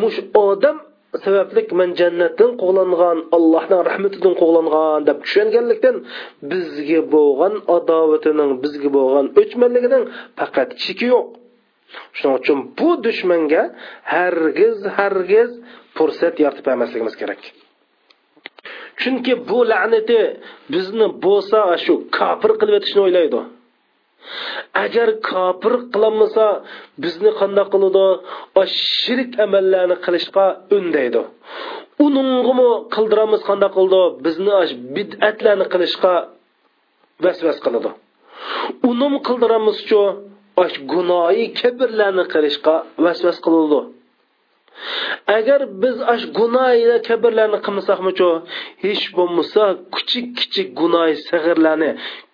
mush 0.00 0.18
odam 0.46 0.76
sabablik 1.24 1.68
man 1.80 1.90
jannatdan 2.00 2.50
quvlangan 2.62 3.18
allohning 3.36 3.82
rahmatidan 3.90 4.34
quvlangan 4.42 5.00
deb 5.08 5.18
tushunganlikdan 5.24 5.96
bizga 6.50 7.00
bo'lgan 7.14 7.54
adovatining 7.76 8.50
bizga 8.64 8.88
bo'lgan 8.98 9.26
o'chmanligining 9.40 10.04
faqat 10.38 10.68
cheki 10.82 11.06
yo'q. 11.14 11.26
Shuning 12.16 12.34
uchun 12.40 12.58
bu 12.78 12.90
dushmanga 13.06 13.62
hargiz 14.14 14.78
hargiz 14.98 15.50
fursat 15.96 16.34
yaratib 16.44 16.64
bermasligimiz 16.68 17.14
kerak. 17.20 17.40
Chunki 19.00 19.32
bu 19.48 19.58
la'nati 19.70 20.20
bizni 20.74 21.06
bo'lsa 21.24 21.60
shu 21.84 21.94
kofir 22.18 22.52
qilib 22.60 22.74
o'tishni 22.78 23.00
o'ylaydi. 23.06 23.40
Agar 24.84 25.08
kofir 25.28 25.74
qilolmasa 25.92 26.46
bizni 27.02 27.30
qandoq 27.40 27.68
qiladi? 27.74 28.06
Shirik 29.00 29.32
amallarni 29.44 29.96
qilishga 30.04 30.46
undaydi. 30.76 31.22
Uningimi 32.06 32.68
qildiramiz 32.94 33.40
qandoq 33.48 33.72
qildi? 33.78 34.02
Bizni 34.24 34.54
bid'atlarni 34.96 35.66
qilishga 35.72 36.14
vasvas 37.24 37.58
qiladi. 37.64 37.90
Unim 38.90 39.12
qildiramizchu 39.26 40.00
gunoyi 40.92 41.44
kibrlarni 41.58 42.24
qilishga 42.34 42.74
vasvas 43.04 43.38
qiladi. 43.46 43.80
Agar 45.38 45.60
biz 45.82 45.96
ash 46.12 46.24
gunoy 46.38 46.78
kabrlarni 47.08 47.58
qilmasakmichu 47.66 48.28
hech 48.84 49.04
bo'lmasa 49.16 49.62
kichik 49.94 50.26
kichik 50.38 50.68
gunoy 50.80 51.10
sag'irlarni 51.28 51.90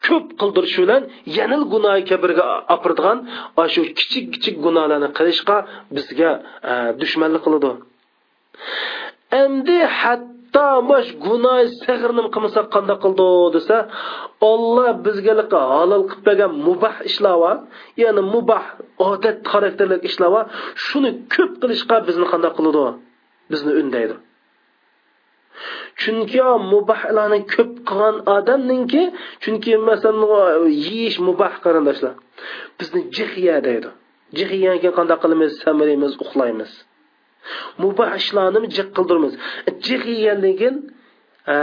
ko'p 0.06 0.26
qildirish 0.40 0.76
bilan 0.82 1.02
yanil 1.38 1.62
gunoy 1.72 2.00
kabrga 2.10 2.46
opirdigan 2.74 3.18
shu 3.74 3.82
kichik 3.98 4.26
kichik 4.34 4.56
gunohlarni 4.66 5.08
qilishga 5.18 5.56
bizga 5.96 6.30
e, 6.70 6.72
dushmanlik 7.00 7.42
qiladi. 7.46 7.70
Endi 9.42 9.78
hatto 10.52 10.86
bosh 10.88 11.10
gunoh 11.24 11.58
sag'irni 11.84 12.22
qilmasak 12.34 12.66
qanday 12.74 12.96
qildi 13.04 13.28
desa 13.54 13.76
olloh 14.50 14.88
bizga 15.04 15.32
halol 15.52 16.02
qilib 16.10 16.24
bergan 16.26 16.52
mubah 16.66 16.94
ishlar 17.08 17.36
bor 17.42 17.56
ya'ni 18.02 18.22
mubah 18.34 18.64
odat 18.98 19.38
xarakterli 19.50 19.96
ishlar 20.08 20.30
bor 20.34 20.44
shuni 20.86 21.10
ko'p 21.34 21.52
qilishga 21.62 21.96
bizni 22.08 22.26
qanday 22.32 22.52
qiladi 22.58 22.84
bizni 23.52 23.72
undaydi. 23.80 24.16
Chunki 26.02 26.40
mubahlarni 26.72 27.40
ko'p 27.52 27.70
qilgan 27.88 28.16
odamninki 28.36 29.02
chunki 29.42 29.72
masalan 29.88 30.22
yeyish 30.86 31.18
mubah 31.28 31.52
qarindoshlar 31.64 32.14
bizni 32.78 33.00
jihiya 33.16 33.56
deydi. 33.68 33.88
Jihiyaga 34.38 34.90
qanday 34.98 35.18
qilamiz? 35.22 35.50
Samiraymiz 35.64 36.12
uxlaymiz. 36.24 36.72
Mubah 37.82 38.10
ishlarni 38.20 38.68
jiq 38.76 38.88
qildirmiz? 38.96 39.32
Jiq 39.86 40.02
yegandan 40.14 40.54
keyin 40.60 40.76
e, 41.52 41.54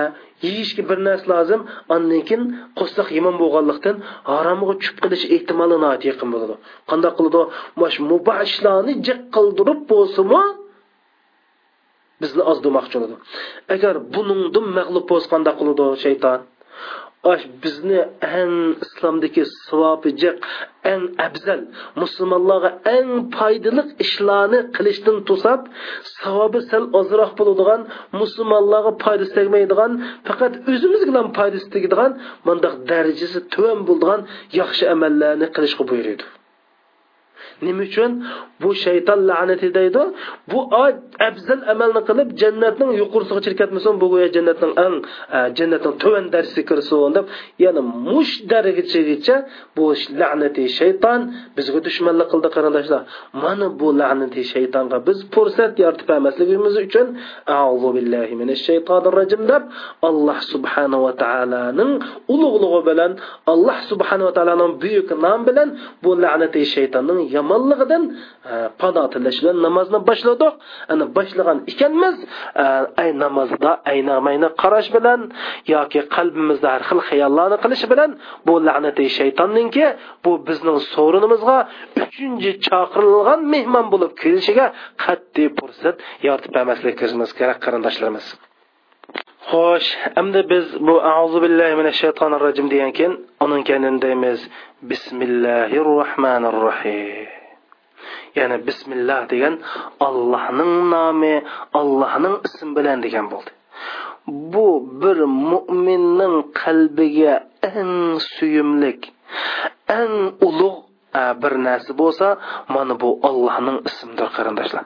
yeyishga 0.46 0.84
bir 0.90 0.98
narsa 1.08 1.26
lozim 1.32 1.62
andan 1.96 2.22
keyin 2.30 2.44
qo'saq 2.80 3.08
yomon 3.18 3.36
bo'lganlikdan 3.42 3.96
haromga 4.32 4.74
tushib 4.80 4.98
qilish 5.04 5.26
ehtimoli 5.36 5.78
yaqin 6.10 6.30
bo'ladi. 6.34 6.56
Qanday 6.90 7.12
qiladi? 7.18 7.42
Mash 7.82 7.98
mubah 8.12 8.40
ishlarni 8.50 8.94
jiq 9.08 9.20
qildirib 9.36 9.80
bo'lsinmi 9.92 10.44
bizni 12.22 12.42
ozdirmoqchi 12.52 12.96
bo'ladi. 13.02 13.16
Agar 13.76 13.94
buningdan 14.14 14.66
mag'lub 14.78 15.06
bo'lsa 15.12 15.28
qanday 15.34 15.54
qiladi 15.60 15.86
shayton? 16.06 16.40
Aş 17.24 17.42
bizni 17.64 18.06
en 18.22 18.52
islomdagi 18.84 19.44
savobijiq 19.46 20.38
en 20.84 21.02
afzal 21.26 21.62
musulmonlarga 22.02 22.72
en 22.98 23.08
foydali 23.38 23.84
ishlarni 24.06 24.60
qilishdan 24.76 25.18
to'sab 25.30 25.62
savobi 26.22 26.60
sal 26.70 26.84
ozroq 27.00 27.32
bo'ladigan 27.40 27.82
musulmonlarga 28.22 28.92
foydasi 29.04 29.32
tegmaydigan 29.40 29.92
faqat 30.28 30.54
o'zimizga 30.72 31.12
ham 31.20 31.28
foydasi 31.38 31.68
tegadigan 31.76 32.12
bundoq 32.46 32.76
darajasi 32.92 33.40
tuvan 33.54 33.80
bo'ladigan 33.88 34.22
yaxshi 34.60 34.84
amallarni 34.96 35.48
qilishga 35.56 35.84
buyuradi 35.92 36.24
nima 37.66 37.84
uchun? 37.88 38.12
Bu 38.62 38.70
shayton 38.86 39.20
la'nati 39.30 39.68
deydi. 39.78 40.02
Bu 40.52 40.60
afzal 41.28 41.62
amalni 41.74 42.02
qilib 42.10 42.30
jannatning 42.42 42.92
yuqorisiga 43.02 43.42
chirkatmasin 43.46 43.94
bu 44.02 44.08
jannatning 44.36 44.74
eng 44.86 44.96
e, 45.38 45.40
jannatning 45.58 45.96
tuvan 46.02 46.26
darsiga 46.34 46.66
kirsin 46.70 47.12
deb 47.18 47.26
ya'ni 47.64 47.82
mush 48.08 48.34
darajagacha 48.52 49.36
bu 49.78 49.86
la'nati 50.22 50.64
shayton 50.80 51.20
bizga 51.58 51.80
dushmanlik 51.88 52.28
qildi 52.34 52.50
qarindoshlar. 52.56 53.02
Mana 53.44 53.68
bu 53.80 53.88
la'nati 54.02 54.42
shaytonga 54.54 54.98
biz 55.08 55.18
fursat 55.34 55.74
yaratib 55.84 56.10
emasligimiz 56.20 56.76
uchun 56.86 57.08
auzu 57.62 57.90
billahi 57.98 58.34
minash 58.42 58.62
shaytonir 58.70 59.14
rojim 59.20 59.42
deb 59.52 59.64
alloh 60.10 60.40
subhanahu 60.54 61.02
va 61.06 61.14
taolaning 61.24 61.92
ulug'lig'i 62.34 62.82
bilan 62.90 63.12
alloh 63.54 63.78
subhanahu 63.92 64.28
va 64.30 64.34
taolaning 64.38 64.72
buyuk 64.84 65.10
nomi 65.26 65.44
bilan 65.50 65.70
bu 66.04 66.10
la'nati 66.24 66.62
shaytonning 66.76 67.20
yomonligidan 67.50 68.04
e, 68.52 68.54
pano 68.80 69.04
tilash 69.14 69.40
bilan 69.42 69.58
namozni 69.66 70.00
boshladik. 70.10 70.54
Ana 70.92 71.06
boshlagan 71.18 71.58
ekanmiz. 71.72 72.16
E, 72.64 72.66
ay 73.02 73.10
namozda 73.24 73.72
aynamayni 73.92 74.50
qarash 74.62 74.90
bilan 74.96 75.22
yoki 75.74 76.00
qalbimizda 76.16 76.68
har 76.76 76.84
xil 76.90 77.00
xayollarni 77.10 77.58
qilish 77.64 77.86
bilan 77.92 78.12
bu 78.48 78.54
la'nati 78.68 79.06
shaytonninki 79.18 79.86
bu 80.24 80.32
bizning 80.48 80.78
sovrinimizga 80.94 81.58
uchinchi 82.04 82.52
chaqirilgan 82.68 83.40
mehmon 83.54 83.86
bo'lib 83.94 84.12
kelishiga 84.22 84.66
qat'iy 85.06 85.50
fursat 85.58 85.96
yoritib 86.28 86.52
bermasligimiz 86.58 87.30
kerak 87.40 87.58
qarindoshlarimiz. 87.66 88.28
Xo'sh 89.50 89.90
endi 90.22 90.42
biz 90.52 90.66
bu 90.88 90.96
auzu 91.16 91.38
billahi 91.46 91.74
minash 91.80 92.00
shaytonir 92.04 92.40
rojim 92.46 92.68
degan 92.74 92.92
keyin 92.98 93.14
uning 93.46 93.64
kanindaymiz 93.70 94.40
bismillahir 94.92 95.86
rohmanir 95.98 96.56
rohim 96.66 97.39
ya'ni 98.42 98.58
bismillah 98.68 99.20
degan 99.32 99.56
allohning 100.08 100.74
nomi 100.94 101.36
allohning 101.80 102.36
ismi 102.48 102.72
bilan 102.78 102.98
degan 103.06 103.26
bo'ldi. 103.34 103.52
Bu 104.54 104.68
bir 105.02 105.18
mo'minning 105.52 106.36
qalbiga 106.62 107.34
eng 107.72 107.94
suyumlik 108.34 109.02
eng 110.00 110.16
ulug' 110.48 110.80
bir 111.42 111.54
narsa 111.68 111.92
bo'lsa 112.02 112.28
mana 112.76 112.94
bu 113.02 113.10
allohning 113.30 113.78
ismidir 113.90 114.30
qarindoshlar. 114.38 114.86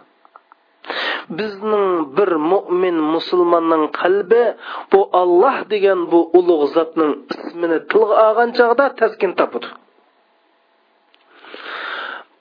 Bizning 1.39 1.87
bir 2.17 2.31
mo'min 2.51 2.97
musulmonning 3.13 3.83
qalbi 4.01 4.43
bu 4.91 5.01
olloh 5.21 5.57
degan 5.73 5.99
bu 6.11 6.19
ulug' 6.39 6.65
zotning 6.75 7.11
ismini 7.33 7.77
tilga 7.91 8.15
olgan 8.27 8.49
chog'da 8.57 8.85
taskin 8.99 9.31
topadi 9.39 9.67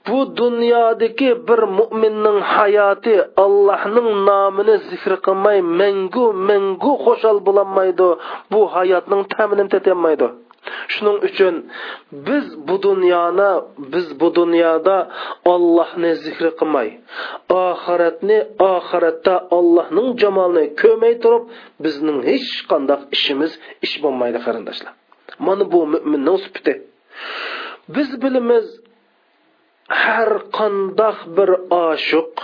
bu 0.07 0.18
dunyodagi 0.40 1.30
bir 1.48 1.61
mo'minning 1.78 2.38
hayoti 2.55 3.16
allohning 3.44 4.09
nomini 4.28 4.76
zikr 4.90 5.12
qilmay 5.26 5.59
mangu 5.80 6.26
mangu 6.48 6.92
xushol 7.05 7.38
bo'lolmaydi 7.46 8.09
bu 8.53 8.61
hayotning 8.74 9.22
ta'minini 9.34 9.70
tetolmaydi 9.74 10.28
shuning 10.92 11.18
uchun 11.28 11.55
biz 12.26 12.46
bu 12.68 12.74
dunyoni 12.86 13.50
biz 13.92 14.07
bu 14.20 14.28
dunyoda 14.40 14.96
ollohni 15.55 16.12
zikr 16.24 16.44
qilmay 16.59 16.88
oxiratni 17.64 18.38
oxiratda 18.72 19.34
ollohning 19.59 20.09
jamolini 20.22 20.64
ko'rmay 20.80 21.14
turib 21.22 21.44
bizning 21.84 22.18
hech 22.30 22.50
qanday 22.70 22.98
ishimiz 23.16 23.53
ish 23.86 23.94
bo'lmaydi 24.05 24.38
qarindoshlar. 24.46 24.92
Mana 25.46 25.64
bu 25.72 25.80
mo'minning 25.92 26.38
sifati 26.44 26.74
biz 27.94 28.09
bilamiz 28.22 28.66
har 30.01 30.30
qandoq 30.59 31.18
bir 31.36 31.51
oshiq 31.90 32.34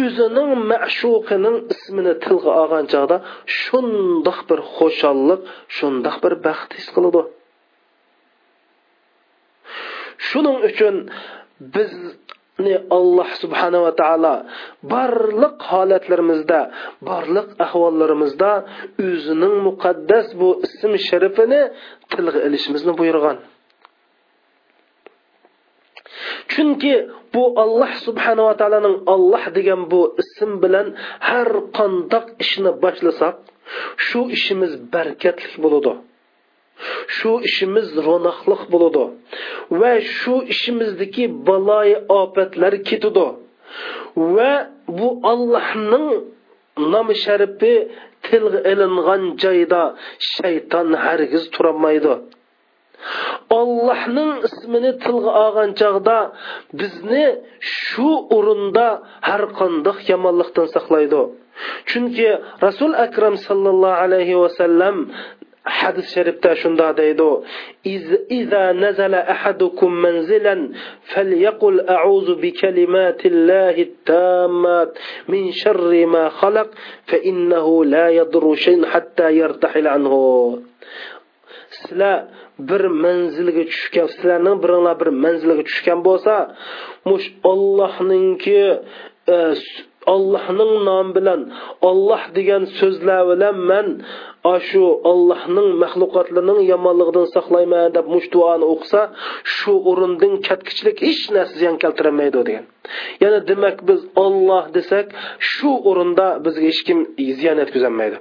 o'zining 0.00 0.50
ma'shuqining 0.72 1.56
ismini 1.74 2.14
tilga 2.24 2.50
olgan 2.62 2.84
chog'da 2.92 3.16
shundoq 3.60 4.38
bir 4.48 4.60
xushalliq 4.76 5.40
shundoq 5.76 6.16
bir 6.24 6.32
baxt 6.46 6.70
his 6.78 6.88
qiladi. 6.94 7.22
Shuning 10.28 10.58
uchun 10.68 10.94
biz 11.74 11.92
alloh 12.98 13.28
subhanava 13.42 13.90
taolo 14.00 14.34
barliq 14.92 15.56
holatlarimizda 15.70 16.60
barliq 17.08 17.48
ahvollarimizda 17.66 18.52
o'zining 19.06 19.54
muqaddas 19.68 20.26
bu 20.40 20.48
ism 20.66 20.92
sharifini 21.08 21.60
tilga 22.12 22.40
ilishimizni 22.48 22.92
buyurgan. 23.00 23.36
Chunki 26.52 26.94
bu 27.34 27.42
alloh 27.62 27.92
subhanava 28.06 28.52
taoloning 28.60 28.96
olloh 29.14 29.44
degan 29.56 29.80
bu 29.92 30.00
ism 30.22 30.50
bilan 30.62 30.86
har 31.28 31.50
qandoq 31.78 32.26
ishni 32.44 32.70
boshlasak 32.82 33.36
shu 34.06 34.20
ishimiz 34.36 34.72
barkatli 34.92 35.56
bo'ladi. 35.64 35.92
Shu 37.16 37.32
ishimiz 37.48 37.88
ro'naqliq 38.06 38.62
bo'ladi. 38.72 39.04
Va 39.80 39.92
shu 40.18 40.34
ishimizdagi 40.52 41.24
baloyi 41.46 41.96
ofatlar 42.20 42.74
ketadi. 42.88 43.26
Va 44.34 44.52
bu 44.98 45.08
ollohning 45.32 46.08
nomi 46.92 47.14
sharifi 47.24 47.74
tilga 48.26 48.60
ilingan 48.72 49.22
joyda 49.42 49.82
shayton 50.34 50.88
hargiz 51.04 51.44
turolmaydi. 51.54 52.14
ollohning 53.60 54.32
ismini 54.48 54.92
tilga 55.02 55.30
olgan 55.44 55.70
chog'da 55.80 56.18
шу 56.80 57.24
shu 57.76 58.10
o'rinda 58.36 58.88
har 59.28 59.42
qandoq 59.58 59.98
yomonlikdan 60.10 60.66
saqlaydi. 60.76 61.22
Расул 62.64 62.92
акрам 62.94 63.34
akram 63.34 63.34
sallallohu 63.48 64.34
ва 64.34 64.42
vasallam 64.44 64.96
hadis 65.64 66.10
sharifda 66.14 66.56
shunda 66.58 66.90
deydi 66.98 67.46
iza 68.38 68.72
nazala 68.74 69.22
ahadukum 69.34 69.94
manzilan 69.94 70.74
falyaqul 71.14 71.78
a'uzu 71.86 72.34
bi 72.42 72.50
kalimatillahi 72.52 74.02
tammat 74.04 74.90
min 75.28 75.52
sharri 75.54 76.06
ma 76.06 76.30
khalaq 76.34 76.74
fa 77.06 77.16
innahu 77.22 77.86
la 77.86 78.10
yadurru 78.10 78.58
shay'an 78.58 78.82
hatta 78.92 79.30
yartahil 79.30 79.86
anhu. 79.86 80.71
Sizlar 81.84 82.16
bir 82.68 82.82
manzilga 83.04 83.64
tushgan 83.72 84.06
sizlarning 84.14 84.56
biringlar 84.64 84.94
bir 85.02 85.10
manzilga 85.24 85.62
tushgan 85.70 85.98
bo'lsa 86.08 86.34
mush 87.08 87.26
ollohninki 87.52 88.60
ollohning 90.14 90.72
e, 90.82 90.84
nomi 90.88 91.12
bilan 91.18 91.40
olloh 91.88 92.22
degan 92.36 92.62
so'zlar 92.78 93.20
bilan 93.30 93.56
man 93.70 93.86
shu 94.68 94.82
ollohning 95.10 95.68
maxluqotlarining 95.82 96.60
yomonligidan 96.72 97.26
saqlayman 97.36 97.86
deb 97.96 98.06
mush 98.14 98.28
duoni 98.34 98.66
o'qisa 98.72 99.00
shu 99.56 99.72
o'rindan 99.90 100.34
katkichlik 100.48 100.96
hech 101.08 101.22
narsa 101.36 101.54
ziyon 101.60 101.76
keltirmaydi 101.82 102.40
degan. 102.48 102.64
Ya'ni 103.22 103.40
demak 103.50 103.76
biz 103.88 104.00
olloh 104.24 104.64
desak 104.76 105.06
shu 105.52 105.70
o'rinda 105.90 106.26
bizga 106.44 106.64
hech 106.70 106.82
kim 106.88 106.98
ziyon 107.38 107.56
yetkazolmaydi. 107.62 108.18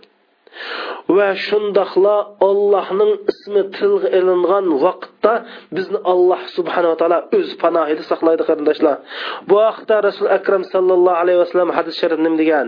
Va 1.17 1.29
shundoqla 1.47 2.15
allohning 2.49 3.11
ismi 3.31 3.61
tilga 3.77 4.07
ilingan 4.19 4.67
vaqtda 4.83 5.33
bizni 5.75 5.99
alloh 6.13 6.41
subhanava 6.55 6.95
taolo 7.01 7.19
o'z 7.37 7.49
panohida 7.63 8.03
saqlaydi 8.11 8.43
qarindoshlar 8.49 8.97
bu 9.49 9.55
haqda 9.67 9.95
rasul 10.07 10.29
akram 10.37 10.63
sallallohu 10.73 11.19
alayhi 11.23 11.39
vasallam 11.43 11.69
hadis 11.77 11.95
sharif 12.01 12.19
nim 12.25 12.35
degan 12.41 12.67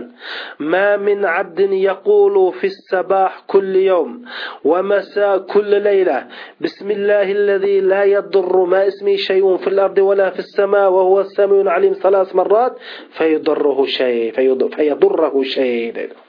ma 0.72 0.88
min 1.06 1.20
abdin 1.40 1.72
yaqulu 1.88 2.44
fi 2.58 2.68
sabah 2.90 3.30
kulli 3.52 3.82
yawm 3.92 4.10
va 4.70 4.78
masa 4.92 5.28
kulli 5.52 5.78
layla 5.88 6.18
bismillahi 6.64 7.32
alladhi 7.38 7.76
la 7.92 8.02
yadurru 8.16 8.64
ma 8.72 8.80
ismi 8.90 9.14
shay'un 9.28 9.56
fil 9.64 9.78
ardi 9.86 10.02
wa 10.08 10.14
la 10.20 10.28
fis 10.36 10.50
sama 10.58 10.84
wa 10.94 11.02
huwa 11.08 11.20
as-sami'ul 11.26 11.70
alim 11.76 11.94
salas 12.04 12.28
marrat 12.38 12.72
fayudurruhu 13.16 13.84
shay 13.96 14.16
fayudurruhu 14.36 15.40
shay 15.54 15.92
dedi 15.98 16.23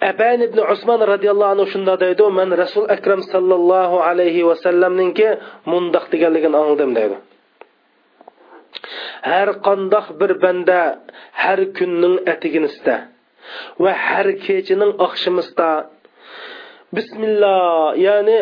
abani 0.00 0.44
ibn 0.48 0.58
usmon 0.74 1.00
roziyallohu 1.12 1.52
anhu 1.54 1.66
shunday 1.72 1.96
deydi 2.04 2.24
man 2.38 2.50
rasul 2.62 2.84
akram 2.96 3.20
sallallohu 3.32 3.96
alayhi 4.08 4.46
vasallamninki 4.50 5.28
mundoq 5.72 6.04
deganligini 6.12 6.56
angladim 6.62 6.90
deydi. 6.98 7.16
Har 9.30 9.48
qandoq 9.66 10.06
bir 10.20 10.32
banda 10.42 10.80
har 11.42 11.60
kunning 11.76 12.16
atiginisida 12.32 12.96
va 13.82 13.92
har 14.06 14.28
kechining 14.44 14.92
oqshimisida 15.06 15.70
bismillah 16.96 17.94
ya'ni 18.06 18.38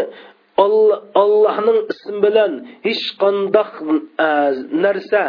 allohning 0.65 1.79
ismi 1.93 2.19
bilan 2.25 2.53
hech 2.87 3.05
qandoq 3.23 3.73
e, 4.27 4.29
narsa 4.85 5.23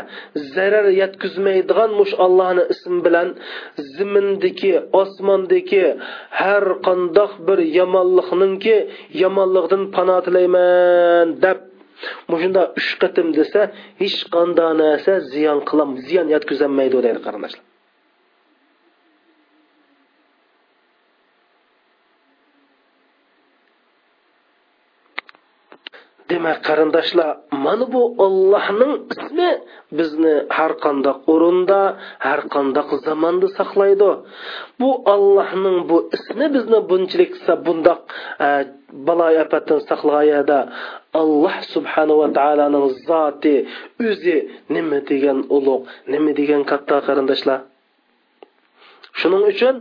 zarar 0.55 0.87
yetkazmaydigan 1.01 1.91
mush 1.99 2.13
allohni 2.25 2.63
ismi 2.73 2.99
bilan 3.05 3.27
zimindagi 3.95 4.73
osmondagi 5.01 5.85
har 6.39 6.65
qandoq 6.87 7.31
bir 7.47 7.59
yomonlikninki 7.79 8.75
yomonlikdan 9.23 9.83
pano 9.95 10.17
tilayman 10.25 11.27
deb 11.43 11.59
mushunda 12.31 12.61
uch 12.79 12.91
qatim 13.01 13.27
desa 13.39 13.61
hech 14.01 14.19
qanday 14.35 14.71
narsa 14.83 15.13
ziyon 15.31 15.59
qilam 15.69 15.89
ziyon 16.07 16.27
yetkazolmaydi 16.35 16.97
deydi 17.05 17.21
qarindoshlar. 17.27 17.68
Demak 26.39 26.59
qarindoshlar 26.67 27.29
mana 27.65 27.85
bu 27.93 28.01
ollohning 28.25 28.93
ismi 29.13 29.49
bizni 29.99 30.35
har 30.57 30.71
qandoq 30.83 31.17
o'rinda 31.33 31.79
har 32.25 32.41
qandoq 32.53 32.89
zamonda 33.07 33.47
saqlaydi. 33.59 34.11
Bu 34.79 34.89
ollohning 35.13 35.77
bu 35.89 35.97
ismi 36.17 36.45
bizni 36.55 36.79
bunchalik 36.89 37.31
bundoq 37.65 37.99
e, 38.45 38.47
baloy 39.07 39.35
afatdan 39.43 39.79
saqlaganda 39.89 40.59
alloh 41.21 41.55
subhanava 41.73 42.27
taoloning 42.37 42.85
zoti 43.09 43.55
o'zi 44.07 44.37
nima 44.75 44.99
degan 45.09 45.39
ulug' 45.57 45.83
nima 46.13 46.31
degan 46.39 46.61
katta 46.71 46.95
qarindoshlar. 47.07 47.59
Shuning 49.19 49.43
uchun 49.51 49.75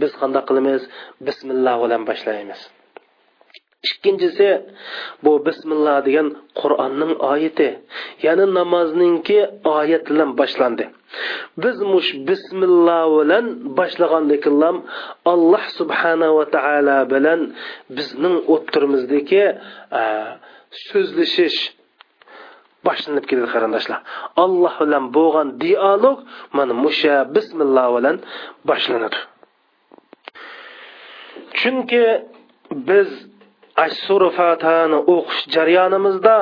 biz 0.00 0.12
qanday 0.20 0.42
qilamiz? 0.48 0.82
Bismillah 1.26 1.74
bilan 1.82 2.02
boshlaymiz. 2.10 2.60
Ikkinchisi 3.88 4.48
bu 5.24 5.32
bismillah 5.46 5.96
degan 6.06 6.28
qur'onning 6.60 7.12
oyati 7.32 7.68
ya'ni 8.26 8.44
namozninki 8.58 9.38
oyat 9.76 10.04
bilan 10.10 10.30
boshlandi. 10.40 10.84
Biz 11.62 11.76
mush 11.92 12.10
bismillah 12.28 13.02
bilan 13.18 13.44
boshlagandikilam 13.78 14.76
alloh 15.32 15.64
subhanava 15.78 16.44
taolo 16.56 16.98
bilan 17.12 17.40
bizning 17.96 18.36
o'ttirimizdagi 18.54 19.44
so'zlashish 20.88 21.58
boshlanib 22.86 23.24
ketadi 23.28 23.48
qarindoshlar. 23.54 24.00
Alloh 24.44 24.74
bilan 24.82 25.04
bo'lgan 25.16 25.48
dialog 25.64 26.18
mana 26.56 26.74
musha 26.84 27.16
bismillah 27.36 27.86
bilan 27.96 28.16
boshlanadi. 28.68 29.18
Chunki 31.58 32.04
biz 32.88 33.10
ashsuri 33.84 34.28
fatihani 34.38 34.98
o'qish 35.14 35.42
jarayonimizda 35.54 36.36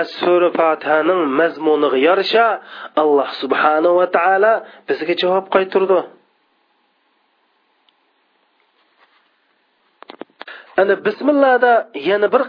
ashsuri 0.00 0.48
fatihaning 0.58 1.20
mazmuniga 1.40 1.98
yarasha 2.08 2.46
alloh 3.02 3.28
subhanahu 3.42 3.98
va 4.00 4.06
taolo 4.16 4.52
bizga 4.88 5.14
javob 5.22 5.46
qaytirdi. 5.54 6.00
Ana 10.80 10.94
bismillada 11.06 11.72
yana 12.08 12.26
bir 12.34 12.42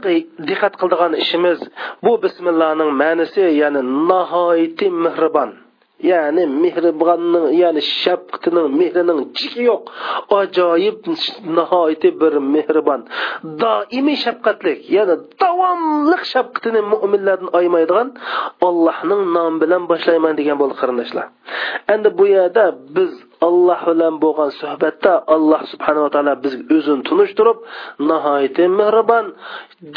diqqat 0.49 0.73
qildigan 0.81 1.13
ishimiz 1.23 1.59
bu 2.05 2.11
bismillaning 2.23 2.91
ma'nisi 3.01 3.43
ya'ni 3.61 3.81
nihoyatda 4.09 4.87
mehribon. 5.05 5.51
Ya'ni 6.11 6.43
mehribonning 6.63 7.47
ya'ni 7.61 7.81
shafqatining 8.01 8.67
mehrining 8.79 9.19
chiki 9.37 9.61
yo'q. 9.69 9.83
Ajoyib 10.39 10.99
nihoyatda 11.57 12.09
bir 12.21 12.33
mehribon. 12.55 13.01
Doimiy 13.61 14.17
shafqatlik 14.25 14.79
ya'ni 14.95 15.15
davomli 15.41 16.17
shafqatini 16.33 16.81
mo'minlardan 16.91 17.49
aymaydigan 17.59 18.07
allohning 18.67 19.21
nomi 19.35 19.57
bilan 19.63 19.83
boshlayman 19.91 20.33
degan 20.39 20.57
bo'ldi 20.61 20.75
qarindoshlar. 20.81 21.25
Endi 21.93 22.09
bu 22.17 22.25
yerda 22.35 22.63
biz 22.95 23.11
alloh 23.47 23.81
bilan 23.89 24.15
bo'lgan 24.23 24.49
suhbatda 24.61 25.11
alloh 25.35 25.61
subhanava 25.71 26.09
taolo 26.15 26.33
bizga 26.43 26.63
o'zini 26.77 27.03
tunishtirib 27.09 27.57
nihoyatda 28.09 28.65
mehribon 28.79 29.25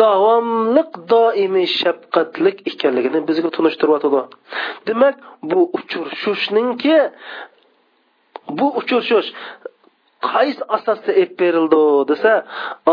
davomliq 0.02 0.90
doimiy 1.12 1.66
shafqatlik 1.80 2.56
ekanligini 2.70 3.20
bizga 3.28 3.48
tunishtiryotidi 3.56 4.22
demak 4.88 5.14
bu 5.50 5.60
uchrashishninki 5.78 6.96
bu 8.58 8.66
uchrashish 8.80 9.28
qaysi 10.28 10.62
asosda 10.76 11.12
ep 11.22 11.30
berildi 11.40 11.82
desa 12.10 12.32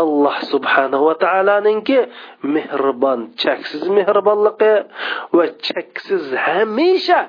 alloh 0.02 0.36
subhanahu 0.52 1.04
va 1.08 1.14
taoloninki 1.24 1.98
mehribon 2.54 3.20
cheksiz 3.42 3.82
mehribonligi 3.98 4.74
va 5.36 5.44
cheksiz 5.68 6.24
hamisha 6.46 7.20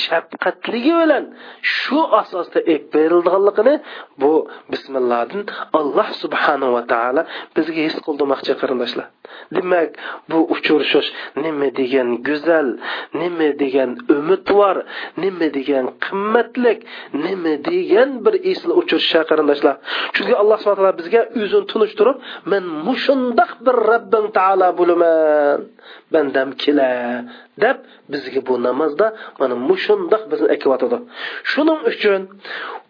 shafqatligi 0.00 0.94
bilan 1.00 1.24
shu 1.76 2.00
asosda 2.22 2.60
ep 2.74 2.82
berilganligini 2.94 3.74
bu 4.20 4.32
bismillohdan 4.72 5.42
alloh 5.78 6.08
subhanahu 6.22 6.72
va 6.76 6.82
taolo 6.92 7.22
bizga 7.56 7.80
his 7.86 7.96
qildirmoqchi 8.06 8.52
qarindoshlar. 8.60 9.06
Demak 9.54 9.90
bu 10.30 10.38
uchrashish 10.54 11.08
nima 11.44 11.68
degan 11.78 12.08
go'zal 12.28 12.68
nima 13.20 13.48
degan 13.62 13.90
umidvor 14.16 14.76
nima 15.22 15.46
degan 15.56 15.84
qimmatlik 16.04 16.78
nima 17.24 17.52
degan 17.70 18.10
bir 18.24 18.34
esli 18.52 18.72
uchirish 18.80 19.08
qarindoshlar 19.46 19.76
chunki 20.14 20.34
alloh 20.42 20.58
subhana 20.62 20.76
taolo 20.78 20.92
bizga 21.00 21.20
o'zini 21.42 21.66
tunishtirib 21.72 22.16
men 22.52 22.62
mushundoq 22.86 23.50
bir 23.66 23.76
robbim 23.90 24.24
taolo 24.38 24.68
bo'laman. 24.78 25.58
Bandam 26.12 26.48
kela 26.62 26.88
deb 27.62 27.76
bizga 28.12 28.40
bu 28.48 28.54
namozda 28.68 29.06
mana 29.40 29.54
mushundoq 29.68 30.22
bizni 30.30 30.48
akyotidi 30.56 30.98
shuning 31.50 31.80
uchun 31.90 32.20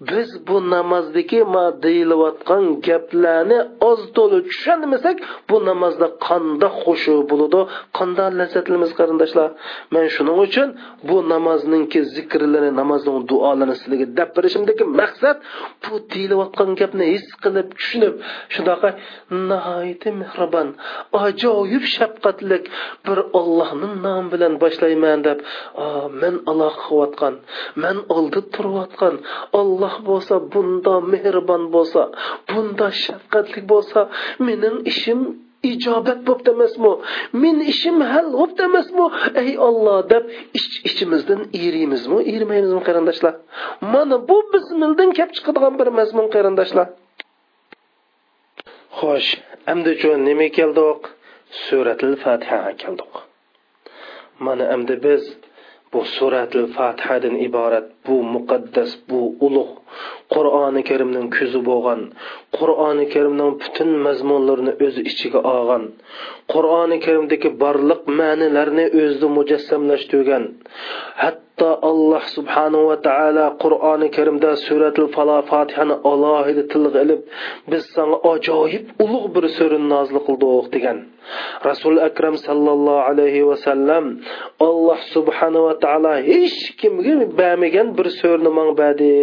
biz 0.00 0.28
bu 0.48 0.56
namozdagi 0.70 1.40
deyilayotgan 1.84 2.64
gaplarni 2.86 3.58
oz 3.90 4.00
to'la 4.16 4.38
tushunmasak 4.48 5.16
bu 5.50 5.56
namozda 5.68 6.06
qandoq 6.28 6.74
xushu 6.84 7.14
bo'ladi 7.30 7.60
qandoq 7.98 8.28
lazzatlimiz 8.40 8.90
qarindoshlar. 8.98 9.48
Men 9.92 10.04
shuning 10.14 10.38
uchun 10.46 10.68
bu 11.08 11.16
namozninki 11.32 12.00
zikrlarini 12.14 12.72
namozning 12.80 13.18
duolarini 13.30 13.74
sizlarga 13.80 14.06
deb 14.18 14.30
berishimdagi 14.36 14.84
maqsad 15.00 15.36
bu 15.84 15.92
deyilayotgan 16.12 16.70
gapni 16.80 17.04
his 17.14 17.26
qilib 17.42 17.68
tushunib 17.78 18.14
shunaqa 18.54 18.88
nihoyatda 19.50 20.10
mehribon 20.20 20.68
ajoyib 21.26 21.84
shafqatlik 21.96 22.64
bir 23.08 23.18
ollohning 23.40 23.94
nomi 24.06 24.28
bilan 24.34 24.54
boshlayman 24.62 25.18
deb 25.28 25.38
men 26.22 26.34
aloqa 26.50 26.80
qilayotgan 26.86 27.34
men 27.82 27.96
oldi 28.16 28.40
turayotgan 28.54 29.14
olloh 29.60 29.94
bo'lsa 30.08 30.34
bunda 30.52 30.94
mehribon 31.12 31.62
bo'lsa 31.74 32.02
bunda 32.50 32.88
shafqatli 33.04 33.60
bo'lsa 33.72 34.00
mening 34.46 34.76
ishim 34.92 35.20
ijobat 35.72 36.20
bo'pti 36.28 36.50
emasmi 36.56 36.92
men 37.42 37.56
ishim 37.72 37.96
hal 38.12 38.26
bo'pti 38.38 38.62
emasmi 38.68 39.06
ey 39.42 39.50
olloh 39.68 39.98
deb 40.12 40.24
ich 40.58 40.72
ichimizdan 40.88 41.40
eriymizmi 41.64 42.18
erimaymizmi 42.34 42.82
qarindoshlar? 42.88 43.34
Mana 43.92 44.16
bu 44.28 44.36
bismildan 44.52 45.10
kelib 45.16 45.32
chiqadigan 45.36 45.74
bir 45.80 45.88
mazmun 45.98 46.26
qarindoshlar. 46.34 46.86
Xo'sh 48.98 49.30
endi 49.72 49.92
nima 50.28 50.48
keldik 50.58 51.00
suratil 51.66 52.14
fatihaga 52.22 52.72
keldik 52.82 53.14
mana 54.44 54.64
endi 54.74 54.94
biz 55.06 55.22
bu 55.92 56.00
suratil 56.16 56.66
fatihadan 56.76 57.34
iborat 57.48 57.86
bu 58.06 58.16
muqaddas 58.34 58.90
bu 59.08 59.20
ulug' 59.46 59.74
qur'oni 60.34 60.82
karimning 60.90 61.26
ko'zi 61.36 61.60
bo'lgan 61.68 62.00
qur'oni 62.58 63.04
karimning 63.14 63.52
butun 63.62 63.90
mazmunlarini 64.06 64.72
o'z 64.86 64.96
ichiga 65.10 65.40
olgan 65.54 65.84
qur'oni 66.52 66.96
karimdagi 67.06 67.48
barliq 67.62 68.02
ma'nilarni 68.20 68.86
o'zida 69.00 69.28
mujassamlashtirgan 69.38 70.44
hatto 71.56 71.80
alloh 71.82 72.22
subhanahu 72.36 72.88
va 72.88 72.96
taolo 72.96 73.56
qur'oni 73.62 74.10
karimda 74.10 74.56
suratil 74.66 75.08
falo 75.14 75.42
fotihani 75.50 75.94
alohida 76.12 76.68
tilga 76.72 77.00
ilib 77.04 77.20
biz 77.70 77.82
sanga 77.96 78.18
ajoyib 78.32 78.84
ulug' 79.04 79.28
bir 79.34 79.44
surani 79.56 79.88
nozil 79.94 80.18
qildik 80.26 80.66
degan. 80.74 80.98
Rasul 81.68 81.96
akram 82.08 82.36
sallallohu 82.46 83.06
alayhi 83.10 83.46
vasallam 83.50 84.04
alloh 84.68 84.98
subhanahu 85.14 85.66
va 85.68 85.74
taolo 85.84 86.12
hech 86.30 86.58
kimga 86.80 87.14
bermagan 87.40 87.88
bir 87.98 88.06
surni 88.20 88.50
mang 88.58 88.70
badi 88.82 89.14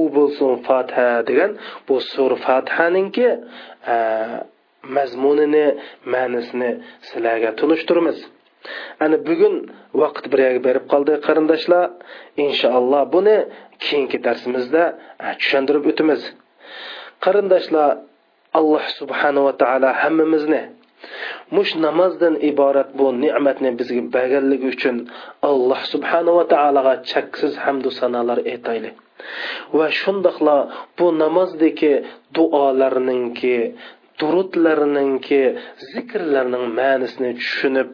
u 0.00 0.02
bo'lsin 0.16 0.50
fotiha 0.66 1.10
degan. 1.28 1.50
Bu 1.86 1.94
sur 2.12 2.30
fotihaninki 2.44 3.28
e, 3.92 3.96
mazmunini 4.96 5.66
ma'nisini 6.12 6.70
sizlarga 7.08 7.50
tunishtiramiz. 7.60 8.18
Ana 9.04 9.16
bugun 9.28 9.54
vaqt 10.02 10.24
bir 10.32 10.38
yerga 10.44 10.60
berib 10.68 10.84
qoldi 10.92 11.12
qarindoshlar. 11.26 11.84
Inshaalloh 12.44 13.02
buni 13.14 13.36
keyingi 13.84 14.18
darsimizda 14.26 14.82
tushuntirib 15.40 15.84
o'tamiz. 15.90 16.20
Qarindoshlar 17.24 17.90
alloh 18.58 18.84
subhanava 18.98 19.52
taolo 19.62 19.90
hammamizni 20.02 20.62
mush 21.56 21.72
namozdan 21.86 22.34
iborat 22.50 22.90
bu 22.98 23.06
ne'matni 23.24 23.70
bizga 23.80 24.02
berganligi 24.16 24.66
uchun 24.74 24.96
alloh 25.50 25.80
subhanava 25.92 26.42
taologa 26.54 26.94
cheksiz 27.10 27.52
hamdu 27.64 27.88
sanolar 28.00 28.38
aytaylik. 28.52 28.96
Va 29.78 29.86
shundoqla 30.00 30.56
bu 30.98 31.06
namozdagi 31.22 31.92
duolarninki 32.36 33.56
durudlarninki 34.20 35.40
zikrlarning 35.90 36.66
ma'nisini 36.78 37.30
tushunib 37.40 37.88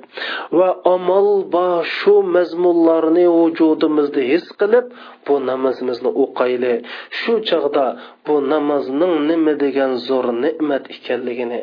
va 0.58 0.68
amal 0.94 1.28
ba 1.54 1.68
shu 1.96 2.14
mazmunlarni 2.36 3.26
vujudimizda 3.36 4.22
his 4.32 4.46
qilib 4.60 4.86
bu 5.26 5.34
namozimizni 5.50 6.10
o'qayli. 6.24 6.74
Shu 7.18 7.32
chog'da 7.48 7.86
bu 8.26 8.34
namozning 8.52 9.14
nima 9.30 9.54
degan 9.64 9.92
zo'r 10.08 10.26
ne'mat 10.44 10.84
ekanligini 10.96 11.60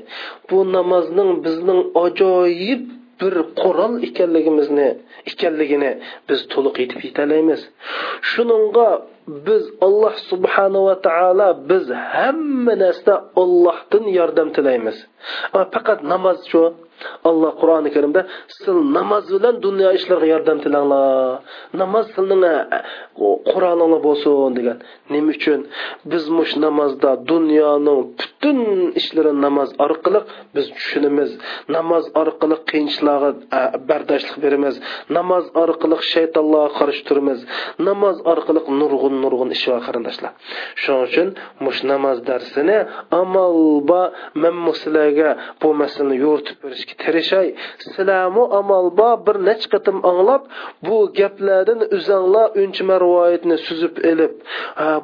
bu 0.49 0.59
namozning 0.75 1.31
bizning 1.45 1.81
ajoyib 2.05 2.83
bir 3.21 3.35
qurol 3.61 3.93
ekanligimizni 4.07 4.89
ekanligini 5.31 5.91
biz 6.29 6.39
to'liq 6.53 6.75
yetib 6.83 7.01
yetalaymiz. 7.07 7.61
Shuningga 8.31 8.87
biz 9.27 9.63
alloh 9.85 10.13
subhanava 10.29 10.95
taolo 11.07 11.49
biz 11.69 11.85
hamma 12.11 12.73
narsada 12.83 13.15
ollohdan 13.41 14.05
yordam 14.17 14.49
tilaymiz. 14.55 14.97
Faqat 15.73 15.99
namoz 16.13 16.39
shu. 16.51 16.63
Alloh 17.29 17.51
qur'oni 17.61 17.89
karimda 17.95 18.21
sil 18.59 18.77
namoz 18.97 19.25
bilan 19.35 19.55
dunyo 19.65 19.89
ishlariga 19.97 20.27
yordam 20.33 20.57
tilanglar. 20.63 21.39
Namoz 21.81 22.05
silning 22.15 22.43
qur'oninglar 23.51 24.01
bo'lsin 24.07 24.51
degan. 24.57 24.77
Nima 25.13 25.31
uchun? 25.35 25.59
Biz 26.11 26.23
mush 26.37 26.53
namozda 26.65 27.11
dunyoning 27.31 27.99
butun 28.19 28.59
ishlarini 28.99 29.41
namoz 29.47 29.69
orqali 29.85 30.19
biz 30.55 30.65
tushunamiz. 30.77 31.29
Namoz 31.75 32.03
orqali 32.21 32.55
qiyinchiliklarga 32.69 33.29
bardoshlik 33.89 34.37
beramiz. 34.43 34.75
Namoz 35.17 35.45
orqali 35.63 35.95
shaytonlarga 36.13 36.71
qarshi 36.79 37.01
turamiz. 37.07 37.39
Namoz 37.87 38.17
orqali 38.31 38.61
nurg'un 38.79 39.12
nurg'un 39.23 39.49
ish 39.55 39.65
bor 39.69 39.81
qarindoshlar. 39.87 40.31
Shuning 40.81 41.03
uchun 41.07 41.27
mush 41.65 41.79
namoz 41.91 42.17
darsini 42.29 42.77
amal 43.21 43.55
ba 43.89 44.01
man 44.41 44.55
sizlarga 44.83 45.29
bu 45.61 45.69
masalani 45.81 46.17
yo'ritib 46.25 46.57
berishga 46.63 46.95
tirishay 47.03 47.47
sizlarmi 47.83 48.43
amal 48.59 48.85
ba 48.99 49.09
bir 49.25 49.37
necha 49.47 49.67
qatim 49.73 49.97
anglab 50.11 50.43
bu 50.87 50.97
gaplardan 51.19 51.79
o'zanglar 51.95 52.47
uncha 52.61 52.83
rivoyatni 53.03 53.57
suzib 53.67 53.95
ilib 54.11 54.33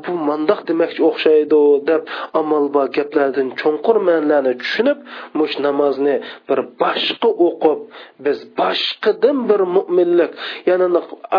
bu 0.04 0.12
mandoq 0.30 0.60
demakchi 0.70 1.02
o'xshaydi 1.10 1.62
deb 1.90 2.02
amal 2.42 2.66
ba 2.76 2.84
gaplardan 2.98 3.48
cho'nqur 3.62 3.98
manlarni 4.10 4.54
tushunib 4.62 5.00
mush 5.40 5.56
namozni 5.66 6.16
bir 6.50 6.60
boshqa 6.82 7.30
o'qib 7.48 7.80
biz 8.26 8.38
boshqadan 8.60 9.38
bir 9.50 9.62
mo'minlik 9.76 10.32
ya'ni 10.70 10.88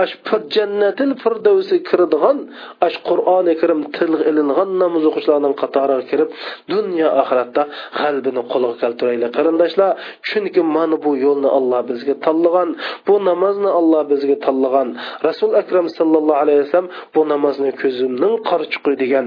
ash 0.03 0.15
jannatil 0.55 1.13
firdavsi 1.23 1.77
kiradigan 1.89 2.39
ash 2.87 2.97
qur'oni 3.09 3.53
karim 3.61 3.81
tilga 3.97 4.25
ilingan 4.31 4.71
namoz 4.83 5.03
o'quvchilarning 5.09 5.55
qatoriga 5.63 6.05
kirib 6.11 6.29
dunyo 6.73 7.09
oxiratda 7.23 7.63
g'albini 8.01 8.43
qo'lga 8.53 8.75
keltiraylik. 8.83 9.31
Qarindoshlar 9.37 9.91
chunki 10.29 10.61
mana 10.77 10.97
bu 11.05 11.11
yo'lni 11.27 11.49
alloh 11.59 11.81
bizga 11.91 12.15
tanlagan 12.27 12.69
bu 13.07 13.15
namozni 13.29 13.71
alloh 13.81 14.03
bizga 14.13 14.37
tanlagan. 14.47 14.89
Rasul 15.29 15.51
akram 15.63 15.87
sallallohu 15.99 16.41
alayhi 16.45 16.61
vasallam 16.65 16.89
bu 17.15 17.21
namozni 17.33 17.71
ko'zimning 17.83 18.35
qarchuqi 18.51 18.93
degan 19.03 19.27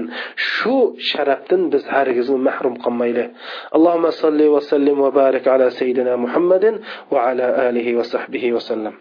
shu 0.52 0.76
sharafdan 1.10 1.62
biz 1.72 1.84
hargiz 1.94 2.28
mahrum 2.46 2.74
qolmaylik 2.84 3.28
allohumma 3.76 4.10
salli 4.22 4.46
va 4.54 4.60
sallim 4.70 4.98
va 5.04 5.10
barik 5.20 5.44
ala 5.54 5.66
sayyidina 5.78 6.14
muhammadin 6.24 6.74
va 7.12 7.18
ala 7.30 7.46
alihi 7.68 7.90
va 7.98 8.04
sahbihi 8.14 8.54
vasallam 8.56 8.94